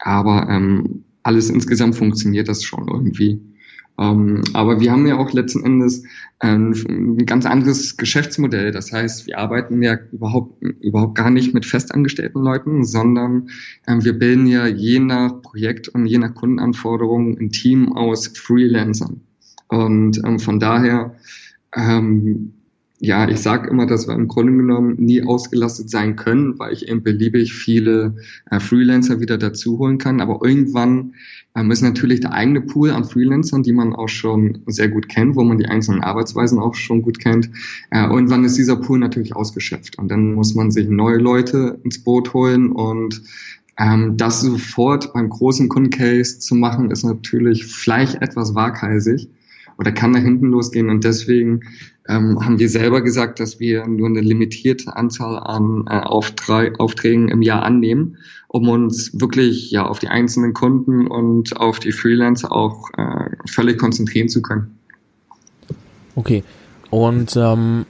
Aber 0.00 0.48
ähm, 0.48 1.04
alles 1.22 1.50
insgesamt 1.50 1.96
funktioniert 1.96 2.48
das 2.48 2.62
schon 2.62 2.88
irgendwie. 2.88 3.40
Ähm, 3.98 4.42
aber 4.52 4.80
wir 4.80 4.90
haben 4.90 5.06
ja 5.06 5.16
auch 5.18 5.32
letzten 5.32 5.64
Endes 5.64 6.04
ein, 6.40 6.72
ein 6.88 7.26
ganz 7.26 7.46
anderes 7.46 7.96
Geschäftsmodell. 7.96 8.72
Das 8.72 8.92
heißt, 8.92 9.26
wir 9.26 9.38
arbeiten 9.38 9.82
ja 9.82 9.96
überhaupt, 10.10 10.62
überhaupt 10.80 11.14
gar 11.14 11.30
nicht 11.30 11.54
mit 11.54 11.64
festangestellten 11.64 12.42
Leuten, 12.42 12.84
sondern 12.84 13.50
ähm, 13.86 14.04
wir 14.04 14.18
bilden 14.18 14.46
ja 14.46 14.66
je 14.66 14.98
nach 14.98 15.40
Projekt 15.42 15.88
und 15.88 16.06
je 16.06 16.18
nach 16.18 16.34
Kundenanforderung 16.34 17.38
ein 17.38 17.50
Team 17.50 17.92
aus 17.92 18.28
Freelancern. 18.28 19.20
Und 19.68 20.20
ähm, 20.24 20.38
von 20.38 20.58
daher 20.58 21.14
ähm, 21.74 22.54
ja, 23.04 23.28
ich 23.28 23.40
sage 23.40 23.68
immer, 23.68 23.86
dass 23.86 24.08
wir 24.08 24.14
im 24.14 24.28
Grunde 24.28 24.54
genommen 24.54 24.96
nie 24.98 25.22
ausgelastet 25.22 25.90
sein 25.90 26.16
können, 26.16 26.58
weil 26.58 26.72
ich 26.72 26.88
eben 26.88 27.02
beliebig 27.02 27.52
viele 27.52 28.16
äh, 28.50 28.60
Freelancer 28.60 29.20
wieder 29.20 29.36
dazu 29.36 29.78
holen 29.78 29.98
kann. 29.98 30.22
Aber 30.22 30.40
irgendwann 30.42 31.14
ähm, 31.54 31.70
ist 31.70 31.82
natürlich 31.82 32.20
der 32.20 32.32
eigene 32.32 32.62
Pool 32.62 32.90
an 32.90 33.04
Freelancern, 33.04 33.62
die 33.62 33.72
man 33.72 33.94
auch 33.94 34.08
schon 34.08 34.62
sehr 34.66 34.88
gut 34.88 35.08
kennt, 35.10 35.36
wo 35.36 35.44
man 35.44 35.58
die 35.58 35.66
einzelnen 35.66 36.02
Arbeitsweisen 36.02 36.58
auch 36.58 36.74
schon 36.74 37.02
gut 37.02 37.18
kennt. 37.18 37.50
Äh, 37.90 38.04
irgendwann 38.06 38.44
ist 38.44 38.56
dieser 38.56 38.76
Pool 38.76 38.98
natürlich 38.98 39.36
ausgeschöpft 39.36 39.98
und 39.98 40.08
dann 40.10 40.32
muss 40.32 40.54
man 40.54 40.70
sich 40.70 40.88
neue 40.88 41.18
Leute 41.18 41.80
ins 41.84 42.02
Boot 42.02 42.32
holen 42.32 42.72
und 42.72 43.22
ähm, 43.76 44.16
das 44.16 44.40
sofort 44.40 45.12
beim 45.12 45.28
großen 45.28 45.68
Kundencase 45.68 46.38
zu 46.38 46.54
machen, 46.54 46.90
ist 46.90 47.04
natürlich 47.04 47.66
vielleicht 47.66 48.22
etwas 48.22 48.54
waghalsig 48.54 49.28
oder 49.78 49.92
kann 49.92 50.12
nach 50.12 50.22
hinten 50.22 50.46
losgehen. 50.46 50.88
Und 50.88 51.04
deswegen 51.04 51.60
ähm, 52.08 52.44
haben 52.44 52.58
wir 52.58 52.68
selber 52.68 53.00
gesagt, 53.00 53.40
dass 53.40 53.60
wir 53.60 53.86
nur 53.86 54.08
eine 54.08 54.20
limitierte 54.20 54.94
Anzahl 54.94 55.38
an 55.38 55.86
äh, 55.88 56.00
Auftra 56.00 56.64
Aufträgen 56.78 57.28
im 57.28 57.40
Jahr 57.40 57.62
annehmen, 57.62 58.18
um 58.48 58.68
uns 58.68 59.18
wirklich 59.18 59.70
ja 59.70 59.86
auf 59.86 59.98
die 60.00 60.08
einzelnen 60.08 60.52
Kunden 60.52 61.06
und 61.06 61.56
auf 61.56 61.78
die 61.78 61.92
Freelancer 61.92 62.52
auch 62.52 62.90
äh, 62.96 63.30
völlig 63.46 63.78
konzentrieren 63.78 64.28
zu 64.28 64.42
können. 64.42 64.78
Okay. 66.14 66.44
Und 66.90 67.36
ähm, 67.36 67.86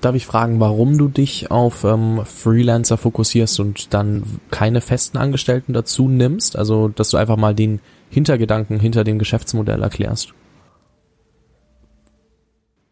darf 0.00 0.14
ich 0.14 0.26
fragen, 0.26 0.60
warum 0.60 0.98
du 0.98 1.08
dich 1.08 1.50
auf 1.50 1.84
ähm, 1.84 2.20
Freelancer 2.24 2.98
fokussierst 2.98 3.60
und 3.60 3.94
dann 3.94 4.24
keine 4.50 4.80
festen 4.80 5.16
Angestellten 5.16 5.72
dazu 5.72 6.08
nimmst? 6.08 6.56
Also, 6.56 6.88
dass 6.88 7.10
du 7.10 7.16
einfach 7.16 7.36
mal 7.36 7.54
den 7.54 7.80
Hintergedanken 8.10 8.80
hinter 8.80 9.04
dem 9.04 9.18
Geschäftsmodell 9.18 9.80
erklärst. 9.82 10.34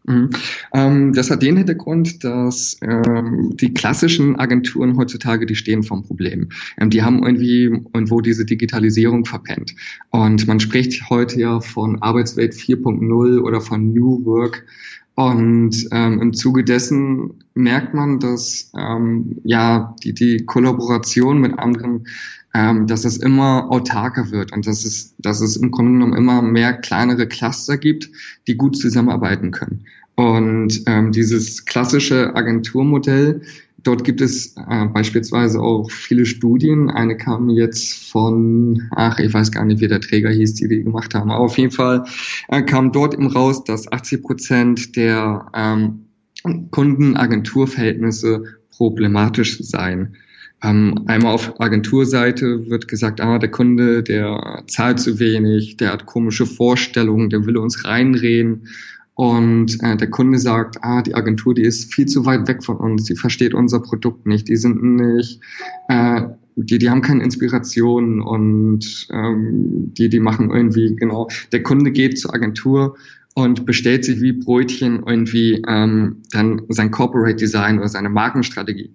Mhm. 0.03 0.29
Ähm, 0.73 1.13
das 1.13 1.29
hat 1.29 1.41
den 1.43 1.57
Hintergrund, 1.57 2.23
dass 2.23 2.77
ähm, 2.81 3.55
die 3.55 3.73
klassischen 3.73 4.35
Agenturen 4.39 4.97
heutzutage, 4.97 5.45
die 5.45 5.55
stehen 5.55 5.83
vom 5.83 6.03
Problem. 6.03 6.49
Ähm, 6.79 6.89
die 6.89 7.03
haben 7.03 7.23
irgendwie 7.23 7.65
irgendwo 7.65 8.21
diese 8.21 8.45
Digitalisierung 8.45 9.25
verpennt. 9.25 9.75
Und 10.09 10.47
man 10.47 10.59
spricht 10.59 11.09
heute 11.09 11.39
ja 11.39 11.59
von 11.59 12.01
Arbeitswelt 12.01 12.53
4.0 12.53 13.39
oder 13.41 13.61
von 13.61 13.93
New 13.93 14.25
Work. 14.25 14.65
Und 15.13 15.87
ähm, 15.91 16.21
im 16.21 16.33
Zuge 16.33 16.63
dessen 16.63 17.43
merkt 17.53 17.93
man, 17.93 18.19
dass 18.19 18.71
ähm, 18.75 19.37
ja 19.43 19.95
die, 20.03 20.13
die 20.13 20.45
Kollaboration 20.45 21.39
mit 21.39 21.59
anderen 21.59 22.05
ähm, 22.53 22.87
dass 22.87 23.05
es 23.05 23.17
immer 23.17 23.71
autarker 23.71 24.31
wird 24.31 24.51
und 24.51 24.67
dass 24.67 24.83
es, 24.83 25.15
dass 25.17 25.41
es 25.41 25.55
im 25.55 25.71
Grunde 25.71 25.93
genommen 25.93 26.13
immer 26.13 26.41
mehr 26.41 26.73
kleinere 26.73 27.27
Cluster 27.27 27.77
gibt, 27.77 28.09
die 28.47 28.55
gut 28.55 28.77
zusammenarbeiten 28.77 29.51
können. 29.51 29.85
Und 30.15 30.83
ähm, 30.87 31.11
dieses 31.11 31.65
klassische 31.65 32.35
Agenturmodell, 32.35 33.41
dort 33.83 34.03
gibt 34.03 34.21
es 34.21 34.55
äh, 34.57 34.85
beispielsweise 34.87 35.61
auch 35.61 35.89
viele 35.89 36.25
Studien. 36.25 36.89
Eine 36.89 37.17
kam 37.17 37.49
jetzt 37.49 38.11
von, 38.11 38.89
ach, 38.91 39.19
ich 39.19 39.33
weiß 39.33 39.51
gar 39.51 39.65
nicht, 39.65 39.81
wie 39.81 39.87
der 39.87 40.01
Träger 40.01 40.29
hieß, 40.29 40.55
die 40.55 40.67
die 40.67 40.83
gemacht 40.83 41.15
haben. 41.15 41.31
Aber 41.31 41.45
auf 41.45 41.57
jeden 41.57 41.71
Fall 41.71 42.05
äh, 42.49 42.61
kam 42.61 42.91
dort 42.91 43.13
eben 43.13 43.27
raus, 43.27 43.63
dass 43.63 43.91
80 43.91 44.21
Prozent 44.21 44.95
der 44.95 45.47
ähm, 45.55 46.05
Kunden-Agenturverhältnisse 46.71 48.43
problematisch 48.69 49.59
seien. 49.59 50.15
Ähm, 50.63 51.03
einmal 51.07 51.33
auf 51.33 51.59
Agenturseite 51.59 52.69
wird 52.69 52.87
gesagt, 52.87 53.19
ah, 53.19 53.39
der 53.39 53.49
Kunde, 53.49 54.03
der 54.03 54.63
zahlt 54.67 54.99
zu 54.99 55.19
wenig, 55.19 55.77
der 55.77 55.91
hat 55.91 56.05
komische 56.05 56.45
Vorstellungen, 56.45 57.29
der 57.29 57.45
will 57.45 57.57
uns 57.57 57.83
reinreden. 57.85 58.67
Und 59.15 59.81
äh, 59.83 59.97
der 59.97 60.09
Kunde 60.09 60.39
sagt, 60.39 60.77
ah, 60.81 61.01
die 61.01 61.15
Agentur, 61.15 61.53
die 61.53 61.63
ist 61.63 61.93
viel 61.93 62.05
zu 62.05 62.25
weit 62.25 62.47
weg 62.47 62.63
von 62.63 62.77
uns, 62.77 63.05
die 63.05 63.15
versteht 63.15 63.53
unser 63.53 63.79
Produkt 63.79 64.25
nicht, 64.25 64.47
die 64.47 64.55
sind 64.55 64.81
nicht, 64.83 65.41
äh, 65.89 66.21
die, 66.55 66.77
die 66.77 66.89
haben 66.89 67.01
keine 67.01 67.23
Inspiration 67.23 68.21
und 68.21 69.07
ähm, 69.11 69.93
die, 69.97 70.09
die 70.09 70.19
machen 70.19 70.51
irgendwie, 70.51 70.95
genau, 70.95 71.27
der 71.51 71.63
Kunde 71.63 71.91
geht 71.91 72.19
zur 72.19 72.33
Agentur 72.33 72.97
und 73.33 73.65
bestellt 73.65 74.05
sich 74.05 74.21
wie 74.21 74.33
Brötchen 74.33 75.03
irgendwie 75.05 75.61
ähm, 75.67 76.17
dann 76.31 76.63
sein 76.69 76.91
Corporate 76.91 77.35
Design 77.35 77.79
oder 77.79 77.87
seine 77.87 78.09
Markenstrategie. 78.09 78.91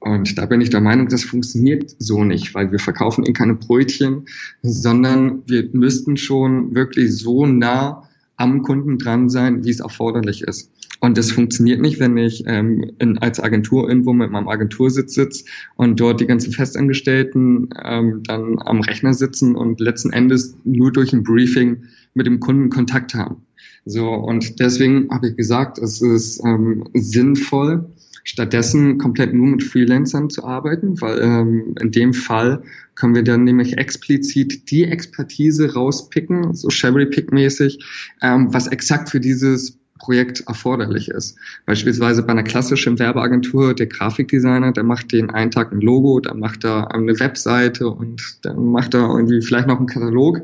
Und 0.00 0.38
da 0.38 0.46
bin 0.46 0.62
ich 0.62 0.70
der 0.70 0.80
Meinung, 0.80 1.08
das 1.08 1.24
funktioniert 1.24 1.94
so 1.98 2.24
nicht, 2.24 2.54
weil 2.54 2.72
wir 2.72 2.78
verkaufen 2.78 3.24
eh 3.26 3.32
keine 3.32 3.54
Brötchen, 3.54 4.24
sondern 4.62 5.42
wir 5.46 5.68
müssten 5.72 6.16
schon 6.16 6.74
wirklich 6.74 7.16
so 7.16 7.46
nah 7.46 8.08
am 8.36 8.62
Kunden 8.62 8.96
dran 8.96 9.28
sein, 9.28 9.64
wie 9.64 9.70
es 9.70 9.80
erforderlich 9.80 10.42
ist. 10.42 10.72
Und 11.00 11.18
das 11.18 11.30
funktioniert 11.32 11.80
nicht, 11.80 12.00
wenn 12.00 12.16
ich 12.16 12.44
ähm, 12.46 12.92
in, 12.98 13.18
als 13.18 13.40
Agentur 13.40 13.88
irgendwo 13.88 14.14
mit 14.14 14.30
meinem 14.30 14.48
Agentursitz 14.48 15.14
sitze 15.14 15.44
und 15.76 16.00
dort 16.00 16.20
die 16.20 16.26
ganzen 16.26 16.52
Festangestellten 16.52 17.68
ähm, 17.82 18.22
dann 18.26 18.58
am 18.58 18.80
Rechner 18.80 19.12
sitzen 19.12 19.54
und 19.54 19.80
letzten 19.80 20.12
Endes 20.12 20.56
nur 20.64 20.92
durch 20.92 21.12
ein 21.12 21.22
Briefing 21.22 21.84
mit 22.14 22.26
dem 22.26 22.40
Kunden 22.40 22.70
Kontakt 22.70 23.14
haben. 23.14 23.42
So, 23.84 24.08
und 24.10 24.60
deswegen 24.60 25.10
habe 25.10 25.28
ich 25.28 25.36
gesagt, 25.36 25.78
es 25.78 26.02
ist 26.02 26.42
ähm, 26.44 26.84
sinnvoll, 26.94 27.86
stattdessen 28.30 28.98
komplett 28.98 29.34
nur 29.34 29.48
mit 29.48 29.64
Freelancern 29.64 30.30
zu 30.30 30.44
arbeiten, 30.44 31.00
weil 31.00 31.18
ähm, 31.20 31.74
in 31.80 31.90
dem 31.90 32.14
Fall 32.14 32.62
können 32.94 33.16
wir 33.16 33.24
dann 33.24 33.42
nämlich 33.42 33.76
explizit 33.76 34.70
die 34.70 34.84
Expertise 34.84 35.74
rauspicken, 35.74 36.54
so 36.54 36.70
Sherry-Pick-mäßig, 36.70 37.84
ähm, 38.22 38.54
was 38.54 38.68
exakt 38.68 39.10
für 39.10 39.18
dieses 39.18 39.80
Projekt 39.98 40.44
erforderlich 40.46 41.08
ist. 41.08 41.38
Beispielsweise 41.66 42.22
bei 42.22 42.30
einer 42.30 42.44
klassischen 42.44 43.00
Werbeagentur, 43.00 43.74
der 43.74 43.88
Grafikdesigner, 43.88 44.70
der 44.70 44.84
macht 44.84 45.10
den 45.10 45.30
einen 45.30 45.50
Tag 45.50 45.72
ein 45.72 45.80
Logo, 45.80 46.20
dann 46.20 46.38
macht 46.38 46.64
er 46.64 46.94
eine 46.94 47.18
Webseite 47.18 47.88
und 47.88 48.22
dann 48.42 48.66
macht 48.66 48.94
er 48.94 49.08
irgendwie 49.08 49.42
vielleicht 49.42 49.66
noch 49.66 49.78
einen 49.78 49.88
Katalog. 49.88 50.42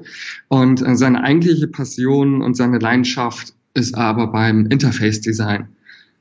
Und 0.48 0.82
äh, 0.82 0.96
seine 0.96 1.22
eigentliche 1.22 1.68
Passion 1.68 2.42
und 2.42 2.56
seine 2.56 2.80
Leidenschaft 2.80 3.54
ist 3.74 3.94
aber 3.94 4.26
beim 4.32 4.66
Interface-Design 4.66 5.68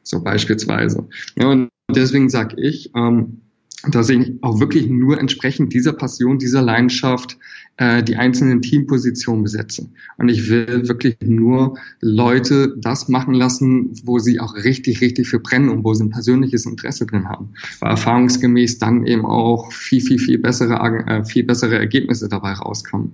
so 0.06 0.24
beispielsweise. 0.24 1.08
Ja, 1.38 1.50
und 1.50 1.70
deswegen 1.94 2.30
sage 2.30 2.56
ich, 2.62 2.92
ähm, 2.96 3.42
dass 3.88 4.10
ich 4.10 4.34
auch 4.42 4.60
wirklich 4.60 4.88
nur 4.88 5.20
entsprechend 5.20 5.74
dieser 5.74 5.94
Passion, 5.94 6.40
dieser 6.40 6.62
Leidenschaft 6.62 7.38
äh, 7.78 8.04
die 8.04 8.16
einzelnen 8.16 8.62
Teampositionen 8.62 9.44
besetze. 9.44 9.90
Und 10.18 10.30
ich 10.30 10.50
will 10.50 10.88
wirklich 10.88 11.18
nur 11.22 11.78
Leute 12.00 12.74
das 12.78 13.10
machen 13.10 13.34
lassen, 13.34 13.92
wo 14.04 14.18
sie 14.20 14.40
auch 14.40 14.56
richtig, 14.56 15.02
richtig 15.02 15.28
für 15.28 15.40
brennen 15.40 15.70
und 15.70 15.84
wo 15.84 15.94
sie 15.94 16.06
ein 16.06 16.10
persönliches 16.10 16.66
Interesse 16.66 17.06
drin 17.06 17.28
haben. 17.28 17.50
Weil 17.80 17.92
erfahrungsgemäß 17.92 18.80
dann 18.80 19.06
eben 19.06 19.26
auch 19.26 19.74
viel, 19.74 20.02
viel, 20.02 20.20
viel 20.20 20.38
bessere, 20.38 20.76
äh, 21.08 21.26
viel 21.26 21.44
bessere 21.44 21.78
Ergebnisse 21.78 22.30
dabei 22.30 22.54
rauskommen. 22.54 23.14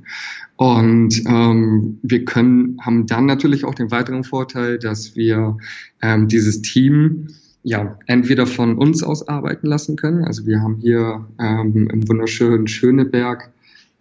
Und 0.58 1.24
ähm, 1.26 1.98
wir 2.04 2.24
können, 2.26 2.78
haben 2.82 3.08
dann 3.08 3.26
natürlich 3.26 3.66
auch 3.66 3.74
den 3.74 3.90
weiteren 3.90 4.24
Vorteil, 4.24 4.78
dass 4.78 5.16
wir 5.16 5.58
ähm, 6.04 6.28
dieses 6.28 6.62
Team 6.62 7.30
ja, 7.64 7.98
entweder 8.08 8.46
von 8.46 8.78
uns 8.78 9.04
aus 9.04 9.28
arbeiten 9.28 9.68
lassen 9.68 9.96
können. 9.96 10.24
Also 10.24 10.46
wir 10.46 10.62
haben 10.62 10.78
hier 10.78 11.28
ähm, 11.40 11.90
im 11.92 12.08
wunderschönen 12.08 12.68
Schöneberg 12.68 13.52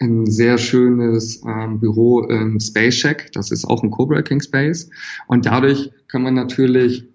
ein 0.01 0.27
sehr 0.27 0.59
schönes 0.59 1.43
ähm, 1.47 1.79
Büro 1.79 2.23
im 2.23 2.59
Space 2.59 2.95
Shack. 2.95 3.33
Das 3.33 3.51
ist 3.51 3.65
auch 3.65 3.83
ein 3.83 3.91
Coworking 3.91 4.41
Space. 4.41 4.89
Und 5.27 5.47
dadurch 5.47 5.91
kann 6.09 6.23
man 6.23 6.35
natürlich 6.35 7.07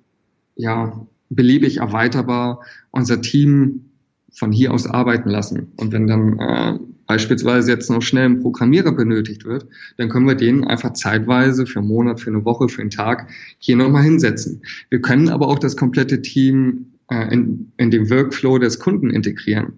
ja 0.56 1.06
beliebig 1.30 1.78
erweiterbar 1.78 2.62
unser 2.91 3.21
Team 3.21 3.86
von 4.32 4.52
hier 4.52 4.71
aus 4.71 4.86
arbeiten 4.86 5.30
lassen. 5.30 5.71
Und 5.78 5.91
wenn 5.91 6.08
dann 6.08 6.39
äh, 6.39 6.80
beispielsweise 7.08 7.71
jetzt 7.71 7.89
noch 7.89 8.02
schnell 8.02 8.26
ein 8.26 8.41
Programmierer 8.41 8.91
benötigt 8.91 9.45
wird, 9.45 9.67
dann 9.98 10.10
können 10.10 10.28
wir 10.28 10.36
den 10.36 10.63
einfach 10.63 10.93
zeitweise 10.93 11.65
für 11.65 11.80
einen 11.80 11.88
Monat, 11.88 12.19
für 12.19 12.30
eine 12.30 12.45
Woche, 12.45 12.69
für 12.69 12.82
einen 12.82 12.89
Tag 12.89 13.30
hier 13.58 13.78
nochmal 13.78 14.04
hinsetzen. 14.04 14.62
Wir 14.89 15.02
können 15.02 15.30
aber 15.30 15.48
auch 15.48 15.60
das 15.60 15.76
komplette 15.78 16.21
Team 16.21 16.88
äh, 17.10 17.34
in, 17.34 17.71
in 17.78 17.91
den 17.91 18.10
Workflow 18.10 18.60
des 18.60 18.80
Kunden 18.80 19.10
integrieren. 19.10 19.74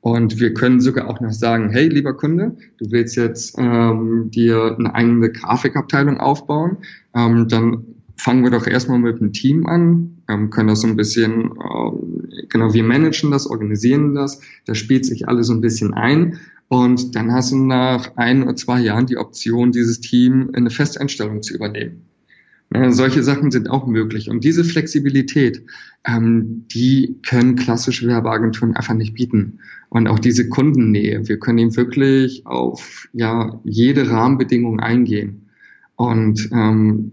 Und 0.00 0.38
wir 0.38 0.54
können 0.54 0.80
sogar 0.80 1.08
auch 1.08 1.20
noch 1.20 1.32
sagen, 1.32 1.70
hey, 1.70 1.88
lieber 1.88 2.14
Kunde, 2.14 2.56
du 2.78 2.90
willst 2.90 3.16
jetzt 3.16 3.56
ähm, 3.58 4.30
dir 4.30 4.76
eine 4.78 4.94
eigene 4.94 5.30
Grafikabteilung 5.30 6.18
aufbauen, 6.18 6.78
ähm, 7.14 7.48
dann 7.48 7.84
fangen 8.16 8.42
wir 8.42 8.50
doch 8.50 8.66
erstmal 8.66 8.98
mit 8.98 9.20
dem 9.20 9.32
Team 9.32 9.66
an, 9.66 10.22
ähm, 10.28 10.50
können 10.50 10.68
das 10.68 10.80
so 10.82 10.88
ein 10.88 10.96
bisschen, 10.96 11.52
äh, 11.52 12.46
genau, 12.48 12.74
wir 12.74 12.84
managen 12.84 13.30
das, 13.30 13.46
organisieren 13.46 14.14
das, 14.14 14.40
da 14.66 14.74
spielt 14.74 15.04
sich 15.04 15.28
alles 15.28 15.48
so 15.48 15.54
ein 15.54 15.60
bisschen 15.60 15.94
ein. 15.94 16.38
Und 16.68 17.14
dann 17.14 17.32
hast 17.32 17.52
du 17.52 17.56
nach 17.56 18.16
ein 18.16 18.42
oder 18.42 18.54
zwei 18.54 18.80
Jahren 18.80 19.06
die 19.06 19.16
Option, 19.16 19.72
dieses 19.72 20.00
Team 20.00 20.48
in 20.50 20.56
eine 20.56 20.70
Festeinstellung 20.70 21.42
zu 21.42 21.54
übernehmen. 21.54 22.07
Ja, 22.74 22.92
solche 22.92 23.22
Sachen 23.22 23.50
sind 23.50 23.70
auch 23.70 23.86
möglich. 23.86 24.28
Und 24.28 24.44
diese 24.44 24.62
Flexibilität, 24.62 25.64
ähm, 26.04 26.66
die 26.68 27.18
können 27.26 27.56
klassische 27.56 28.06
Werbeagenturen 28.06 28.76
einfach 28.76 28.94
nicht 28.94 29.14
bieten. 29.14 29.60
Und 29.88 30.06
auch 30.06 30.18
diese 30.18 30.50
Kundennähe. 30.50 31.26
Wir 31.26 31.38
können 31.38 31.58
eben 31.58 31.76
wirklich 31.76 32.46
auf 32.46 33.08
ja, 33.14 33.58
jede 33.64 34.10
Rahmenbedingung 34.10 34.80
eingehen. 34.80 35.48
Und 35.96 36.50
ähm, 36.52 37.12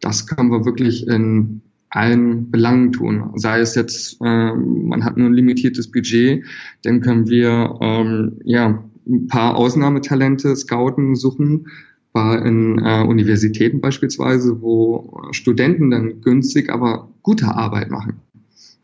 das 0.00 0.26
können 0.26 0.50
wir 0.50 0.64
wirklich 0.64 1.06
in 1.08 1.62
allen 1.90 2.50
Belangen 2.50 2.92
tun. 2.92 3.32
Sei 3.34 3.60
es 3.60 3.74
jetzt, 3.74 4.18
äh, 4.20 4.54
man 4.54 5.04
hat 5.04 5.16
nur 5.16 5.28
ein 5.28 5.34
limitiertes 5.34 5.90
Budget, 5.90 6.44
dann 6.82 7.00
können 7.00 7.28
wir 7.28 7.78
ähm, 7.80 8.38
ja 8.44 8.84
ein 9.06 9.26
paar 9.26 9.56
Ausnahmetalente 9.56 10.54
scouten, 10.56 11.16
suchen, 11.16 11.66
war 12.12 12.44
in 12.44 12.78
äh, 12.78 13.04
Universitäten 13.06 13.80
beispielsweise, 13.80 14.60
wo 14.60 15.28
Studenten 15.32 15.90
dann 15.90 16.20
günstig, 16.20 16.70
aber 16.70 17.08
gute 17.22 17.54
Arbeit 17.54 17.90
machen. 17.90 18.20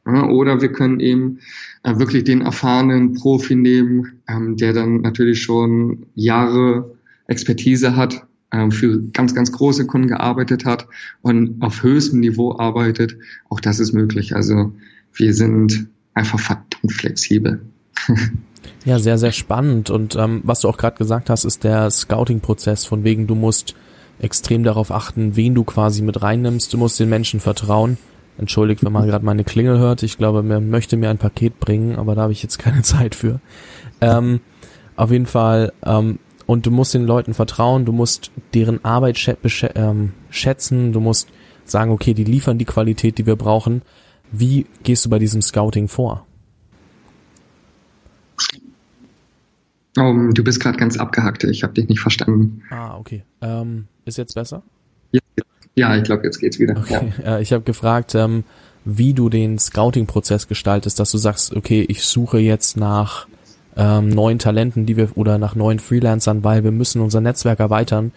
Ja, 0.07 0.27
oder 0.27 0.63
wir 0.63 0.73
können 0.73 1.01
eben 1.01 1.41
äh, 1.83 1.99
wirklich 1.99 2.25
den 2.25 2.41
erfahrenen 2.41 3.13
Profi 3.13 3.55
nehmen, 3.55 4.21
ähm, 4.27 4.57
der 4.57 4.73
dann 4.73 5.03
natürlich 5.03 5.43
schon 5.43 6.07
Jahre 6.15 6.97
Expertise 7.27 7.95
hat, 7.95 8.27
äh, 8.51 8.71
für 8.71 9.03
ganz, 9.13 9.35
ganz 9.35 9.53
große 9.53 9.87
Kunden 9.87 10.09
gearbeitet 10.09 10.65
hat 10.65 10.89
und 11.21 11.61
auf 11.61 11.83
höchstem 11.83 12.21
Niveau 12.21 12.59
arbeitet. 12.59 13.19
Auch 13.51 13.61
das 13.61 13.81
ist 13.81 13.93
möglich. 13.93 14.35
Also 14.35 14.73
wir 15.13 15.35
sind 15.35 15.89
einfach 16.15 16.41
verdammt 16.41 16.93
flexibel. 16.93 17.61
Ja, 18.85 18.99
sehr, 18.99 19.19
sehr 19.19 19.33
spannend. 19.33 19.91
Und 19.91 20.17
ähm, 20.17 20.41
was 20.45 20.61
du 20.61 20.69
auch 20.69 20.77
gerade 20.77 20.97
gesagt 20.97 21.31
hast, 21.31 21.45
ist 21.45 21.65
der 21.65 21.91
Scouting-Prozess, 21.91 22.85
von 22.85 23.05
wegen 23.05 23.27
du 23.27 23.35
musst 23.35 23.75
extrem 24.21 24.65
darauf 24.65 24.91
achten, 24.91 25.37
wen 25.37 25.55
du 25.55 25.65
quasi 25.65 26.03
mit 26.03 26.23
reinnimmst. 26.23 26.73
Du 26.73 26.79
musst 26.79 26.99
den 26.99 27.09
Menschen 27.09 27.41
vertrauen. 27.41 27.99
Entschuldigt, 28.39 28.85
wenn 28.85 28.93
man 28.93 29.07
gerade 29.07 29.25
meine 29.25 29.43
Klingel 29.43 29.79
hört. 29.79 30.05
Ich 30.05 30.17
glaube, 30.17 30.43
man 30.45 30.71
möchte 30.71 30.97
mir 30.97 31.11
ein 31.11 31.19
Paket 31.19 31.59
bringen, 31.59 31.97
aber 31.97 32.15
da 32.15 32.23
habe 32.23 32.33
ich 32.33 32.43
jetzt 32.43 32.59
keine 32.59 32.83
Zeit 32.83 33.15
für. 33.15 33.41
Ähm, 34.01 34.41
auf 34.97 35.11
jeden 35.11 35.27
Fall, 35.27 35.73
ähm, 35.85 36.21
und 36.47 36.65
du 36.65 36.71
musst 36.71 36.95
den 36.95 37.05
Leuten 37.05 37.35
vertrauen, 37.35 37.85
du 37.85 37.93
musst 37.93 38.31
deren 38.55 38.85
Arbeit 38.85 39.37
ähm, 39.75 40.13
schätzen, 40.31 40.93
du 40.93 41.01
musst 41.01 41.29
sagen, 41.65 41.91
okay, 41.91 42.15
die 42.15 42.25
liefern 42.25 42.59
die 42.59 42.65
Qualität, 42.65 43.19
die 43.19 43.27
wir 43.27 43.37
brauchen. 43.37 43.83
Wie 44.31 44.67
gehst 44.83 45.05
du 45.05 45.11
bei 45.11 45.19
diesem 45.19 45.43
Scouting 45.43 45.89
vor? 45.89 46.25
Um, 49.99 50.33
du 50.33 50.45
bist 50.45 50.61
gerade 50.61 50.79
ganz 50.79 50.99
abgehackt, 50.99 51.45
ich 51.45 51.63
habe 51.63 51.73
dich 51.75 51.89
nicht 51.89 52.01
verstanden. 52.01 52.63
Ah, 52.71 52.97
okay. 52.97 53.25
Ähm, 53.41 53.87
ist 54.05 54.19
jetzt 54.19 54.35
besser? 54.35 54.63
Ja, 55.13 55.21
ja 55.75 55.97
ich 55.97 56.05
glaube, 56.05 56.25
jetzt 56.25 56.39
geht's 56.39 56.59
wieder. 56.59 56.77
Okay. 56.77 57.13
Ja. 57.25 57.39
Ich 57.41 57.53
habe 57.53 57.65
gefragt, 57.65 58.15
ähm, 58.15 58.45
wie 58.85 59.15
du 59.15 59.29
den 59.29 59.59
Scouting-Prozess 59.59 60.49
gestaltest, 60.49 60.99
dass 60.99 61.11
du 61.11 61.19
sagst, 61.19 61.55
okay, 61.55 61.85
ich 61.89 62.05
suche 62.05 62.39
jetzt 62.39 62.77
nach 62.77 63.27
ähm, 63.77 64.09
neuen 64.09 64.39
Talenten, 64.39 64.87
die 64.87 64.97
wir 64.97 65.17
oder 65.17 65.39
nach 65.39 65.55
neuen 65.55 65.79
Freelancern, 65.79 66.45
weil 66.45 66.65
wir 66.65 66.73
müssen 66.73 67.01
unser 67.01 67.21
Netzwerk 67.21 67.61
erweitern. 67.61 68.13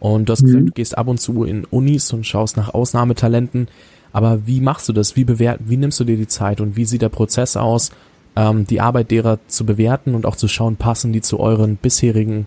Und 0.00 0.28
du 0.28 0.32
hast 0.32 0.42
mhm. 0.42 0.46
gesagt, 0.46 0.68
du 0.68 0.72
gehst 0.72 0.98
ab 0.98 1.08
und 1.08 1.20
zu 1.20 1.44
in 1.44 1.64
Unis 1.64 2.12
und 2.12 2.26
schaust 2.26 2.56
nach 2.56 2.74
Ausnahmetalenten. 2.74 3.68
Aber 4.12 4.46
wie 4.46 4.60
machst 4.60 4.88
du 4.88 4.92
das? 4.92 5.16
Wie 5.16 5.24
bewert, 5.24 5.60
wie 5.64 5.76
nimmst 5.76 5.98
du 6.00 6.04
dir 6.04 6.16
die 6.16 6.28
Zeit 6.28 6.60
und 6.60 6.76
wie 6.76 6.84
sieht 6.84 7.02
der 7.02 7.08
Prozess 7.08 7.56
aus, 7.56 7.90
ähm, 8.36 8.66
die 8.66 8.80
Arbeit 8.80 9.10
derer 9.10 9.38
zu 9.46 9.66
bewerten 9.66 10.14
und 10.14 10.26
auch 10.26 10.36
zu 10.36 10.48
schauen, 10.48 10.76
passen 10.76 11.12
die 11.12 11.20
zu 11.20 11.40
euren 11.40 11.76
bisherigen 11.76 12.46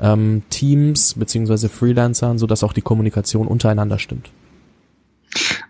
ähm, 0.00 0.42
Teams 0.50 1.14
beziehungsweise 1.14 1.68
Freelancern, 1.68 2.38
sodass 2.38 2.64
auch 2.64 2.72
die 2.72 2.82
Kommunikation 2.82 3.46
untereinander 3.46 3.98
stimmt? 3.98 4.30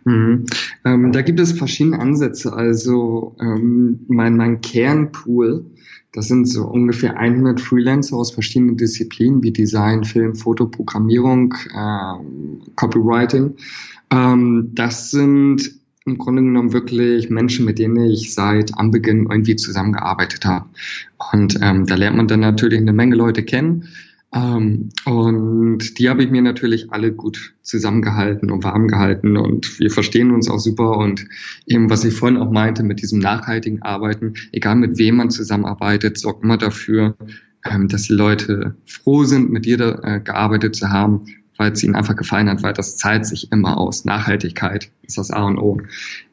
Mhm. 0.05 0.47
Ähm, 0.85 1.13
da 1.13 1.23
gibt 1.23 1.41
es 1.41 1.53
verschiedene 1.53 1.99
Ansätze. 1.99 2.53
Also 2.53 3.37
ähm, 3.41 4.01
mein, 4.09 4.37
mein 4.37 4.61
Kernpool 4.61 5.65
das 6.15 6.29
sind 6.29 6.49
so 6.49 6.65
ungefähr 6.65 7.19
100 7.19 7.61
Freelancer 7.61 8.17
aus 8.17 8.31
verschiedenen 8.31 8.77
Disziplinen 8.77 9.43
wie 9.43 9.51
Design, 9.53 10.05
Film, 10.05 10.37
Foto, 10.37 10.67
Programmierung, 10.67 11.53
äh, 11.75 12.71
Copywriting. 12.77 13.57
Ähm, 14.11 14.71
das 14.75 15.11
sind 15.11 15.73
im 16.07 16.19
Grunde 16.19 16.43
genommen 16.43 16.73
wirklich 16.73 17.31
Menschen, 17.31 17.65
mit 17.65 17.79
denen 17.79 18.05
ich 18.05 18.35
seit 18.35 18.77
Anbeginn 18.77 19.27
irgendwie 19.31 19.57
zusammengearbeitet 19.57 20.45
habe. 20.45 20.67
Und 21.33 21.59
ähm, 21.63 21.87
da 21.87 21.95
lernt 21.95 22.17
man 22.17 22.29
dann 22.29 22.41
natürlich 22.41 22.79
eine 22.79 22.93
Menge 22.93 23.17
Leute 23.17 23.43
kennen. 23.43 23.89
Ähm, 24.35 24.91
und 25.07 25.99
die 25.99 26.11
habe 26.11 26.25
ich 26.25 26.31
mir 26.31 26.43
natürlich 26.43 26.93
alle 26.93 27.13
gut 27.13 27.55
zusammengehalten 27.63 28.51
und 28.51 28.65
warm 28.65 28.89
gehalten 28.89 29.37
und 29.37 29.79
wir 29.79 29.91
verstehen 29.91 30.33
uns 30.33 30.51
auch 30.51 30.59
super 30.59 30.99
und 30.99 31.27
eben, 31.67 31.89
was 31.89 32.05
ich 32.05 32.15
vorhin 32.15 32.39
auch 32.39 32.51
meinte, 32.51 32.83
mit 32.83 33.01
diesem 33.01 33.21
nachhaltigen 33.21 33.83
Arbeiten, 33.83 34.35
egal 34.53 34.75
mit 34.77 34.99
wem 34.99 35.17
man 35.17 35.31
zusammenarbeitet, 35.31 36.19
sorgt 36.19 36.43
immer 36.43 36.59
dafür, 36.59 37.17
ähm, 37.65 37.89
dass 37.89 38.03
die 38.03 38.13
Leute 38.13 38.75
froh 38.87 39.25
sind, 39.25 39.51
mit 39.51 39.67
dir 39.67 39.79
da, 39.79 40.01
äh, 40.03 40.21
gearbeitet 40.21 40.75
zu 40.75 40.91
haben, 40.91 41.27
weil 41.57 41.73
es 41.73 41.83
ihnen 41.83 41.95
einfach 41.95 42.17
gefallen 42.17 42.49
hat, 42.49 42.63
weil 42.63 42.73
das 42.73 42.97
zahlt 42.97 43.27
sich 43.27 43.51
immer 43.53 43.79
aus. 43.79 44.05
Nachhaltigkeit 44.05 44.91
ist 45.03 45.19
das 45.19 45.31
A 45.31 45.45
und 45.45 45.59
O. 45.59 45.81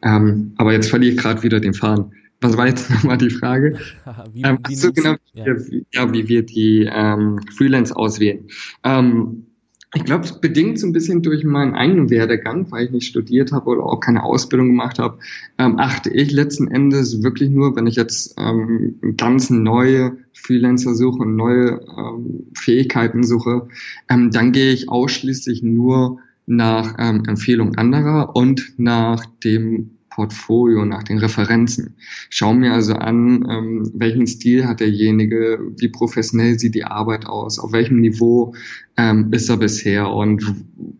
Ähm, 0.01 0.53
aber 0.57 0.73
jetzt 0.73 0.89
verliere 0.89 1.13
ich 1.13 1.19
gerade 1.19 1.43
wieder 1.43 1.59
den 1.59 1.73
Faden 1.73 2.13
was 2.41 2.57
war 2.57 2.67
jetzt 2.67 2.89
nochmal 2.89 3.17
die 3.17 3.29
Frage? 3.29 3.79
wie, 4.33 4.41
ähm, 4.41 4.59
wie 4.67 4.91
genau, 4.91 5.15
ja. 5.33 5.45
Wie, 5.45 5.85
ja, 5.93 6.11
wie 6.11 6.27
wir 6.27 6.43
die 6.43 6.89
ähm, 6.91 7.39
Freelance 7.55 7.95
auswählen. 7.95 8.47
Ähm, 8.83 9.45
ich 9.93 10.05
glaube, 10.05 10.27
bedingt 10.39 10.79
so 10.79 10.87
ein 10.87 10.93
bisschen 10.93 11.21
durch 11.21 11.43
meinen 11.43 11.73
eigenen 11.73 12.09
Werdegang, 12.09 12.71
weil 12.71 12.85
ich 12.85 12.91
nicht 12.91 13.07
studiert 13.07 13.51
habe 13.51 13.69
oder 13.69 13.83
auch 13.83 13.99
keine 13.99 14.23
Ausbildung 14.23 14.67
gemacht 14.67 14.99
habe, 14.99 15.19
ähm, 15.57 15.79
achte 15.79 16.09
ich 16.09 16.31
letzten 16.31 16.69
Endes 16.69 17.23
wirklich 17.23 17.49
nur, 17.49 17.75
wenn 17.75 17.87
ich 17.87 17.97
jetzt 17.97 18.35
ähm, 18.37 18.95
ganz 19.17 19.49
neue 19.49 20.17
Freelancer 20.33 20.95
suche 20.95 21.19
und 21.19 21.35
neue 21.35 21.81
ähm, 21.97 22.47
Fähigkeiten 22.57 23.23
suche, 23.23 23.67
ähm, 24.09 24.31
dann 24.31 24.53
gehe 24.53 24.71
ich 24.71 24.87
ausschließlich 24.87 25.61
nur 25.61 26.19
nach 26.45 26.95
ähm, 26.97 27.23
Empfehlung 27.27 27.75
anderer 27.75 28.35
und 28.35 28.73
nach 28.77 29.25
dem 29.43 29.97
Portfolio, 30.11 30.85
nach 30.85 31.03
den 31.03 31.17
Referenzen. 31.17 31.95
Schau 32.29 32.53
mir 32.53 32.73
also 32.73 32.93
an, 32.93 33.47
ähm, 33.49 33.91
welchen 33.95 34.27
Stil 34.27 34.67
hat 34.67 34.79
derjenige, 34.79 35.59
wie 35.77 35.87
professionell 35.87 36.59
sieht 36.59 36.75
die 36.75 36.83
Arbeit 36.83 37.25
aus, 37.25 37.57
auf 37.57 37.71
welchem 37.71 37.99
Niveau 38.01 38.53
ähm, 38.97 39.29
ist 39.31 39.49
er 39.49 39.57
bisher 39.57 40.09
und 40.09 40.43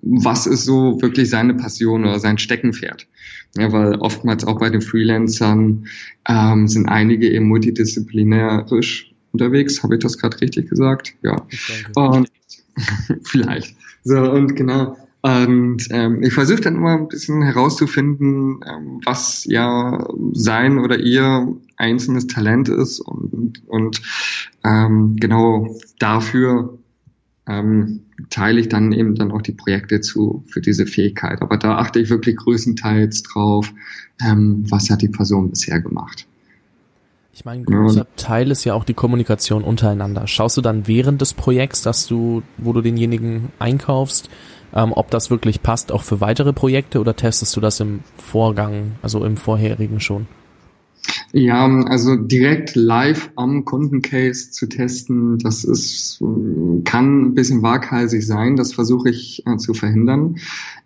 was 0.01 0.47
ist 0.47 0.65
so 0.65 1.01
wirklich 1.01 1.29
seine 1.29 1.53
Passion 1.53 2.03
oder 2.03 2.19
sein 2.19 2.37
Steckenpferd. 2.37 3.07
Ja, 3.57 3.71
weil 3.73 3.95
oftmals 3.95 4.45
auch 4.45 4.59
bei 4.59 4.69
den 4.69 4.81
Freelancern 4.81 5.87
ähm, 6.27 6.67
sind 6.67 6.87
einige 6.87 7.29
eben 7.29 7.47
multidisziplinärisch 7.47 9.13
unterwegs. 9.33 9.83
Habe 9.83 9.95
ich 9.95 10.01
das 10.01 10.17
gerade 10.17 10.39
richtig 10.39 10.69
gesagt? 10.69 11.15
Ja. 11.21 11.45
Und 11.95 12.29
vielleicht. 13.23 13.75
So, 14.03 14.31
und 14.31 14.55
genau. 14.55 14.95
Und 15.21 15.87
ähm, 15.91 16.23
ich 16.23 16.33
versuche 16.33 16.61
dann 16.61 16.75
immer 16.75 16.97
ein 16.97 17.07
bisschen 17.07 17.43
herauszufinden, 17.43 18.61
ähm, 18.67 19.01
was 19.05 19.45
ja 19.45 20.07
sein 20.33 20.79
oder 20.79 20.99
ihr 20.99 21.55
einzelnes 21.77 22.25
Talent 22.27 22.69
ist 22.69 22.99
und, 22.99 23.61
und 23.67 24.01
ähm, 24.63 25.17
genau 25.17 25.75
dafür 25.99 26.79
ähm, 27.47 28.01
teile 28.29 28.59
ich 28.61 28.69
dann 28.69 28.91
eben 28.91 29.15
dann 29.15 29.31
auch 29.31 29.41
die 29.41 29.51
Projekte 29.51 30.01
zu 30.01 30.43
für 30.47 30.61
diese 30.61 30.87
Fähigkeit. 30.87 31.41
Aber 31.41 31.57
da 31.57 31.77
achte 31.77 31.99
ich 31.99 32.09
wirklich 32.09 32.37
größtenteils 32.37 33.23
drauf, 33.23 33.71
ähm, 34.25 34.63
was 34.69 34.89
hat 34.89 35.01
die 35.03 35.09
Person 35.09 35.51
bisher 35.51 35.81
gemacht. 35.81 36.27
Ich 37.33 37.45
meine, 37.45 37.61
ein 37.61 37.65
großer 37.65 38.07
Teil 38.17 38.51
ist 38.51 38.65
ja 38.65 38.73
auch 38.73 38.83
die 38.83 38.93
Kommunikation 38.93 39.63
untereinander. 39.63 40.27
Schaust 40.27 40.57
du 40.57 40.61
dann 40.61 40.87
während 40.87 41.21
des 41.21 41.33
Projekts, 41.33 41.81
dass 41.81 42.05
du, 42.05 42.43
wo 42.57 42.73
du 42.73 42.81
denjenigen 42.81 43.49
einkaufst, 43.57 44.29
ähm, 44.73 44.91
ob 44.93 45.09
das 45.11 45.29
wirklich 45.29 45.63
passt 45.63 45.91
auch 45.91 46.03
für 46.03 46.19
weitere 46.19 46.51
Projekte 46.51 46.99
oder 46.99 47.15
testest 47.15 47.55
du 47.55 47.61
das 47.61 47.79
im 47.79 48.01
Vorgang, 48.17 48.93
also 49.01 49.23
im 49.23 49.37
vorherigen 49.37 49.99
schon? 49.99 50.27
Ja, 51.31 51.65
also 51.85 52.15
direkt 52.15 52.75
live 52.75 53.31
am 53.35 53.65
Kundencase 53.65 54.51
zu 54.51 54.67
testen, 54.67 55.39
das 55.39 55.63
ist, 55.63 56.21
kann 56.83 57.27
ein 57.27 57.33
bisschen 57.33 57.61
waghalsig 57.61 58.25
sein, 58.27 58.55
das 58.55 58.73
versuche 58.73 59.09
ich 59.09 59.43
äh, 59.47 59.57
zu 59.57 59.73
verhindern. 59.73 60.35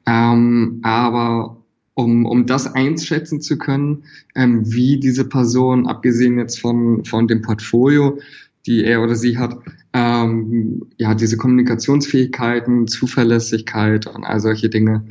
Ähm, 0.06 0.80
aber 0.84 1.58
um, 1.96 2.26
um 2.26 2.46
das 2.46 2.68
einschätzen 2.68 3.42
zu 3.42 3.58
können, 3.58 4.04
ähm, 4.36 4.72
wie 4.72 5.00
diese 5.00 5.28
Person, 5.28 5.88
abgesehen 5.88 6.38
jetzt 6.38 6.60
von, 6.60 7.04
von 7.06 7.28
dem 7.28 7.42
Portfolio, 7.42 8.20
die 8.66 8.84
er 8.84 9.02
oder 9.02 9.16
sie 9.16 9.38
hat, 9.38 9.58
ähm, 9.94 10.88
ja, 10.98 11.16
diese 11.16 11.38
Kommunikationsfähigkeiten, 11.38 12.88
Zuverlässigkeit 12.88 14.08
und 14.08 14.24
all 14.24 14.40
solche 14.40 14.70
Dinge. 14.70 15.06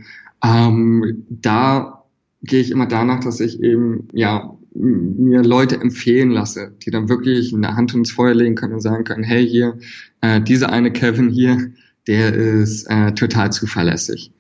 Ähm, 0.45 1.25
da 1.29 2.05
gehe 2.43 2.61
ich 2.61 2.71
immer 2.71 2.87
danach, 2.87 3.21
dass 3.21 3.41
ich 3.41 3.63
eben, 3.63 4.09
ja, 4.13 4.55
mir 4.75 5.43
Leute 5.43 5.81
empfehlen 5.81 6.31
lasse, 6.31 6.75
die 6.85 6.91
dann 6.91 7.09
wirklich 7.09 7.55
eine 7.55 7.77
Hand 7.77 7.95
ins 7.95 8.11
Feuer 8.11 8.35
legen 8.35 8.57
können 8.57 8.75
und 8.75 8.81
sagen 8.81 9.05
können, 9.05 9.23
hey, 9.23 9.49
hier, 9.49 9.79
äh, 10.21 10.41
dieser 10.43 10.71
eine 10.71 10.93
Kevin 10.93 11.31
hier, 11.31 11.73
der 12.07 12.35
ist 12.35 12.85
äh, 12.91 13.13
total 13.13 13.53
zuverlässig. 13.53 14.34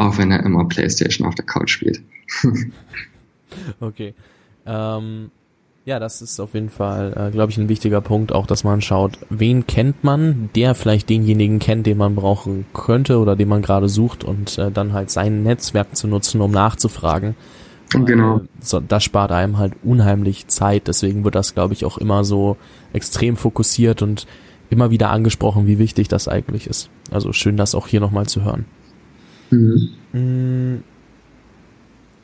Auch 0.00 0.16
wenn 0.16 0.30
er 0.30 0.42
immer 0.44 0.64
Playstation 0.64 1.28
auf 1.28 1.34
der 1.34 1.44
Couch 1.44 1.70
spielt. 1.70 2.00
okay. 3.80 4.14
Ähm, 4.64 5.30
ja, 5.84 5.98
das 5.98 6.22
ist 6.22 6.40
auf 6.40 6.54
jeden 6.54 6.70
Fall, 6.70 7.12
äh, 7.14 7.30
glaube 7.30 7.52
ich, 7.52 7.58
ein 7.58 7.68
wichtiger 7.68 8.00
Punkt, 8.00 8.32
auch 8.32 8.46
dass 8.46 8.64
man 8.64 8.80
schaut, 8.80 9.18
wen 9.28 9.66
kennt 9.66 10.02
man, 10.02 10.48
der 10.54 10.74
vielleicht 10.74 11.10
denjenigen 11.10 11.58
kennt, 11.58 11.86
den 11.86 11.98
man 11.98 12.14
brauchen 12.14 12.64
könnte 12.72 13.18
oder 13.18 13.36
den 13.36 13.48
man 13.48 13.60
gerade 13.60 13.90
sucht 13.90 14.24
und 14.24 14.56
äh, 14.56 14.70
dann 14.70 14.94
halt 14.94 15.10
sein 15.10 15.42
Netzwerk 15.42 15.94
zu 15.94 16.08
nutzen, 16.08 16.40
um 16.40 16.50
nachzufragen. 16.50 17.34
Genau. 17.90 18.40
So, 18.60 18.80
das 18.80 19.04
spart 19.04 19.32
einem 19.32 19.58
halt 19.58 19.74
unheimlich 19.82 20.46
Zeit, 20.46 20.86
deswegen 20.86 21.24
wird 21.24 21.34
das, 21.34 21.54
glaube 21.54 21.74
ich, 21.74 21.84
auch 21.84 21.98
immer 21.98 22.24
so 22.24 22.56
extrem 22.94 23.36
fokussiert 23.36 24.00
und 24.00 24.26
immer 24.70 24.90
wieder 24.90 25.10
angesprochen, 25.10 25.66
wie 25.66 25.78
wichtig 25.78 26.08
das 26.08 26.26
eigentlich 26.26 26.68
ist. 26.68 26.88
Also 27.10 27.34
schön, 27.34 27.58
das 27.58 27.74
auch 27.74 27.86
hier 27.86 28.00
nochmal 28.00 28.26
zu 28.26 28.44
hören. 28.44 28.64
Mhm. 29.50 30.82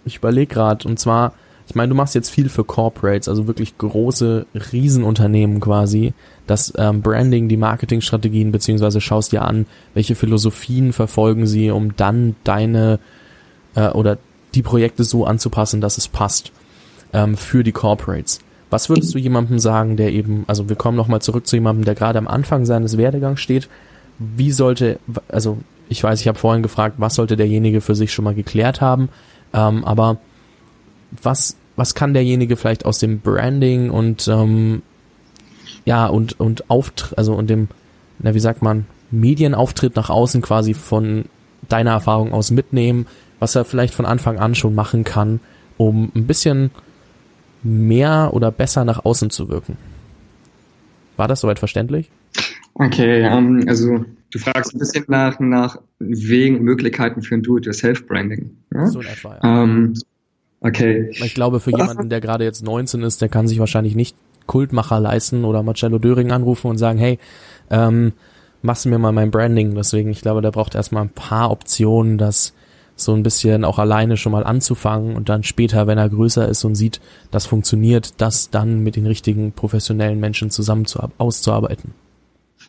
Ich 0.05 0.17
überlege 0.17 0.55
gerade, 0.55 0.89
und 0.89 0.99
zwar, 0.99 1.35
ich 1.69 1.75
meine, 1.75 1.89
du 1.91 1.95
machst 1.95 2.15
jetzt 2.15 2.31
viel 2.31 2.49
für 2.49 2.65
Corporates, 2.65 3.29
also 3.29 3.47
wirklich 3.47 3.77
große 3.77 4.47
Riesenunternehmen 4.73 5.61
quasi, 5.61 6.15
das 6.47 6.73
ähm, 6.77 7.03
Branding, 7.03 7.49
die 7.49 7.57
Marketingstrategien, 7.57 8.53
beziehungsweise 8.53 9.01
schaust 9.01 9.33
dir 9.33 9.43
an, 9.43 9.67
welche 9.95 10.15
Philosophien 10.15 10.93
verfolgen 10.93 11.47
sie, 11.47 11.71
um 11.71 11.97
dann 11.97 12.37
deine 12.45 13.01
äh, 13.75 13.89
oder 13.89 14.19
die 14.55 14.63
Projekte 14.63 15.05
so 15.05 15.27
anzupassen, 15.27 15.81
dass 15.81 15.99
es 15.99 16.09
passt 16.09 16.53
ähm, 17.13 17.37
für 17.37 17.65
die 17.65 17.73
Corporates. 17.73 18.41
Was 18.71 18.89
würdest 18.89 19.15
du 19.15 19.19
jemandem 19.19 19.59
sagen, 19.59 19.97
der 19.97 20.13
eben, 20.13 20.45
also 20.49 20.69
wir 20.69 20.77
kommen 20.77 20.97
nochmal 20.97 21.23
zurück 21.23 21.47
zu 21.47 21.57
jemandem, 21.57 21.85
der 21.85 21.95
gerade 21.95 22.19
am 22.19 22.27
Anfang 22.27 22.65
seines 22.65 22.97
Werdegangs 22.97 23.41
steht, 23.41 23.69
wie 24.19 24.51
sollte, 24.51 24.99
also 25.29 25.59
ich 25.89 26.03
weiß, 26.03 26.21
ich 26.21 26.29
habe 26.29 26.39
vorhin 26.39 26.63
gefragt, 26.63 26.97
was 26.99 27.15
sollte 27.15 27.37
derjenige 27.37 27.81
für 27.81 27.95
sich 27.95 28.13
schon 28.13 28.25
mal 28.25 28.35
geklärt 28.35 28.81
haben, 28.81 29.09
ähm, 29.53 29.85
aber 29.85 30.19
was, 31.23 31.57
was 31.77 31.95
kann 31.95 32.15
derjenige 32.15 32.57
vielleicht 32.57 32.85
aus 32.85 32.99
dem 32.99 33.21
Branding 33.21 33.91
und 33.91 34.29
ähm, 34.29 34.83
ja 35.85 36.07
und 36.07 36.41
und 36.41 36.71
Auftritt, 36.71 37.17
also 37.17 37.35
und 37.35 37.49
dem, 37.49 37.69
na 38.19 38.35
wie 38.35 38.41
sagt 38.41 38.63
man, 38.63 38.87
Medienauftritt 39.11 39.95
nach 39.95 40.11
außen 40.11 40.43
quasi 40.43 40.75
von 40.75 41.27
deiner 41.69 41.93
Erfahrung 41.93 42.33
aus 42.33 42.51
mitnehmen? 42.51 43.07
was 43.39 43.55
er 43.55 43.65
vielleicht 43.65 43.95
von 43.95 44.07
Anfang 44.07 44.39
an 44.39 44.55
schon 44.55 44.75
machen 44.75 45.05
kann, 45.05 45.41
um 45.77 46.11
ein 46.15 46.27
bisschen 46.27 46.71
mehr 47.63 48.31
oder 48.33 48.51
besser 48.51 48.85
nach 48.85 49.05
außen 49.05 49.31
zu 49.31 49.49
wirken. 49.49 49.77
War 51.17 51.29
das 51.29 51.41
soweit 51.41 51.59
verständlich? 51.59 52.11
Okay, 52.75 53.27
um, 53.27 53.61
ähm, 53.61 53.69
also 53.69 54.05
du 54.37 54.43
fragst 54.43 54.75
ein 54.75 54.79
bisschen 54.79 55.05
nach, 55.09 55.41
nach 55.41 55.79
Wegen, 55.99 56.63
Möglichkeiten 56.63 57.23
für 57.23 57.35
ein 57.35 57.43
Do-it-yourself-Branding. 57.43 58.51
Ja? 58.73 58.87
So 58.87 59.01
in 59.01 59.07
etwa, 59.07 59.39
ja. 59.43 59.63
Um, 59.63 59.71
ähm, 59.71 59.95
okay. 60.61 61.09
Ich 61.11 61.35
glaube, 61.35 61.61
für 61.61 61.71
jemanden, 61.71 62.11
der 62.11 62.21
gerade 62.21 62.45
jetzt 62.45 62.63
19 62.63 63.03
ist, 63.03 63.23
der 63.23 63.29
kann 63.29 63.49
sich 63.49 63.59
wahrscheinlich 63.59 63.95
nicht 63.95 64.17
Kultmacher 64.47 65.01
leisten 65.01 65.45
oder 65.45 65.63
Marcello 65.63 65.99
Döring 65.99 66.33
anrufen 66.33 66.69
und 66.69 66.79
sagen, 66.79 66.99
hey, 66.99 67.19
ähm, 67.71 68.13
machst 68.63 68.85
du 68.85 68.91
mir 68.91 68.99
mal 68.99 69.13
mein 69.13 69.31
Branding. 69.31 69.75
Deswegen, 69.75 70.11
ich 70.11 70.21
glaube, 70.21 70.43
der 70.43 70.51
braucht 70.51 70.75
erstmal 70.75 71.05
ein 71.05 71.11
paar 71.11 71.51
Optionen, 71.51 72.19
das 72.19 72.53
so 72.95 73.15
ein 73.15 73.23
bisschen 73.23 73.65
auch 73.65 73.79
alleine 73.79 74.17
schon 74.17 74.33
mal 74.33 74.45
anzufangen 74.45 75.17
und 75.17 75.29
dann 75.29 75.43
später, 75.43 75.87
wenn 75.87 75.99
er 75.99 76.09
größer 76.09 76.49
ist 76.49 76.65
und 76.65 76.75
sieht, 76.75 77.01
das 77.31 77.45
funktioniert, 77.45 78.21
das 78.21 78.51
dann 78.51 78.81
mit 78.81 78.97
den 78.97 79.07
richtigen 79.07 79.53
professionellen 79.53 80.19
Menschen 80.19 80.51
zusammen 80.51 80.87
zu, 80.87 81.01
auszuarbeiten. 81.19 81.93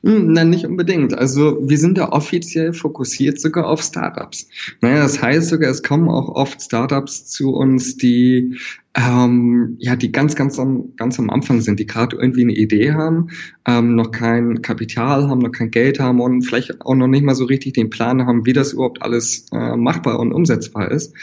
Hm, 0.04 0.34
nein, 0.34 0.50
nicht 0.50 0.66
unbedingt. 0.66 1.18
Also 1.18 1.58
wir 1.62 1.78
sind 1.78 1.98
da 1.98 2.10
offiziell 2.10 2.74
fokussiert 2.74 3.40
sogar 3.40 3.68
auf 3.68 3.82
Startups. 3.82 4.48
Naja, 4.82 5.00
das 5.00 5.22
heißt 5.22 5.50
sogar, 5.50 5.70
es 5.70 5.84
kommen 5.84 6.10
auch 6.10 6.30
oft 6.30 6.62
Startups 6.62 7.28
zu 7.28 7.54
uns, 7.54 7.98
die 7.98 8.58
ähm, 8.98 9.76
ja, 9.78 9.96
die 9.96 10.12
ganz, 10.12 10.36
ganz 10.36 10.58
am, 10.58 10.96
ganz 10.96 11.20
am 11.20 11.30
Anfang 11.30 11.62
sind, 11.62 11.80
die 11.80 11.86
gerade 11.86 12.16
irgendwie 12.16 12.42
eine 12.42 12.56
Idee 12.56 12.94
haben, 12.94 13.28
ähm, 13.68 13.96
noch 13.96 14.10
kein 14.10 14.64
Kapital 14.64 15.30
haben, 15.30 15.40
noch 15.40 15.52
kein 15.52 15.70
Geld 15.70 16.00
haben 16.00 16.20
und 16.20 16.42
vielleicht 16.42 16.82
auch 16.82 16.96
noch 16.96 17.08
nicht 17.08 17.24
mal 17.24 17.36
so 17.36 17.46
richtig 17.46 17.74
den 17.74 17.92
Plan 17.92 18.26
haben, 18.26 18.48
wie 18.48 18.54
das 18.54 18.74
überhaupt 18.74 19.04
alles 19.04 19.46
äh, 19.52 19.76
machbar 19.76 20.20
und 20.20 20.34
umsetzbar 20.34 20.90
ist. 20.90 21.14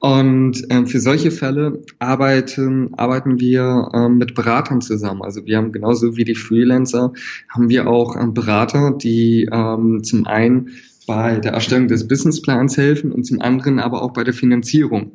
Und 0.00 0.66
ähm, 0.70 0.88
für 0.88 0.98
solche 0.98 1.30
Fälle 1.30 1.84
arbeiten, 2.00 2.94
arbeiten 2.94 3.38
wir 3.38 3.90
ähm, 3.94 4.18
mit 4.18 4.34
Beratern 4.34 4.80
zusammen. 4.80 5.22
Also 5.22 5.46
wir 5.46 5.56
haben 5.56 5.70
genauso 5.70 6.16
wie 6.16 6.24
die 6.24 6.34
Freelancer, 6.34 7.12
haben 7.48 7.68
wir 7.68 7.86
auch 7.86 8.16
ähm, 8.16 8.34
Berater, 8.34 8.90
die 8.90 9.48
ähm, 9.52 10.02
zum 10.02 10.26
einen 10.26 10.70
bei 11.10 11.40
der 11.40 11.54
Erstellung 11.54 11.88
des 11.88 12.06
Businessplans 12.06 12.76
helfen 12.76 13.10
und 13.10 13.24
zum 13.24 13.40
anderen 13.40 13.80
aber 13.80 14.00
auch 14.00 14.12
bei 14.12 14.22
der 14.22 14.32
Finanzierung. 14.32 15.10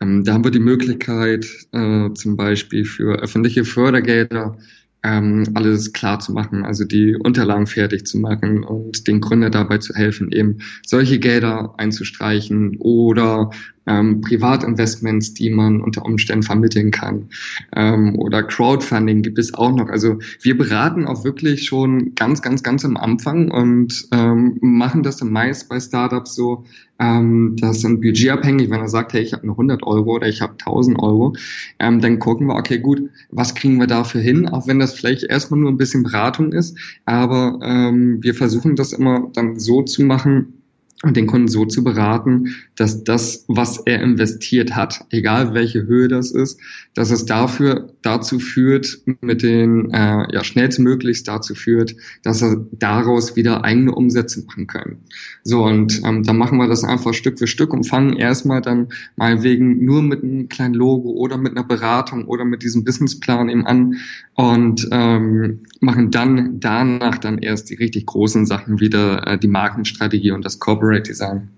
Ähm, 0.00 0.24
da 0.24 0.32
haben 0.32 0.42
wir 0.42 0.50
die 0.50 0.58
Möglichkeit, 0.58 1.46
äh, 1.72 2.10
zum 2.14 2.38
Beispiel 2.38 2.86
für 2.86 3.18
öffentliche 3.18 3.66
Fördergelder 3.66 4.56
ähm, 5.02 5.44
alles 5.52 5.92
klar 5.92 6.18
zu 6.18 6.32
machen, 6.32 6.64
also 6.64 6.86
die 6.86 7.14
Unterlagen 7.14 7.66
fertig 7.66 8.06
zu 8.06 8.16
machen 8.16 8.64
und 8.64 9.06
den 9.06 9.20
Gründer 9.20 9.50
dabei 9.50 9.76
zu 9.76 9.92
helfen, 9.92 10.32
eben 10.32 10.60
solche 10.86 11.18
Gelder 11.18 11.74
einzustreichen 11.76 12.78
oder 12.78 13.50
ähm, 13.86 14.20
Privatinvestments, 14.20 15.34
die 15.34 15.50
man 15.50 15.80
unter 15.80 16.04
Umständen 16.04 16.42
vermitteln 16.42 16.90
kann. 16.90 17.28
Ähm, 17.74 18.18
oder 18.18 18.42
Crowdfunding 18.42 19.22
gibt 19.22 19.38
es 19.38 19.54
auch 19.54 19.74
noch. 19.74 19.88
Also 19.88 20.18
wir 20.40 20.56
beraten 20.56 21.06
auch 21.06 21.24
wirklich 21.24 21.64
schon 21.64 22.14
ganz, 22.14 22.42
ganz, 22.42 22.62
ganz 22.62 22.84
am 22.84 22.96
Anfang 22.96 23.50
und 23.50 24.06
ähm, 24.12 24.58
machen 24.60 25.02
das 25.02 25.22
meist 25.22 25.68
bei 25.68 25.80
Startups 25.80 26.34
so, 26.34 26.64
ähm, 26.98 27.56
das 27.58 27.80
sind 27.80 28.00
budgetabhängig, 28.00 28.70
wenn 28.70 28.80
er 28.80 28.88
sagt, 28.88 29.12
hey, 29.12 29.22
ich 29.22 29.32
habe 29.32 29.46
nur 29.46 29.56
100 29.56 29.82
Euro 29.82 30.14
oder 30.14 30.28
ich 30.28 30.40
habe 30.40 30.52
1000 30.52 30.98
Euro, 31.00 31.34
ähm, 31.78 32.00
dann 32.00 32.18
gucken 32.18 32.46
wir, 32.46 32.54
okay, 32.54 32.78
gut, 32.78 33.10
was 33.30 33.54
kriegen 33.54 33.78
wir 33.78 33.86
dafür 33.86 34.20
hin, 34.20 34.48
auch 34.48 34.66
wenn 34.68 34.78
das 34.78 34.94
vielleicht 34.94 35.24
erstmal 35.24 35.60
nur 35.60 35.70
ein 35.70 35.76
bisschen 35.76 36.04
Beratung 36.04 36.52
ist, 36.52 36.78
aber 37.04 37.58
ähm, 37.62 38.22
wir 38.22 38.34
versuchen 38.34 38.76
das 38.76 38.92
immer 38.92 39.28
dann 39.32 39.58
so 39.58 39.82
zu 39.82 40.04
machen, 40.04 40.53
und 41.02 41.16
den 41.16 41.26
Kunden 41.26 41.48
so 41.48 41.64
zu 41.66 41.84
beraten, 41.84 42.54
dass 42.76 43.04
das, 43.04 43.44
was 43.48 43.78
er 43.78 44.00
investiert 44.00 44.74
hat, 44.74 45.04
egal 45.10 45.52
welche 45.52 45.86
Höhe 45.86 46.08
das 46.08 46.30
ist, 46.30 46.60
dass 46.94 47.10
es 47.10 47.26
dafür 47.26 47.92
dazu 48.02 48.38
führt, 48.38 49.00
mit 49.20 49.42
den 49.42 49.90
äh, 49.92 50.32
ja 50.32 50.44
schnellstmöglichst 50.44 51.26
dazu 51.26 51.54
führt, 51.54 51.96
dass 52.22 52.42
er 52.42 52.64
daraus 52.72 53.36
wieder 53.36 53.64
eigene 53.64 53.94
Umsätze 53.94 54.44
machen 54.46 54.66
kann. 54.66 54.98
So 55.42 55.64
und 55.64 56.00
ähm, 56.04 56.22
dann 56.22 56.38
machen 56.38 56.58
wir 56.58 56.68
das 56.68 56.84
einfach 56.84 57.12
Stück 57.12 57.38
für 57.38 57.46
Stück 57.46 57.72
und 57.72 57.84
fangen 57.84 58.16
erstmal 58.16 58.62
dann 58.62 58.88
mal 59.16 59.42
wegen 59.42 59.84
nur 59.84 60.02
mit 60.02 60.22
einem 60.22 60.48
kleinen 60.48 60.74
Logo 60.74 61.10
oder 61.10 61.36
mit 61.36 61.52
einer 61.52 61.66
Beratung 61.66 62.26
oder 62.26 62.44
mit 62.44 62.62
diesem 62.62 62.84
Businessplan 62.84 63.48
eben 63.48 63.66
an 63.66 63.96
und 64.34 64.88
ähm, 64.90 65.60
machen 65.80 66.10
dann 66.10 66.60
danach 66.60 67.18
dann 67.18 67.38
erst 67.38 67.70
die 67.70 67.74
richtig 67.74 68.06
großen 68.06 68.46
Sachen 68.46 68.80
wieder 68.80 69.26
äh, 69.26 69.38
die 69.38 69.48
Markenstrategie 69.48 70.32
und 70.32 70.44
das 70.44 70.58
Corporate 70.58 71.02
Design. 71.02 71.50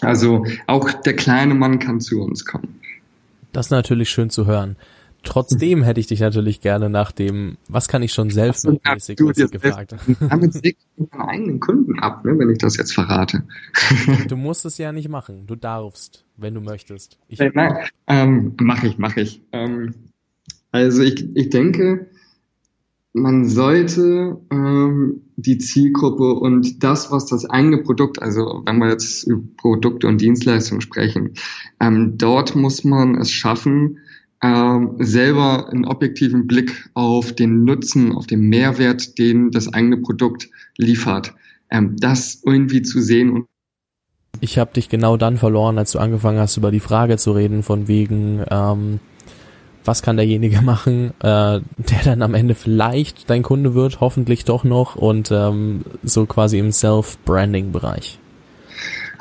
Also 0.00 0.44
auch 0.66 0.92
der 0.92 1.14
kleine 1.14 1.54
Mann 1.54 1.78
kann 1.78 2.00
zu 2.00 2.20
uns 2.20 2.44
kommen. 2.44 2.80
Das 3.52 3.66
ist 3.66 3.70
natürlich 3.70 4.10
schön 4.10 4.30
zu 4.30 4.46
hören. 4.46 4.76
Trotzdem 5.22 5.82
hätte 5.82 6.00
ich 6.00 6.06
dich 6.06 6.20
natürlich 6.20 6.60
gerne 6.60 6.90
nach 6.90 7.10
dem, 7.10 7.56
was 7.68 7.88
kann 7.88 8.02
ich 8.02 8.12
schon 8.12 8.28
selbst 8.28 8.62
so, 8.62 8.78
mäßig 8.84 9.18
ja, 9.18 9.46
gefragt. 9.46 9.94
Damit 10.20 10.52
sägt 10.52 10.80
meine 10.96 11.28
eigenen 11.28 11.60
Kunden 11.60 11.98
ab, 11.98 12.24
ne, 12.24 12.38
wenn 12.38 12.50
ich 12.50 12.58
das 12.58 12.76
jetzt 12.76 12.92
verrate. 12.92 13.42
Du 14.28 14.36
musst 14.36 14.66
es 14.66 14.76
ja 14.78 14.92
nicht 14.92 15.08
machen. 15.08 15.46
Du 15.46 15.56
darfst, 15.56 16.24
wenn 16.36 16.54
du 16.54 16.60
möchtest. 16.60 17.18
Ich 17.28 17.40
äh, 17.40 17.50
Nein, 17.54 17.76
ähm, 18.06 18.54
mache 18.60 18.86
ich, 18.86 18.98
mache 18.98 19.22
ich. 19.22 19.40
Ähm, 19.52 19.94
also 20.74 21.02
ich, 21.02 21.24
ich 21.36 21.50
denke, 21.50 22.08
man 23.12 23.48
sollte 23.48 24.40
ähm, 24.50 25.20
die 25.36 25.58
Zielgruppe 25.58 26.34
und 26.34 26.82
das, 26.82 27.12
was 27.12 27.26
das 27.26 27.48
eigene 27.48 27.78
Produkt, 27.78 28.20
also 28.20 28.62
wenn 28.66 28.78
wir 28.78 28.88
jetzt 28.88 29.22
über 29.22 29.44
Produkte 29.56 30.08
und 30.08 30.20
Dienstleistungen 30.20 30.80
sprechen, 30.80 31.34
ähm, 31.78 32.18
dort 32.18 32.56
muss 32.56 32.82
man 32.82 33.14
es 33.14 33.30
schaffen, 33.30 33.98
ähm, 34.42 34.96
selber 34.98 35.68
einen 35.68 35.84
objektiven 35.84 36.48
Blick 36.48 36.90
auf 36.94 37.32
den 37.32 37.62
Nutzen, 37.62 38.10
auf 38.10 38.26
den 38.26 38.40
Mehrwert, 38.40 39.16
den 39.16 39.52
das 39.52 39.72
eigene 39.72 39.98
Produkt 39.98 40.50
liefert, 40.76 41.34
ähm, 41.70 41.94
das 42.00 42.42
irgendwie 42.44 42.82
zu 42.82 43.00
sehen 43.00 43.30
und 43.30 43.46
ich 44.40 44.58
habe 44.58 44.72
dich 44.72 44.88
genau 44.88 45.16
dann 45.16 45.36
verloren, 45.36 45.78
als 45.78 45.92
du 45.92 46.00
angefangen 46.00 46.40
hast, 46.40 46.56
über 46.56 46.72
die 46.72 46.80
Frage 46.80 47.16
zu 47.18 47.30
reden, 47.30 47.62
von 47.62 47.86
wegen, 47.86 48.44
ähm, 48.50 48.98
was 49.84 50.02
kann 50.02 50.16
derjenige 50.16 50.62
machen, 50.62 51.10
äh, 51.20 51.60
der 51.78 52.02
dann 52.04 52.22
am 52.22 52.34
Ende 52.34 52.54
vielleicht 52.54 53.28
dein 53.30 53.42
Kunde 53.42 53.74
wird, 53.74 54.00
hoffentlich 54.00 54.44
doch 54.44 54.64
noch 54.64 54.96
und 54.96 55.30
ähm, 55.30 55.84
so 56.02 56.26
quasi 56.26 56.58
im 56.58 56.72
Self-Branding-Bereich. 56.72 58.18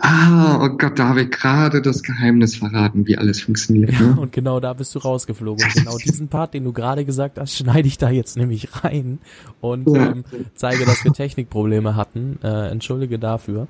Ah, 0.05 0.59
oh 0.61 0.69
Gott, 0.69 0.99
da 0.99 1.07
habe 1.09 1.21
ich 1.21 1.31
gerade 1.31 1.81
das 1.81 2.03
Geheimnis 2.03 2.57
verraten, 2.57 3.07
wie 3.07 3.17
alles 3.17 3.41
funktioniert. 3.41 3.91
Ne? 3.91 4.15
Ja, 4.15 4.21
und 4.21 4.33
genau 4.33 4.59
da 4.59 4.73
bist 4.73 4.93
du 4.95 4.99
rausgeflogen. 4.99 5.63
Und 5.63 5.73
genau 5.73 5.97
diesen 5.97 6.27
Part, 6.27 6.53
den 6.53 6.65
du 6.65 6.73
gerade 6.73 7.05
gesagt 7.05 7.39
hast, 7.39 7.55
schneide 7.55 7.87
ich 7.87 7.97
da 7.97 8.09
jetzt 8.09 8.35
nämlich 8.35 8.83
rein 8.83 9.19
und 9.61 9.87
ähm, 9.87 10.25
zeige, 10.55 10.85
dass 10.85 11.05
wir 11.05 11.13
Technikprobleme 11.13 11.95
hatten. 11.95 12.37
Äh, 12.43 12.69
entschuldige 12.69 13.17
dafür. 13.17 13.67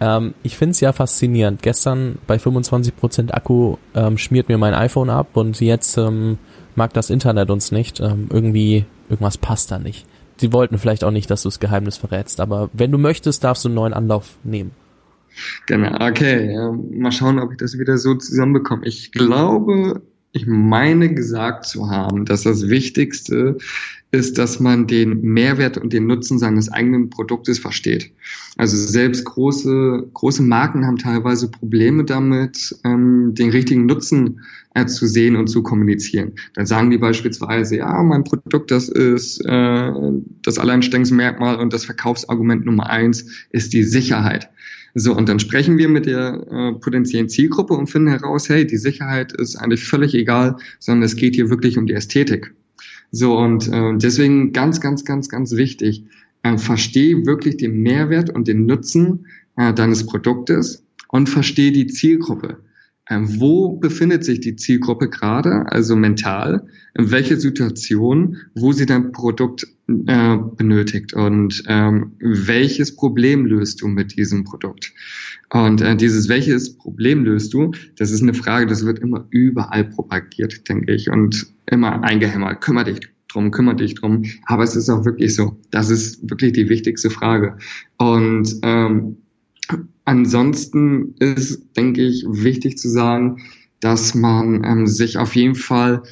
Ähm, 0.00 0.34
ich 0.42 0.56
finde 0.56 0.72
es 0.72 0.80
ja 0.80 0.92
faszinierend. 0.92 1.62
Gestern 1.62 2.18
bei 2.26 2.36
25% 2.36 3.32
Akku 3.32 3.76
ähm, 3.94 4.18
schmiert 4.18 4.48
mir 4.48 4.58
mein 4.58 4.74
iPhone 4.74 5.10
ab 5.10 5.36
und 5.36 5.60
jetzt 5.60 5.96
ähm, 5.98 6.38
mag 6.76 6.92
das 6.92 7.10
Internet 7.10 7.50
uns 7.50 7.72
nicht. 7.72 8.00
Ähm, 8.00 8.28
irgendwie, 8.30 8.84
irgendwas 9.08 9.38
passt 9.38 9.70
da 9.70 9.78
nicht. 9.78 10.06
Sie 10.36 10.52
wollten 10.52 10.78
vielleicht 10.78 11.02
auch 11.02 11.10
nicht, 11.10 11.30
dass 11.30 11.42
du 11.42 11.48
das 11.48 11.58
Geheimnis 11.58 11.96
verrätst, 11.96 12.40
aber 12.40 12.70
wenn 12.72 12.92
du 12.92 12.98
möchtest, 12.98 13.42
darfst 13.42 13.64
du 13.64 13.68
einen 13.68 13.74
neuen 13.74 13.92
Anlauf 13.92 14.36
nehmen. 14.44 14.70
Genau, 15.66 15.94
okay. 16.06 16.52
Ja, 16.52 16.72
mal 16.72 17.12
schauen, 17.12 17.38
ob 17.38 17.52
ich 17.52 17.58
das 17.58 17.78
wieder 17.78 17.98
so 17.98 18.14
zusammenbekomme. 18.14 18.86
Ich 18.86 19.12
glaube, 19.12 20.02
ich 20.32 20.46
meine 20.46 21.12
gesagt 21.12 21.64
zu 21.64 21.90
haben, 21.90 22.24
dass 22.24 22.42
das 22.42 22.68
Wichtigste 22.68 23.58
ist, 24.10 24.38
dass 24.38 24.58
man 24.58 24.86
den 24.86 25.20
Mehrwert 25.20 25.76
und 25.76 25.92
den 25.92 26.06
Nutzen 26.06 26.38
seines 26.38 26.70
eigenen 26.70 27.10
Produktes 27.10 27.58
versteht. 27.58 28.10
Also 28.56 28.76
selbst 28.76 29.24
große, 29.24 30.08
große 30.14 30.42
Marken 30.42 30.86
haben 30.86 30.96
teilweise 30.96 31.50
Probleme 31.50 32.04
damit, 32.04 32.74
ähm, 32.84 33.34
den 33.34 33.50
richtigen 33.50 33.84
Nutzen 33.86 34.40
äh, 34.74 34.86
zu 34.86 35.06
sehen 35.06 35.36
und 35.36 35.48
zu 35.48 35.62
kommunizieren. 35.62 36.32
Dann 36.54 36.64
sagen 36.64 36.90
die 36.90 36.98
beispielsweise, 36.98 37.76
ja, 37.76 38.02
mein 38.02 38.24
Produkt, 38.24 38.70
das 38.70 38.88
ist 38.88 39.44
äh, 39.44 39.92
das 40.42 40.58
Alleinstellungsmerkmal 40.58 41.56
und 41.56 41.72
das 41.74 41.84
Verkaufsargument 41.84 42.64
Nummer 42.64 42.88
eins 42.88 43.26
ist 43.50 43.74
die 43.74 43.84
Sicherheit. 43.84 44.48
So, 44.94 45.14
und 45.14 45.28
dann 45.28 45.38
sprechen 45.38 45.76
wir 45.76 45.88
mit 45.88 46.06
der 46.06 46.46
äh, 46.50 46.72
potenziellen 46.80 47.28
Zielgruppe 47.28 47.74
und 47.74 47.88
finden 47.88 48.08
heraus, 48.08 48.48
hey, 48.48 48.66
die 48.66 48.78
Sicherheit 48.78 49.32
ist 49.32 49.56
eigentlich 49.56 49.84
völlig 49.84 50.14
egal, 50.14 50.56
sondern 50.78 51.04
es 51.04 51.14
geht 51.14 51.34
hier 51.34 51.50
wirklich 51.50 51.76
um 51.76 51.86
die 51.86 51.92
Ästhetik. 51.92 52.54
So, 53.10 53.38
und 53.38 53.68
äh, 53.68 53.96
deswegen 53.96 54.52
ganz, 54.52 54.80
ganz, 54.80 55.04
ganz, 55.04 55.28
ganz 55.28 55.52
wichtig, 55.52 56.04
äh, 56.42 56.58
versteh 56.58 57.26
wirklich 57.26 57.56
den 57.56 57.82
Mehrwert 57.82 58.30
und 58.30 58.48
den 58.48 58.66
Nutzen 58.66 59.26
äh, 59.56 59.72
deines 59.72 60.06
Produktes 60.06 60.84
und 61.08 61.28
versteh 61.28 61.70
die 61.70 61.86
Zielgruppe. 61.86 62.58
Ähm, 63.10 63.40
wo 63.40 63.76
befindet 63.76 64.24
sich 64.24 64.40
die 64.40 64.56
Zielgruppe 64.56 65.08
gerade, 65.08 65.64
also 65.70 65.96
mental, 65.96 66.66
in 66.94 67.10
welcher 67.10 67.36
Situation, 67.36 68.36
wo 68.54 68.72
sie 68.72 68.86
dein 68.86 69.12
Produkt 69.12 69.66
äh, 70.06 70.36
benötigt 70.56 71.14
und 71.14 71.62
ähm, 71.66 72.12
welches 72.20 72.94
Problem 72.94 73.46
löst 73.46 73.80
du 73.80 73.88
mit 73.88 74.16
diesem 74.16 74.44
Produkt. 74.44 74.92
Und 75.50 75.80
äh, 75.80 75.96
dieses 75.96 76.28
welches 76.28 76.76
Problem 76.76 77.24
löst 77.24 77.54
du, 77.54 77.72
das 77.96 78.10
ist 78.10 78.22
eine 78.22 78.34
Frage, 78.34 78.66
das 78.66 78.84
wird 78.84 78.98
immer 78.98 79.26
überall 79.30 79.84
propagiert, 79.84 80.68
denke 80.68 80.92
ich, 80.92 81.10
und 81.10 81.46
immer 81.66 82.02
eingehämmert. 82.02 82.60
Kümmer 82.60 82.84
dich 82.84 83.00
drum, 83.28 83.50
kümmer 83.50 83.74
dich 83.74 83.94
drum. 83.94 84.24
Aber 84.44 84.64
es 84.64 84.76
ist 84.76 84.90
auch 84.90 85.04
wirklich 85.04 85.34
so. 85.34 85.58
Das 85.70 85.90
ist 85.90 86.28
wirklich 86.28 86.52
die 86.52 86.68
wichtigste 86.68 87.10
Frage. 87.10 87.56
Und 87.96 88.56
ähm, 88.62 89.18
Ansonsten 90.08 91.16
ist, 91.18 91.76
denke 91.76 92.00
ich, 92.00 92.24
wichtig 92.26 92.78
zu 92.78 92.88
sagen, 92.88 93.42
dass 93.80 94.14
man 94.14 94.64
ähm, 94.64 94.86
sich 94.86 95.18
auf 95.18 95.36
jeden 95.36 95.54
Fall 95.54 96.02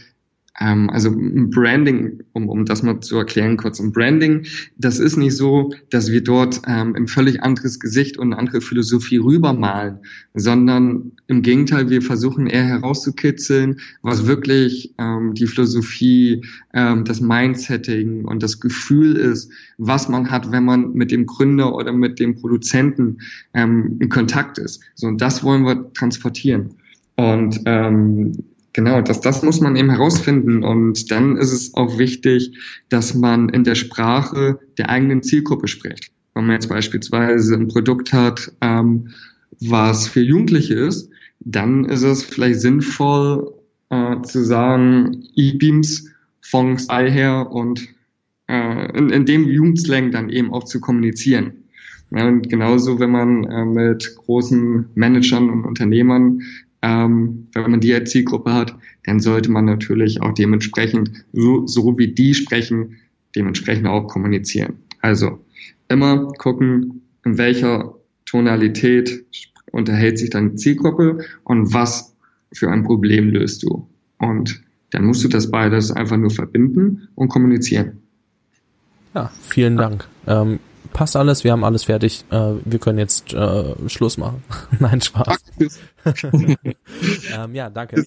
ähm, 0.60 0.90
also 0.90 1.12
Branding, 1.14 2.22
um, 2.32 2.48
um 2.48 2.64
das 2.64 2.82
mal 2.82 3.00
zu 3.00 3.16
erklären 3.18 3.56
kurz, 3.56 3.78
ein 3.80 3.92
Branding, 3.92 4.46
das 4.76 4.98
ist 4.98 5.16
nicht 5.16 5.36
so, 5.36 5.72
dass 5.90 6.10
wir 6.10 6.22
dort 6.22 6.62
ähm, 6.66 6.94
ein 6.96 7.06
völlig 7.08 7.42
anderes 7.42 7.78
Gesicht 7.80 8.18
und 8.18 8.32
eine 8.32 8.38
andere 8.38 8.60
Philosophie 8.60 9.18
rübermalen, 9.18 9.98
sondern 10.34 11.12
im 11.26 11.42
Gegenteil, 11.42 11.90
wir 11.90 12.02
versuchen 12.02 12.46
eher 12.46 12.64
herauszukitzeln, 12.64 13.80
was 14.02 14.26
wirklich 14.26 14.94
ähm, 14.98 15.34
die 15.34 15.46
Philosophie, 15.46 16.42
ähm, 16.72 17.04
das 17.04 17.20
Mindsetting 17.20 18.24
und 18.24 18.42
das 18.42 18.60
Gefühl 18.60 19.16
ist, 19.16 19.50
was 19.78 20.08
man 20.08 20.30
hat, 20.30 20.52
wenn 20.52 20.64
man 20.64 20.92
mit 20.92 21.10
dem 21.10 21.26
Gründer 21.26 21.74
oder 21.74 21.92
mit 21.92 22.18
dem 22.18 22.36
Produzenten 22.36 23.18
ähm, 23.52 23.98
in 24.00 24.08
Kontakt 24.08 24.58
ist. 24.58 24.82
So, 24.94 25.06
und 25.06 25.20
das 25.20 25.44
wollen 25.44 25.64
wir 25.64 25.92
transportieren. 25.92 26.74
Und 27.16 27.60
ähm, 27.64 28.32
Genau, 28.76 29.00
das, 29.00 29.22
das 29.22 29.42
muss 29.42 29.62
man 29.62 29.74
eben 29.74 29.88
herausfinden. 29.88 30.62
Und 30.62 31.10
dann 31.10 31.38
ist 31.38 31.50
es 31.50 31.72
auch 31.72 31.96
wichtig, 31.96 32.58
dass 32.90 33.14
man 33.14 33.48
in 33.48 33.64
der 33.64 33.74
Sprache 33.74 34.58
der 34.76 34.90
eigenen 34.90 35.22
Zielgruppe 35.22 35.66
spricht. 35.66 36.12
Wenn 36.34 36.44
man 36.44 36.56
jetzt 36.56 36.68
beispielsweise 36.68 37.54
ein 37.54 37.68
Produkt 37.68 38.12
hat, 38.12 38.52
ähm, 38.60 39.14
was 39.62 40.08
für 40.08 40.20
Jugendliche 40.20 40.74
ist, 40.74 41.08
dann 41.40 41.86
ist 41.86 42.02
es 42.02 42.22
vielleicht 42.22 42.60
sinnvoll 42.60 43.54
äh, 43.88 44.20
zu 44.20 44.44
sagen, 44.44 45.24
E-Beams 45.34 46.10
von 46.42 46.78
Style 46.78 47.10
her 47.10 47.50
und 47.50 47.88
äh, 48.46 48.94
in, 48.94 49.08
in 49.08 49.24
dem 49.24 49.48
Jugendslang 49.48 50.10
dann 50.10 50.28
eben 50.28 50.52
auch 50.52 50.64
zu 50.64 50.80
kommunizieren. 50.80 51.64
Ja, 52.10 52.28
und 52.28 52.50
genauso, 52.50 53.00
wenn 53.00 53.10
man 53.10 53.44
äh, 53.44 53.64
mit 53.64 54.16
großen 54.16 54.90
Managern 54.94 55.48
und 55.48 55.64
Unternehmern 55.64 56.42
ähm, 56.86 57.48
wenn 57.52 57.70
man 57.70 57.80
die 57.80 57.92
als 57.92 58.12
Zielgruppe 58.12 58.54
hat, 58.54 58.76
dann 59.04 59.18
sollte 59.18 59.50
man 59.50 59.64
natürlich 59.64 60.22
auch 60.22 60.32
dementsprechend, 60.32 61.10
so, 61.32 61.66
so 61.66 61.98
wie 61.98 62.14
die 62.14 62.32
sprechen, 62.32 62.98
dementsprechend 63.34 63.88
auch 63.88 64.06
kommunizieren. 64.06 64.74
Also 65.00 65.44
immer 65.88 66.28
gucken, 66.34 67.02
in 67.24 67.38
welcher 67.38 67.94
Tonalität 68.24 69.24
unterhält 69.72 70.18
sich 70.18 70.30
deine 70.30 70.54
Zielgruppe 70.54 71.24
und 71.42 71.74
was 71.74 72.14
für 72.52 72.70
ein 72.70 72.84
Problem 72.84 73.30
löst 73.30 73.64
du. 73.64 73.88
Und 74.18 74.62
dann 74.90 75.04
musst 75.04 75.24
du 75.24 75.28
das 75.28 75.50
beides 75.50 75.90
einfach 75.90 76.16
nur 76.16 76.30
verbinden 76.30 77.08
und 77.16 77.28
kommunizieren. 77.28 77.98
Ja, 79.12 79.32
vielen 79.42 79.76
Dank. 79.76 80.06
Ähm, 80.28 80.60
passt 80.96 81.14
alles, 81.14 81.44
wir 81.44 81.52
haben 81.52 81.62
alles 81.62 81.84
fertig. 81.84 82.24
Äh, 82.30 82.54
wir 82.64 82.78
können 82.78 82.98
jetzt 82.98 83.34
äh, 83.34 83.74
Schluss 83.86 84.16
machen. 84.16 84.42
Nein, 84.80 85.02
Spaß. 85.02 85.44
ähm, 86.32 87.54
ja, 87.54 87.68
danke. 87.68 88.06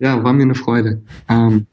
Ja, 0.00 0.22
war 0.24 0.32
mir 0.32 0.42
eine 0.42 0.56
Freude. 0.56 1.02
Ähm, 1.28 1.66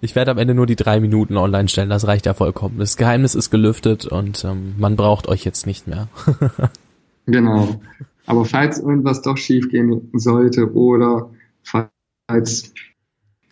ich 0.00 0.16
werde 0.16 0.32
am 0.32 0.38
Ende 0.38 0.54
nur 0.54 0.66
die 0.66 0.74
drei 0.74 0.98
Minuten 0.98 1.36
online 1.36 1.68
stellen, 1.68 1.88
das 1.88 2.06
reicht 2.08 2.26
ja 2.26 2.34
vollkommen. 2.34 2.78
Das 2.78 2.96
Geheimnis 2.96 3.36
ist 3.36 3.50
gelüftet 3.50 4.06
und 4.06 4.44
ähm, 4.44 4.74
man 4.76 4.96
braucht 4.96 5.28
euch 5.28 5.44
jetzt 5.44 5.66
nicht 5.66 5.86
mehr. 5.86 6.08
genau. 7.26 7.80
Aber 8.26 8.44
falls 8.44 8.80
irgendwas 8.80 9.22
doch 9.22 9.36
schief 9.36 9.68
gehen 9.70 10.10
sollte 10.14 10.72
oder 10.72 11.30
falls 11.62 12.72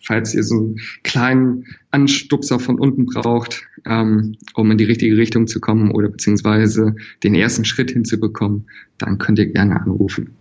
falls 0.03 0.33
ihr 0.33 0.43
so 0.43 0.55
einen 0.55 0.79
kleinen 1.03 1.65
Anstupser 1.91 2.59
von 2.59 2.79
unten 2.79 3.05
braucht, 3.05 3.63
ähm, 3.85 4.35
um 4.53 4.69
in 4.71 4.77
die 4.77 4.83
richtige 4.83 5.17
Richtung 5.17 5.47
zu 5.47 5.59
kommen 5.59 5.91
oder 5.91 6.09
beziehungsweise 6.09 6.95
den 7.23 7.35
ersten 7.35 7.65
Schritt 7.65 7.91
hinzubekommen, 7.91 8.67
dann 8.97 9.17
könnt 9.17 9.39
ihr 9.39 9.47
gerne 9.47 9.79
anrufen. 9.79 10.35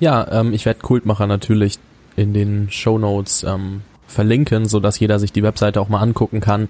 Ja, 0.00 0.40
ähm, 0.40 0.52
ich 0.52 0.64
werde 0.64 0.80
Kultmacher 0.80 1.26
natürlich 1.26 1.78
in 2.16 2.32
den 2.32 2.70
Show 2.70 2.98
Notes 2.98 3.44
ähm, 3.44 3.82
verlinken, 4.06 4.66
so 4.66 4.80
dass 4.80 4.98
jeder 4.98 5.18
sich 5.18 5.32
die 5.32 5.42
Webseite 5.42 5.80
auch 5.80 5.88
mal 5.88 6.00
angucken 6.00 6.40
kann. 6.40 6.68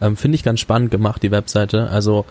Ähm, 0.00 0.16
Finde 0.16 0.36
ich 0.36 0.42
ganz 0.42 0.60
spannend 0.60 0.90
gemacht, 0.90 1.22
die 1.22 1.30
Webseite. 1.30 1.88
Also 1.90 2.24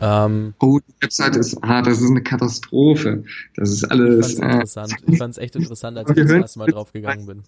ähm, 0.00 0.54
oh, 0.60 0.80
die 0.80 1.02
Webseite 1.02 1.38
ist, 1.38 1.56
ah, 1.62 1.80
das 1.80 2.00
ist 2.00 2.10
eine 2.10 2.22
Katastrophe. 2.22 3.24
Das 3.54 3.70
ist 3.70 3.84
alles. 3.84 4.32
Ich 4.32 4.38
fand's 4.38 4.52
interessant. 4.52 4.92
Äh, 4.92 5.12
ich 5.12 5.18
fand's 5.18 5.38
echt 5.38 5.56
interessant, 5.56 5.98
als 5.98 6.10
ich 6.10 6.16
das 6.16 6.30
erste 6.30 6.58
Mal 6.58 6.66
drauf 6.66 6.92
gegangen 6.92 7.26
bin. 7.26 7.42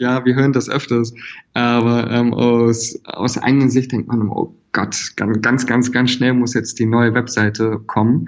Ja, 0.00 0.24
wir 0.24 0.34
hören 0.34 0.54
das 0.54 0.70
öfters. 0.70 1.12
Aber 1.52 2.10
ähm, 2.10 2.32
aus, 2.32 2.98
aus 3.04 3.36
eigener 3.36 3.68
Sicht 3.68 3.92
denkt 3.92 4.08
man, 4.08 4.30
oh 4.30 4.56
Gott, 4.72 4.96
ganz, 5.16 5.66
ganz, 5.66 5.92
ganz 5.92 6.10
schnell 6.10 6.32
muss 6.32 6.54
jetzt 6.54 6.78
die 6.78 6.86
neue 6.86 7.12
Webseite 7.12 7.78
kommen. 7.86 8.26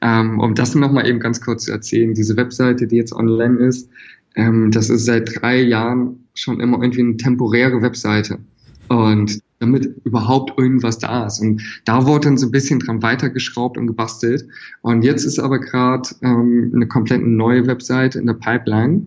Ähm, 0.00 0.40
um 0.40 0.54
das 0.54 0.74
nochmal 0.74 1.06
eben 1.06 1.20
ganz 1.20 1.42
kurz 1.42 1.66
zu 1.66 1.72
erzählen, 1.72 2.14
diese 2.14 2.38
Webseite, 2.38 2.86
die 2.86 2.96
jetzt 2.96 3.12
online 3.12 3.58
ist, 3.58 3.90
ähm, 4.34 4.70
das 4.70 4.88
ist 4.88 5.04
seit 5.04 5.42
drei 5.42 5.60
Jahren 5.60 6.24
schon 6.32 6.58
immer 6.58 6.80
irgendwie 6.80 7.02
eine 7.02 7.18
temporäre 7.18 7.82
Webseite. 7.82 8.38
Und 8.88 9.40
damit 9.58 9.94
überhaupt 10.04 10.58
irgendwas 10.58 10.98
da 10.98 11.26
ist. 11.26 11.38
Und 11.40 11.62
da 11.84 12.06
wurde 12.06 12.28
dann 12.28 12.38
so 12.38 12.46
ein 12.46 12.50
bisschen 12.50 12.80
dran 12.80 13.02
weitergeschraubt 13.02 13.76
und 13.76 13.88
gebastelt. 13.88 14.48
Und 14.80 15.02
jetzt 15.02 15.24
ist 15.24 15.38
aber 15.38 15.58
gerade 15.58 16.08
ähm, 16.22 16.72
eine 16.74 16.88
komplett 16.88 17.20
neue 17.22 17.66
Webseite 17.66 18.18
in 18.18 18.26
der 18.26 18.34
Pipeline. 18.34 19.06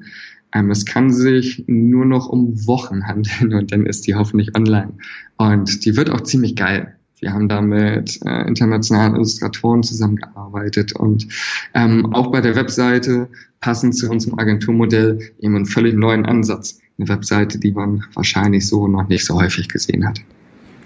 Ähm, 0.53 0.71
es 0.71 0.85
kann 0.85 1.11
sich 1.11 1.63
nur 1.67 2.05
noch 2.05 2.27
um 2.27 2.67
Wochen 2.67 3.03
handeln 3.07 3.53
und 3.53 3.71
dann 3.71 3.85
ist 3.85 4.07
die 4.07 4.15
hoffentlich 4.15 4.55
online. 4.55 4.93
Und 5.37 5.85
die 5.85 5.95
wird 5.95 6.09
auch 6.09 6.21
ziemlich 6.21 6.55
geil. 6.55 6.95
Wir 7.19 7.31
haben 7.31 7.47
da 7.47 7.61
mit 7.61 8.19
äh, 8.25 8.47
internationalen 8.47 9.15
Illustratoren 9.15 9.81
zusammengearbeitet 9.81 10.93
und 10.93 11.27
ähm, 11.73 12.13
auch 12.13 12.31
bei 12.31 12.41
der 12.41 12.57
Webseite 12.57 13.29
passend 13.61 13.95
zu 13.95 14.09
unserem 14.09 14.37
Agenturmodell 14.37 15.19
eben 15.39 15.55
einen 15.55 15.65
völlig 15.65 15.95
neuen 15.95 16.25
Ansatz. 16.25 16.79
Eine 16.99 17.07
Webseite, 17.07 17.59
die 17.59 17.71
man 17.71 18.03
wahrscheinlich 18.13 18.67
so 18.67 18.89
noch 18.89 19.07
nicht 19.07 19.25
so 19.25 19.39
häufig 19.39 19.69
gesehen 19.69 20.05
hat. 20.05 20.19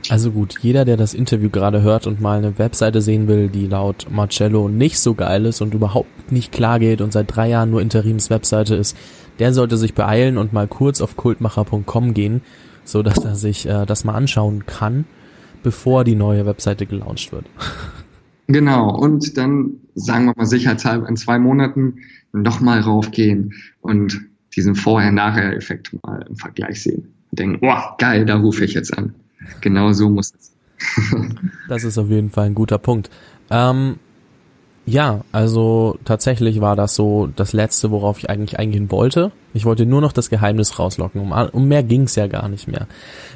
Also 0.09 0.31
gut, 0.31 0.55
jeder, 0.61 0.85
der 0.85 0.95
das 0.95 1.13
Interview 1.13 1.49
gerade 1.49 1.81
hört 1.81 2.07
und 2.07 2.21
mal 2.21 2.37
eine 2.37 2.57
Webseite 2.57 3.01
sehen 3.01 3.27
will, 3.27 3.49
die 3.49 3.67
laut 3.67 4.07
Marcello 4.09 4.69
nicht 4.69 4.99
so 4.99 5.13
geil 5.13 5.45
ist 5.45 5.61
und 5.61 5.73
überhaupt 5.73 6.31
nicht 6.31 6.51
klar 6.51 6.79
geht 6.79 7.01
und 7.01 7.11
seit 7.11 7.35
drei 7.35 7.49
Jahren 7.49 7.71
nur 7.71 7.81
Interims-Webseite 7.81 8.75
ist, 8.75 8.95
der 9.39 9.53
sollte 9.53 9.77
sich 9.77 9.93
beeilen 9.93 10.37
und 10.37 10.53
mal 10.53 10.67
kurz 10.67 11.01
auf 11.01 11.17
kultmacher.com 11.17 12.13
gehen, 12.13 12.41
so 12.85 13.03
dass 13.03 13.17
er 13.17 13.35
sich 13.35 13.67
äh, 13.67 13.85
das 13.85 14.05
mal 14.05 14.13
anschauen 14.13 14.65
kann, 14.65 15.05
bevor 15.61 16.03
die 16.03 16.15
neue 16.15 16.45
Webseite 16.45 16.85
gelauncht 16.85 17.31
wird. 17.31 17.45
Genau, 18.47 18.95
und 18.95 19.37
dann, 19.37 19.81
sagen 19.93 20.25
wir 20.25 20.33
mal 20.37 20.45
sicherheitshalber, 20.45 21.09
in 21.09 21.17
zwei 21.17 21.37
Monaten 21.37 21.97
nochmal 22.31 22.79
raufgehen 22.79 23.53
und 23.81 24.21
diesen 24.55 24.75
Vorher-Nachher-Effekt 24.75 25.91
mal 26.03 26.25
im 26.29 26.37
Vergleich 26.37 26.81
sehen. 26.81 27.13
Und 27.31 27.39
denken, 27.39 27.59
oh, 27.61 27.95
geil, 27.97 28.25
da 28.25 28.37
rufe 28.37 28.63
ich 28.63 28.73
jetzt 28.73 28.97
an. 28.97 29.13
Genau 29.61 29.91
so 29.93 30.09
muss 30.09 30.33
es. 30.37 30.53
das 31.69 31.83
ist 31.83 31.97
auf 31.97 32.09
jeden 32.09 32.29
Fall 32.29 32.47
ein 32.47 32.55
guter 32.55 32.77
Punkt. 32.77 33.09
Ähm, 33.49 33.97
ja, 34.85 35.21
also 35.33 35.97
tatsächlich 36.05 36.61
war 36.61 36.77
das 36.77 36.95
so 36.95 37.27
das 37.35 37.51
Letzte, 37.51 37.91
worauf 37.91 38.19
ich 38.19 38.29
eigentlich 38.29 38.57
eingehen 38.57 38.89
wollte. 38.89 39.33
Ich 39.53 39.65
wollte 39.65 39.85
nur 39.85 39.99
noch 39.99 40.13
das 40.13 40.29
Geheimnis 40.29 40.79
rauslocken. 40.79 41.19
Um, 41.19 41.31
um 41.31 41.67
mehr 41.67 41.83
ging's 41.83 42.15
ja 42.15 42.27
gar 42.27 42.47
nicht 42.47 42.67
mehr. 42.69 42.87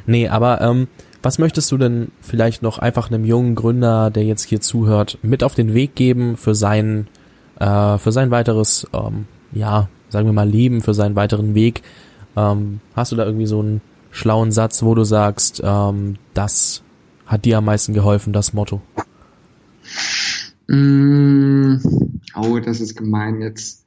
Nee, 0.06 0.30
aber 0.30 0.62
ähm, 0.62 0.88
was 1.22 1.40
möchtest 1.40 1.70
du 1.72 1.78
denn 1.78 2.12
vielleicht 2.22 2.62
noch 2.62 2.80
einfach 2.80 3.12
einem 3.12 3.26
jungen 3.26 3.56
Gründer, 3.56 4.10
der 4.12 4.24
jetzt 4.24 4.44
hier 4.44 4.62
zuhört, 4.62 5.18
mit 5.24 5.44
auf 5.44 5.54
den 5.54 5.74
Weg 5.74 5.94
geben 5.96 6.38
für 6.38 6.56
sein, 6.56 7.08
äh, 7.60 7.98
für 7.98 8.14
sein 8.14 8.32
weiteres, 8.32 8.88
ähm, 8.94 9.26
ja, 9.52 9.90
sagen 10.08 10.28
wir 10.28 10.34
mal, 10.34 10.50
Leben, 10.50 10.80
für 10.80 10.94
seinen 10.94 11.18
weiteren 11.18 11.54
Weg? 11.54 11.84
Ähm, 12.38 12.80
hast 12.96 13.12
du 13.12 13.18
da 13.18 13.26
irgendwie 13.26 13.46
so 13.46 13.60
einen 13.60 13.82
schlauen 14.12 14.52
Satz, 14.52 14.84
wo 14.84 14.94
du 14.96 15.04
sagst, 15.04 15.62
ähm, 15.64 16.18
das 16.34 16.84
hat 17.26 17.46
dir 17.46 17.58
am 17.58 17.66
meisten 17.66 17.94
geholfen, 17.94 18.34
das 18.34 18.54
Motto? 18.54 18.82
Mm, 20.68 21.78
oh, 22.36 22.60
das 22.60 22.80
ist 22.82 22.96
gemein 22.96 23.42
jetzt. 23.42 23.86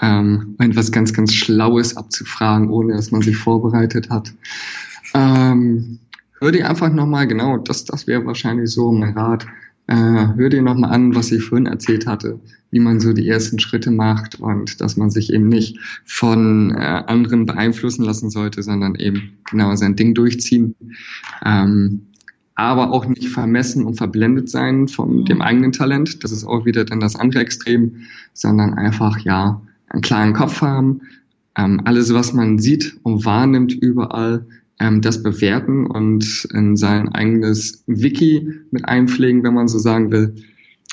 Ähm, 0.00 0.56
etwas 0.58 0.90
ganz, 0.90 1.12
ganz 1.12 1.32
Schlaues 1.32 1.96
abzufragen, 1.96 2.70
ohne 2.70 2.94
dass 2.94 3.12
man 3.12 3.22
sich 3.22 3.36
vorbereitet 3.36 4.10
hat. 4.10 4.32
Ähm, 5.14 6.00
hör 6.40 6.50
dir 6.50 6.68
einfach 6.68 6.92
nochmal, 6.92 7.28
genau, 7.28 7.58
das, 7.58 7.84
das 7.84 8.06
wäre 8.06 8.26
wahrscheinlich 8.26 8.70
so 8.70 8.90
mein 8.90 9.16
Rat. 9.16 9.46
Äh, 9.86 9.94
hör 9.94 10.48
dir 10.48 10.62
nochmal 10.62 10.90
an, 10.90 11.14
was 11.14 11.30
ich 11.30 11.44
vorhin 11.44 11.66
erzählt 11.66 12.06
hatte, 12.06 12.40
wie 12.70 12.80
man 12.80 13.00
so 13.00 13.12
die 13.12 13.28
ersten 13.28 13.58
Schritte 13.58 13.90
macht 13.90 14.40
und 14.40 14.80
dass 14.80 14.96
man 14.96 15.10
sich 15.10 15.32
eben 15.32 15.48
nicht 15.48 15.78
von 16.04 16.70
äh, 16.70 17.02
anderen 17.06 17.46
beeinflussen 17.46 18.04
lassen 18.04 18.30
sollte, 18.30 18.62
sondern 18.62 18.94
eben 18.94 19.34
genau 19.50 19.74
sein 19.76 19.96
Ding 19.96 20.14
durchziehen. 20.14 20.74
Ähm, 21.44 22.06
aber 22.56 22.92
auch 22.92 23.06
nicht 23.06 23.28
vermessen 23.28 23.84
und 23.84 23.96
verblendet 23.96 24.48
sein 24.48 24.88
von 24.88 25.24
dem 25.24 25.42
eigenen 25.42 25.72
Talent. 25.72 26.22
Das 26.22 26.30
ist 26.30 26.44
auch 26.44 26.64
wieder 26.64 26.84
dann 26.84 27.00
das 27.00 27.16
andere 27.16 27.42
Extrem, 27.42 27.96
sondern 28.32 28.74
einfach, 28.74 29.18
ja, 29.18 29.60
einen 29.88 30.02
klaren 30.02 30.32
Kopf 30.32 30.60
haben, 30.60 31.00
ähm, 31.56 31.82
alles, 31.84 32.12
was 32.14 32.32
man 32.32 32.58
sieht 32.58 32.96
und 33.02 33.24
wahrnimmt 33.24 33.72
überall, 33.72 34.46
ähm, 34.80 35.00
das 35.00 35.22
bewerten 35.22 35.86
und 35.86 36.48
in 36.52 36.76
sein 36.76 37.08
eigenes 37.08 37.84
Wiki 37.86 38.48
mit 38.70 38.86
einpflegen, 38.86 39.42
wenn 39.44 39.54
man 39.54 39.68
so 39.68 39.78
sagen 39.78 40.10
will. 40.10 40.34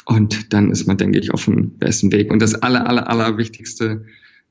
Und 0.05 0.53
dann 0.53 0.71
ist 0.71 0.87
man, 0.87 0.97
denke 0.97 1.19
ich, 1.19 1.33
auf 1.33 1.45
dem 1.45 1.77
besten 1.77 2.11
Weg. 2.11 2.31
Und 2.31 2.41
das 2.41 2.55
aller, 2.55 2.87
aller, 2.87 3.09
aller 3.09 3.37
Wichtigste 3.37 4.05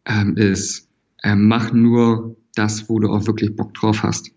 ähm, 0.07 0.37
ist, 0.37 0.89
ähm, 1.23 1.49
mach 1.49 1.73
nur 1.73 2.37
das, 2.55 2.89
wo 2.89 2.99
du 2.99 3.09
auch 3.09 3.27
wirklich 3.27 3.57
Bock 3.57 3.75
drauf 3.75 4.03
hast. 4.03 4.33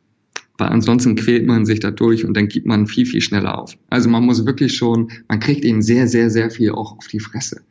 Weil 0.57 0.69
ansonsten 0.69 1.15
quält 1.15 1.47
man 1.47 1.65
sich 1.65 1.79
da 1.79 1.91
durch 1.91 2.25
und 2.25 2.37
dann 2.37 2.47
gibt 2.47 2.67
man 2.67 2.85
viel, 2.85 3.05
viel 3.05 3.21
schneller 3.21 3.57
auf. 3.57 3.75
Also 3.89 4.09
man 4.09 4.23
muss 4.23 4.45
wirklich 4.45 4.75
schon, 4.75 5.09
man 5.27 5.39
kriegt 5.39 5.65
eben 5.65 5.81
sehr, 5.81 6.07
sehr, 6.07 6.29
sehr 6.29 6.51
viel 6.51 6.71
auch 6.71 6.97
auf 6.97 7.07
die 7.07 7.19
Fresse 7.19 7.63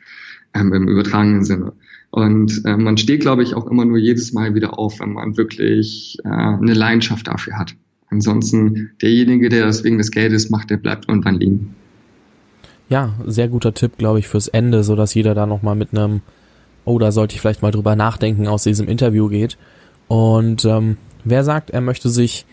ähm, 0.55 0.73
im 0.73 0.89
übertragenen 0.89 1.45
Sinne. 1.45 1.75
Und 2.13 2.63
äh, 2.67 2.77
man 2.77 2.99
steht, 2.99 3.23
glaube 3.23 3.43
ich, 3.43 3.55
auch 3.55 3.67
immer 3.67 3.87
nur 3.87 3.97
jedes 3.97 4.35
Mal 4.35 4.55
wieder 4.55 4.79
auf, 4.79 5.01
wenn 5.01 5.15
man 5.15 5.39
wirklich 5.39 6.19
äh, 6.25 6.29
eine 6.29 6.75
Leidenschaft 6.75 7.27
dafür 7.27 7.59
hat. 7.59 7.75
Ansonsten, 8.11 8.91
derjenige, 9.01 9.49
der 9.49 9.65
das 9.65 9.83
wegen 9.83 9.97
des 9.97 10.11
Geldes 10.11 10.51
macht, 10.51 10.69
der 10.69 10.77
bleibt 10.77 11.09
irgendwann 11.09 11.41
liegen. 11.41 11.75
Ja, 12.91 13.15
sehr 13.27 13.49
guter 13.49 13.73
Tipp, 13.73 13.97
glaube 13.97 14.19
ich, 14.19 14.29
fürs 14.29 14.49
Ende, 14.49 14.85
so 14.85 14.95
dass 14.95 15.15
jeder 15.15 15.35
da 15.35 15.47
nochmal 15.47 15.75
mit 15.75 15.97
einem, 15.97 16.21
oh, 16.85 16.99
da 16.99 17.13
sollte 17.13 17.35
ich 17.35 17.41
vielleicht 17.41 17.63
mal 17.63 17.71
drüber 17.71 17.97
nachdenken, 17.97 18.47
aus 18.47 18.65
diesem 18.65 18.89
Interview 18.89 19.29
geht. 19.29 19.57
Und 20.07 20.67
ähm, 20.67 20.99
wer 21.25 21.45
sagt, 21.45 21.71
er 21.71 21.81
möchte 21.81 22.11
sich 22.11 22.45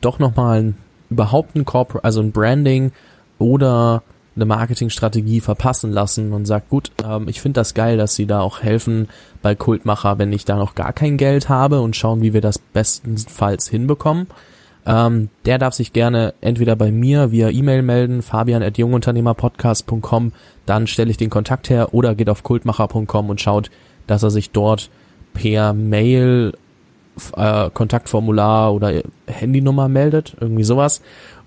doch 0.00 0.20
nochmal 0.20 0.74
überhaupt 1.10 1.56
ein 1.56 1.64
Corporate, 1.64 2.04
also 2.04 2.20
ein 2.20 2.30
Branding 2.30 2.92
oder 3.38 4.04
eine 4.38 4.46
Marketingstrategie 4.46 5.40
verpassen 5.40 5.92
lassen 5.92 6.32
und 6.32 6.46
sagt, 6.46 6.70
gut, 6.70 6.90
ähm, 7.04 7.28
ich 7.28 7.40
finde 7.40 7.60
das 7.60 7.74
geil, 7.74 7.96
dass 7.96 8.14
sie 8.14 8.26
da 8.26 8.40
auch 8.40 8.62
helfen 8.62 9.08
bei 9.42 9.54
Kultmacher, 9.54 10.18
wenn 10.18 10.32
ich 10.32 10.44
da 10.44 10.56
noch 10.56 10.74
gar 10.74 10.92
kein 10.92 11.16
Geld 11.16 11.48
habe 11.48 11.80
und 11.80 11.96
schauen, 11.96 12.22
wie 12.22 12.32
wir 12.32 12.40
das 12.40 12.58
bestenfalls 12.58 13.68
hinbekommen. 13.68 14.28
Ähm, 14.86 15.28
der 15.44 15.58
darf 15.58 15.74
sich 15.74 15.92
gerne 15.92 16.34
entweder 16.40 16.76
bei 16.76 16.90
mir 16.90 17.32
via 17.32 17.50
E-Mail 17.50 17.82
melden, 17.82 18.22
fabian.jungunternehmerpodcast.com, 18.22 20.32
dann 20.64 20.86
stelle 20.86 21.10
ich 21.10 21.16
den 21.16 21.30
Kontakt 21.30 21.68
her 21.68 21.92
oder 21.92 22.14
geht 22.14 22.30
auf 22.30 22.42
kultmacher.com 22.42 23.28
und 23.28 23.40
schaut, 23.40 23.70
dass 24.06 24.22
er 24.22 24.30
sich 24.30 24.50
dort 24.50 24.88
per 25.34 25.74
Mail 25.74 26.54
äh, 27.36 27.70
Kontaktformular 27.70 28.72
oder 28.72 29.02
Handynummer 29.26 29.88
meldet, 29.88 30.36
irgendwie 30.40 30.64
sowas 30.64 31.02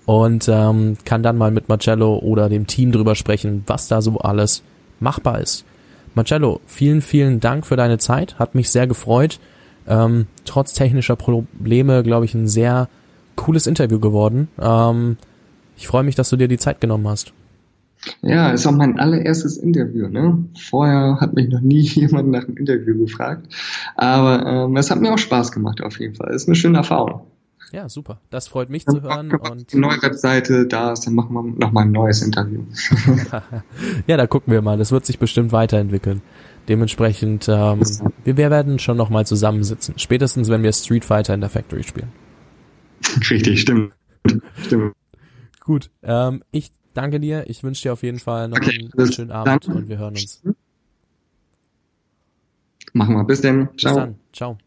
und 0.06 0.48
ähm, 0.48 0.96
kann 1.04 1.22
dann 1.22 1.38
mal 1.38 1.50
mit 1.50 1.68
Marcello 1.68 2.18
oder 2.18 2.48
dem 2.48 2.66
Team 2.66 2.92
drüber 2.92 3.14
sprechen, 3.14 3.62
was 3.66 3.88
da 3.88 4.02
so 4.02 4.18
alles 4.18 4.62
machbar 5.00 5.40
ist. 5.40 5.64
Marcello, 6.14 6.60
vielen, 6.66 7.00
vielen 7.00 7.40
Dank 7.40 7.66
für 7.66 7.76
deine 7.76 7.98
Zeit, 7.98 8.38
hat 8.38 8.54
mich 8.54 8.70
sehr 8.70 8.86
gefreut. 8.86 9.38
Ähm, 9.86 10.26
trotz 10.44 10.74
technischer 10.74 11.16
Probleme, 11.16 12.02
glaube 12.02 12.24
ich, 12.24 12.34
ein 12.34 12.46
sehr 12.46 12.88
cooles 13.36 13.66
Interview 13.66 13.98
geworden. 13.98 14.48
Ähm, 14.60 15.16
ich 15.76 15.86
freue 15.88 16.04
mich, 16.04 16.14
dass 16.14 16.30
du 16.30 16.36
dir 16.36 16.48
die 16.48 16.58
Zeit 16.58 16.80
genommen 16.80 17.08
hast. 17.08 17.32
Ja, 18.20 18.50
ist 18.50 18.66
auch 18.66 18.72
mein 18.72 18.98
allererstes 18.98 19.56
Interview. 19.56 20.08
Ne? 20.08 20.44
Vorher 20.60 21.18
hat 21.20 21.34
mich 21.34 21.48
noch 21.48 21.60
nie 21.60 21.80
jemand 21.80 22.30
nach 22.30 22.44
einem 22.44 22.56
Interview 22.56 22.98
gefragt. 22.98 23.46
Aber 23.96 24.44
ähm, 24.46 24.76
es 24.76 24.90
hat 24.90 25.00
mir 25.00 25.12
auch 25.12 25.18
Spaß 25.18 25.52
gemacht 25.52 25.82
auf 25.82 25.98
jeden 25.98 26.14
Fall. 26.14 26.32
Ist 26.34 26.48
eine 26.48 26.56
schöne 26.56 26.78
Erfahrung. 26.78 27.22
Ja, 27.72 27.88
super. 27.88 28.20
Das 28.28 28.48
freut 28.48 28.68
mich 28.68 28.84
zu 28.84 29.00
hören. 29.00 29.32
Und 29.32 29.72
die 29.72 29.78
neue 29.78 30.00
Webseite 30.02 30.66
da 30.66 30.92
ist, 30.92 31.06
dann 31.06 31.14
machen 31.14 31.32
wir 31.32 31.42
nochmal 31.42 31.84
ein 31.84 31.90
neues 31.90 32.20
Interview. 32.20 32.64
ja, 34.06 34.16
da 34.18 34.26
gucken 34.26 34.52
wir 34.52 34.60
mal. 34.60 34.76
Das 34.76 34.92
wird 34.92 35.06
sich 35.06 35.18
bestimmt 35.18 35.52
weiterentwickeln. 35.52 36.20
Dementsprechend, 36.68 37.48
ähm, 37.48 37.80
wir, 38.24 38.36
wir 38.36 38.50
werden 38.50 38.78
schon 38.78 38.98
nochmal 38.98 39.26
zusammensitzen. 39.26 39.98
Spätestens, 39.98 40.50
wenn 40.50 40.62
wir 40.62 40.72
Street 40.72 41.04
Fighter 41.04 41.32
in 41.32 41.40
der 41.40 41.50
Factory 41.50 41.82
spielen. 41.82 42.12
Richtig, 43.30 43.62
stimmt. 43.62 43.92
stimmt. 44.62 44.94
Gut, 45.60 45.90
ähm, 46.02 46.44
ich 46.50 46.72
danke 46.92 47.20
dir. 47.20 47.48
Ich 47.48 47.64
wünsche 47.64 47.82
dir 47.82 47.94
auf 47.94 48.02
jeden 48.02 48.18
Fall 48.18 48.48
noch 48.48 48.58
okay, 48.58 48.90
einen 48.96 49.12
schönen 49.12 49.30
Abend 49.30 49.66
und 49.66 49.88
wir 49.88 49.98
hören 49.98 50.14
uns. 50.14 50.42
Machen 52.92 53.16
wir. 53.16 53.24
Bis 53.24 53.40
denn. 53.40 53.68
Ciao. 53.78 53.94
Bis 53.94 53.96
dann. 53.96 54.14
Ciao. 54.32 54.58